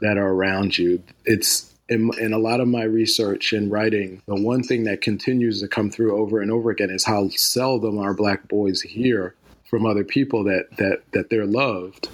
that 0.00 0.16
are 0.16 0.28
around 0.28 0.78
you. 0.78 1.02
It's 1.24 1.74
in, 1.88 2.10
in, 2.18 2.32
a 2.32 2.38
lot 2.38 2.60
of 2.60 2.68
my 2.68 2.82
research 2.82 3.52
and 3.52 3.70
writing, 3.70 4.20
the 4.26 4.34
one 4.34 4.62
thing 4.62 4.84
that 4.84 5.00
continues 5.00 5.60
to 5.60 5.68
come 5.68 5.90
through 5.90 6.16
over 6.18 6.40
and 6.40 6.50
over 6.50 6.70
again 6.70 6.90
is 6.90 7.04
how 7.04 7.28
seldom 7.30 7.98
our 7.98 8.12
black 8.12 8.46
boys 8.46 8.82
hear 8.82 9.34
from 9.68 9.86
other 9.86 10.04
people 10.04 10.44
that 10.44 10.68
that 10.78 11.02
that 11.12 11.30
they're 11.30 11.46
loved. 11.46 12.08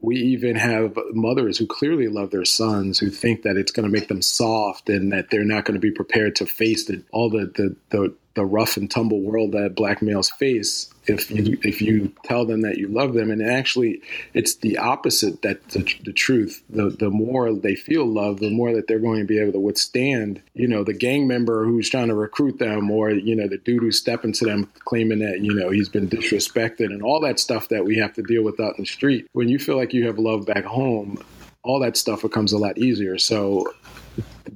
We 0.00 0.16
even 0.16 0.56
have 0.56 0.96
mothers 1.12 1.56
who 1.58 1.66
clearly 1.66 2.06
love 2.06 2.30
their 2.30 2.44
sons 2.44 2.98
who 2.98 3.08
think 3.08 3.42
that 3.42 3.56
it's 3.56 3.72
going 3.72 3.86
to 3.86 3.92
make 3.92 4.08
them 4.08 4.22
soft 4.22 4.88
and 4.88 5.10
that 5.12 5.30
they're 5.30 5.42
not 5.42 5.64
going 5.64 5.74
to 5.74 5.80
be 5.80 5.90
prepared 5.90 6.36
to 6.36 6.46
face 6.46 6.84
the, 6.84 7.02
all 7.12 7.30
the, 7.30 7.46
the, 7.46 7.76
the 7.88 8.14
the 8.36 8.44
rough 8.44 8.76
and 8.76 8.90
tumble 8.90 9.20
world 9.20 9.52
that 9.52 9.74
black 9.74 10.00
males 10.00 10.30
face 10.30 10.92
if 11.06 11.30
you 11.30 11.58
if 11.62 11.80
you 11.80 12.12
tell 12.22 12.46
them 12.46 12.60
that 12.60 12.78
you 12.78 12.86
love 12.86 13.14
them. 13.14 13.30
And 13.30 13.42
actually 13.42 14.00
it's 14.34 14.56
the 14.56 14.78
opposite 14.78 15.42
that 15.42 15.68
the, 15.70 15.82
the 16.04 16.12
truth 16.12 16.62
the 16.70 16.90
the 16.90 17.10
more 17.10 17.52
they 17.52 17.74
feel 17.74 18.06
love 18.06 18.38
the 18.38 18.50
more 18.50 18.72
that 18.74 18.86
they're 18.86 18.98
going 18.98 19.20
to 19.20 19.26
be 19.26 19.40
able 19.40 19.52
to 19.52 19.60
withstand 19.60 20.40
you 20.54 20.68
know 20.68 20.84
the 20.84 20.92
gang 20.92 21.26
member 21.26 21.64
who's 21.64 21.90
trying 21.90 22.08
to 22.08 22.14
recruit 22.14 22.58
them 22.58 22.90
or 22.90 23.10
you 23.10 23.34
know 23.34 23.48
the 23.48 23.58
dude 23.58 23.82
who's 23.82 23.98
stepping 23.98 24.32
to 24.32 24.44
them 24.44 24.70
claiming 24.84 25.18
that 25.18 25.40
you 25.40 25.52
know 25.54 25.70
he's 25.70 25.88
been 25.88 26.08
disrespected 26.08 26.86
and 26.86 27.02
all 27.02 27.20
that 27.20 27.40
stuff 27.40 27.68
that 27.68 27.84
we 27.84 27.96
have 27.96 28.12
to 28.12 28.22
deal 28.22 28.42
with 28.42 28.60
out 28.60 28.76
in 28.76 28.82
the 28.82 28.86
street. 28.86 29.26
When 29.32 29.48
you 29.48 29.58
feel 29.58 29.76
like 29.76 29.92
you 29.92 30.06
have 30.06 30.18
love 30.18 30.46
back 30.46 30.64
home 30.64 31.18
all 31.66 31.80
that 31.80 31.96
stuff 31.96 32.22
becomes 32.22 32.52
a 32.52 32.58
lot 32.58 32.78
easier. 32.78 33.18
So 33.18 33.74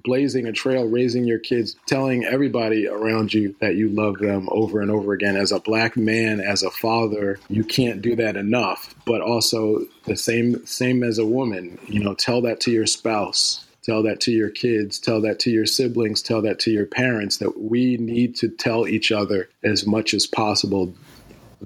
blazing 0.02 0.46
a 0.46 0.52
trail, 0.52 0.86
raising 0.86 1.24
your 1.24 1.38
kids, 1.38 1.76
telling 1.86 2.24
everybody 2.24 2.88
around 2.88 3.34
you 3.34 3.54
that 3.60 3.76
you 3.76 3.88
love 3.88 4.18
them 4.18 4.48
over 4.50 4.80
and 4.80 4.90
over 4.90 5.12
again. 5.12 5.36
As 5.36 5.52
a 5.52 5.60
black 5.60 5.96
man, 5.96 6.40
as 6.40 6.62
a 6.62 6.70
father, 6.70 7.38
you 7.48 7.64
can't 7.64 8.02
do 8.02 8.16
that 8.16 8.36
enough. 8.36 8.94
But 9.04 9.20
also 9.20 9.84
the 10.04 10.16
same 10.16 10.64
same 10.66 11.02
as 11.02 11.18
a 11.18 11.26
woman, 11.26 11.78
you 11.86 12.02
know, 12.02 12.14
tell 12.14 12.42
that 12.42 12.60
to 12.60 12.70
your 12.70 12.86
spouse. 12.86 13.66
Tell 13.82 14.02
that 14.02 14.20
to 14.20 14.30
your 14.30 14.50
kids, 14.50 14.98
tell 14.98 15.22
that 15.22 15.38
to 15.40 15.50
your 15.50 15.64
siblings, 15.64 16.20
tell 16.20 16.42
that 16.42 16.58
to 16.60 16.70
your 16.70 16.84
parents 16.84 17.38
that 17.38 17.58
we 17.58 17.96
need 17.96 18.36
to 18.36 18.48
tell 18.48 18.86
each 18.86 19.10
other 19.10 19.48
as 19.64 19.86
much 19.86 20.12
as 20.12 20.26
possible 20.26 20.94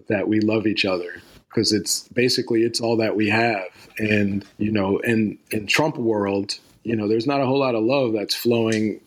that 0.09 0.29
we 0.29 0.41
love 0.41 0.67
each 0.67 0.85
other 0.85 1.21
because 1.49 1.73
it's 1.73 2.09
basically 2.09 2.63
it's 2.63 2.81
all 2.81 2.97
that 2.97 3.17
we 3.17 3.29
have 3.29 3.67
and 3.99 4.45
you 4.59 4.73
know 4.73 4.99
in 4.99 5.39
in 5.51 5.67
trump 5.67 5.97
world 5.97 6.59
you 6.85 6.95
know, 6.95 7.09
there's 7.09 7.27
not 7.27 7.41
a 7.41 7.47
whole 7.47 7.59
lot 7.59 7.75
of 7.75 7.83
love 7.83 8.13
that's 8.13 8.35
flowing 8.35 9.01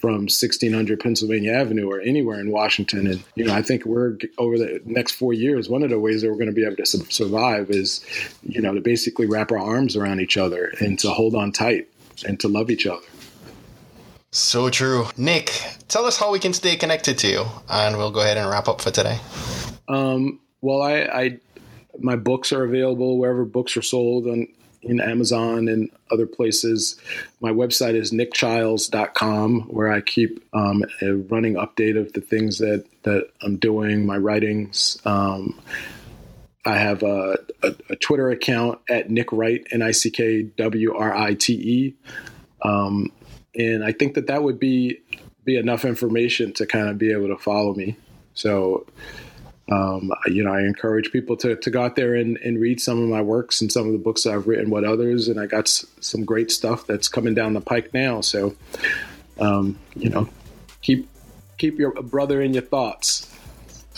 from 0.00 0.22
1600 0.22 0.98
Pennsylvania 0.98 1.52
Avenue 1.52 1.90
or 1.90 2.00
anywhere 2.00 2.40
in 2.40 2.50
Washington. 2.50 3.06
And, 3.06 3.22
you 3.34 3.44
know, 3.44 3.54
I 3.54 3.62
think 3.62 3.84
we're 3.84 4.16
over 4.38 4.58
the 4.58 4.80
next 4.84 5.12
four 5.12 5.32
years, 5.32 5.68
one 5.68 5.82
of 5.82 5.90
the 5.90 5.98
ways 5.98 6.22
that 6.22 6.28
we're 6.28 6.34
going 6.34 6.46
to 6.46 6.52
be 6.52 6.64
able 6.64 6.76
to 6.76 6.86
survive 6.86 7.70
is, 7.70 8.04
you 8.42 8.62
know, 8.62 8.74
to 8.74 8.80
basically 8.80 9.26
wrap 9.26 9.52
our 9.52 9.58
arms 9.58 9.96
around 9.96 10.20
each 10.20 10.36
other 10.36 10.72
and 10.80 10.98
to 11.00 11.10
hold 11.10 11.34
on 11.34 11.52
tight 11.52 11.88
and 12.26 12.40
to 12.40 12.48
love 12.48 12.70
each 12.70 12.86
other. 12.86 13.04
So 14.32 14.70
true. 14.70 15.06
Nick, 15.16 15.52
tell 15.88 16.06
us 16.06 16.16
how 16.16 16.30
we 16.30 16.38
can 16.38 16.52
stay 16.52 16.76
connected 16.76 17.18
to 17.18 17.28
you, 17.28 17.44
and 17.68 17.98
we'll 17.98 18.12
go 18.12 18.20
ahead 18.20 18.36
and 18.36 18.48
wrap 18.48 18.68
up 18.68 18.80
for 18.80 18.90
today. 18.90 19.18
Um, 19.88 20.40
well, 20.60 20.82
I, 20.82 21.00
I, 21.00 21.38
my 21.98 22.16
books 22.16 22.52
are 22.52 22.64
available 22.64 23.18
wherever 23.18 23.44
books 23.44 23.76
are 23.76 23.82
sold 23.82 24.26
on 24.28 24.46
in 24.82 25.00
Amazon 25.00 25.68
and 25.68 25.90
other 26.10 26.26
places. 26.26 26.98
My 27.40 27.50
website 27.50 27.94
is 27.94 28.12
nickchiles.com, 28.12 29.62
where 29.62 29.90
I 29.90 30.00
keep 30.00 30.42
um, 30.52 30.84
a 31.02 31.14
running 31.14 31.54
update 31.54 31.98
of 31.98 32.12
the 32.12 32.20
things 32.20 32.58
that, 32.58 32.84
that 33.02 33.30
I'm 33.42 33.56
doing, 33.56 34.06
my 34.06 34.16
writings. 34.16 34.98
Um, 35.04 35.60
I 36.64 36.76
have 36.76 37.02
a, 37.02 37.38
a, 37.62 37.74
a, 37.88 37.96
Twitter 37.96 38.30
account 38.30 38.80
at 38.88 39.10
Nick 39.10 39.32
Write, 39.32 39.66
N 39.70 39.80
I 39.80 39.92
C 39.92 40.10
K 40.10 40.42
W 40.42 40.94
R 40.94 41.14
I 41.14 41.34
T 41.34 41.54
E. 41.54 41.94
Um, 42.62 43.10
and 43.54 43.82
I 43.82 43.92
think 43.92 44.14
that 44.14 44.26
that 44.26 44.42
would 44.42 44.60
be 44.60 45.00
be 45.44 45.56
enough 45.56 45.86
information 45.86 46.52
to 46.52 46.66
kind 46.66 46.88
of 46.88 46.98
be 46.98 47.12
able 47.12 47.28
to 47.28 47.38
follow 47.38 47.74
me. 47.74 47.96
So 48.34 48.86
um, 49.70 50.10
you 50.26 50.42
know, 50.42 50.52
I 50.52 50.62
encourage 50.62 51.12
people 51.12 51.36
to, 51.38 51.54
to 51.56 51.70
go 51.70 51.82
out 51.82 51.94
there 51.94 52.14
and, 52.14 52.36
and 52.38 52.60
read 52.60 52.80
some 52.80 53.00
of 53.00 53.08
my 53.08 53.22
works 53.22 53.60
and 53.60 53.70
some 53.70 53.86
of 53.86 53.92
the 53.92 53.98
books 53.98 54.26
I've 54.26 54.48
written, 54.48 54.68
what 54.68 54.84
others, 54.84 55.28
and 55.28 55.38
I 55.38 55.46
got 55.46 55.66
s- 55.66 55.86
some 56.00 56.24
great 56.24 56.50
stuff 56.50 56.86
that's 56.86 57.08
coming 57.08 57.34
down 57.34 57.54
the 57.54 57.60
pike 57.60 57.94
now. 57.94 58.20
So, 58.20 58.56
um, 59.38 59.78
you 59.94 60.10
know, 60.10 60.28
keep 60.82 61.08
keep 61.58 61.78
your 61.78 61.92
brother 61.92 62.42
in 62.42 62.52
your 62.52 62.62
thoughts. 62.64 63.29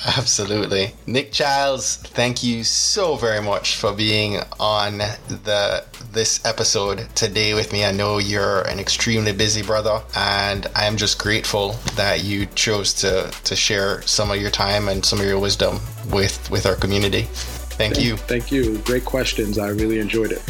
Absolutely. 0.18 0.92
Nick 1.07 1.32
Chiles, 1.32 1.96
thank 1.96 2.42
you 2.42 2.64
so 2.64 3.14
very 3.14 3.40
much 3.40 3.76
for 3.76 3.92
being 3.92 4.38
on 4.59 4.98
the 4.98 5.84
this 6.12 6.44
episode 6.44 7.07
today 7.14 7.55
with 7.55 7.72
me. 7.72 7.84
I 7.84 7.92
know 7.92 8.18
you're 8.18 8.62
an 8.62 8.80
extremely 8.80 9.32
busy 9.32 9.62
brother 9.62 10.03
and 10.16 10.66
I 10.74 10.86
am 10.86 10.96
just 10.96 11.18
grateful 11.18 11.72
that 11.94 12.24
you 12.24 12.46
chose 12.46 12.92
to 12.94 13.32
to 13.44 13.57
share 13.57 14.03
some 14.03 14.30
of 14.30 14.40
your 14.40 14.50
time 14.50 14.88
and 14.88 15.05
some 15.05 15.20
of 15.20 15.26
your 15.26 15.38
wisdom 15.38 15.80
with 16.11 16.50
with 16.50 16.66
our 16.66 16.76
community. 16.76 17.22
Thank, 17.22 17.94
thank 17.94 18.05
you. 18.05 18.16
Thank 18.16 18.50
you. 18.50 18.78
Great 18.78 19.05
questions. 19.05 19.59
I 19.59 19.68
really 19.68 20.00
enjoyed 20.00 20.32
it. 20.32 20.42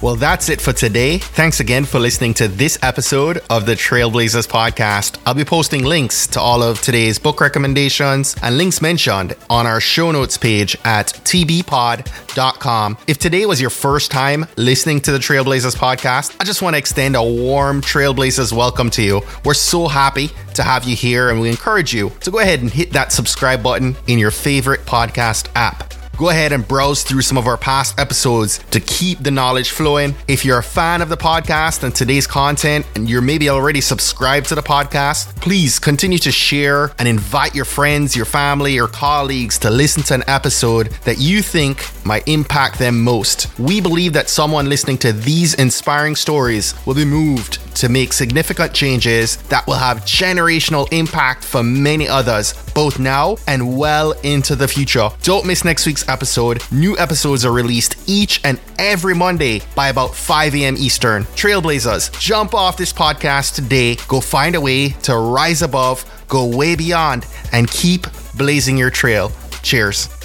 Well, 0.00 0.14
that's 0.14 0.48
it 0.48 0.60
for 0.60 0.72
today. 0.72 1.18
Thanks 1.18 1.58
again 1.58 1.84
for 1.84 1.98
listening 1.98 2.32
to 2.34 2.46
this 2.46 2.78
episode 2.82 3.42
of 3.50 3.66
the 3.66 3.72
Trailblazers 3.72 4.46
podcast. 4.46 5.18
I'll 5.26 5.34
be 5.34 5.44
posting 5.44 5.84
links 5.84 6.28
to 6.28 6.40
all 6.40 6.62
of 6.62 6.80
today's 6.80 7.18
book 7.18 7.40
recommendations 7.40 8.36
and 8.40 8.56
links 8.56 8.80
mentioned 8.80 9.34
on 9.50 9.66
our 9.66 9.80
show 9.80 10.12
notes 10.12 10.38
page 10.38 10.76
at 10.84 11.08
tbpod.com. 11.24 12.96
If 13.08 13.18
today 13.18 13.44
was 13.44 13.60
your 13.60 13.70
first 13.70 14.12
time 14.12 14.46
listening 14.56 15.00
to 15.00 15.10
the 15.10 15.18
Trailblazers 15.18 15.74
podcast, 15.74 16.36
I 16.38 16.44
just 16.44 16.62
want 16.62 16.74
to 16.74 16.78
extend 16.78 17.16
a 17.16 17.22
warm 17.22 17.80
Trailblazers 17.80 18.52
welcome 18.52 18.90
to 18.90 19.02
you. 19.02 19.22
We're 19.44 19.54
so 19.54 19.88
happy 19.88 20.30
to 20.54 20.62
have 20.62 20.84
you 20.84 20.94
here 20.94 21.30
and 21.30 21.40
we 21.40 21.48
encourage 21.48 21.92
you 21.92 22.12
to 22.20 22.30
go 22.30 22.38
ahead 22.38 22.60
and 22.60 22.70
hit 22.70 22.92
that 22.92 23.10
subscribe 23.10 23.64
button 23.64 23.96
in 24.06 24.20
your 24.20 24.30
favorite 24.30 24.82
podcast 24.82 25.48
app 25.56 25.97
go 26.18 26.30
ahead 26.30 26.52
and 26.52 26.66
browse 26.66 27.04
through 27.04 27.22
some 27.22 27.38
of 27.38 27.46
our 27.46 27.56
past 27.56 27.98
episodes 27.98 28.58
to 28.72 28.80
keep 28.80 29.20
the 29.20 29.30
knowledge 29.30 29.70
flowing. 29.70 30.16
If 30.26 30.44
you're 30.44 30.58
a 30.58 30.62
fan 30.62 31.00
of 31.00 31.08
the 31.08 31.16
podcast 31.16 31.84
and 31.84 31.94
today's 31.94 32.26
content, 32.26 32.84
and 32.96 33.08
you're 33.08 33.22
maybe 33.22 33.48
already 33.48 33.80
subscribed 33.80 34.48
to 34.48 34.56
the 34.56 34.62
podcast, 34.62 35.40
please 35.40 35.78
continue 35.78 36.18
to 36.18 36.32
share 36.32 36.92
and 36.98 37.06
invite 37.06 37.54
your 37.54 37.64
friends, 37.64 38.16
your 38.16 38.24
family, 38.24 38.80
or 38.80 38.88
colleagues 38.88 39.60
to 39.60 39.70
listen 39.70 40.02
to 40.04 40.14
an 40.14 40.24
episode 40.26 40.88
that 41.04 41.18
you 41.18 41.40
think 41.40 41.88
might 42.04 42.26
impact 42.26 42.80
them 42.80 43.00
most. 43.00 43.46
We 43.58 43.80
believe 43.80 44.12
that 44.14 44.28
someone 44.28 44.68
listening 44.68 44.98
to 44.98 45.12
these 45.12 45.54
inspiring 45.54 46.16
stories 46.16 46.74
will 46.84 46.94
be 46.94 47.04
moved 47.04 47.60
to 47.76 47.88
make 47.88 48.12
significant 48.12 48.74
changes 48.74 49.36
that 49.48 49.64
will 49.68 49.74
have 49.74 49.98
generational 49.98 50.92
impact 50.92 51.44
for 51.44 51.62
many 51.62 52.08
others 52.08 52.54
both 52.74 52.98
now 52.98 53.36
and 53.46 53.76
well 53.76 54.12
into 54.22 54.56
the 54.56 54.66
future. 54.66 55.08
Don't 55.22 55.46
miss 55.46 55.64
next 55.64 55.86
week's 55.86 56.07
episode. 56.08 56.62
New 56.72 56.96
episodes 56.98 57.44
are 57.44 57.52
released 57.52 57.96
each 58.06 58.40
and 58.44 58.60
every 58.78 59.14
Monday 59.14 59.62
by 59.74 59.88
about 59.88 60.14
5 60.14 60.54
a.m. 60.54 60.76
Eastern. 60.76 61.24
Trailblazers, 61.36 62.18
jump 62.18 62.54
off 62.54 62.76
this 62.76 62.92
podcast 62.92 63.54
today. 63.54 63.96
Go 64.08 64.20
find 64.20 64.54
a 64.54 64.60
way 64.60 64.90
to 65.04 65.16
rise 65.16 65.62
above, 65.62 66.04
go 66.28 66.56
way 66.56 66.74
beyond, 66.74 67.26
and 67.52 67.70
keep 67.70 68.06
blazing 68.36 68.76
your 68.76 68.90
trail. 68.90 69.32
Cheers. 69.62 70.17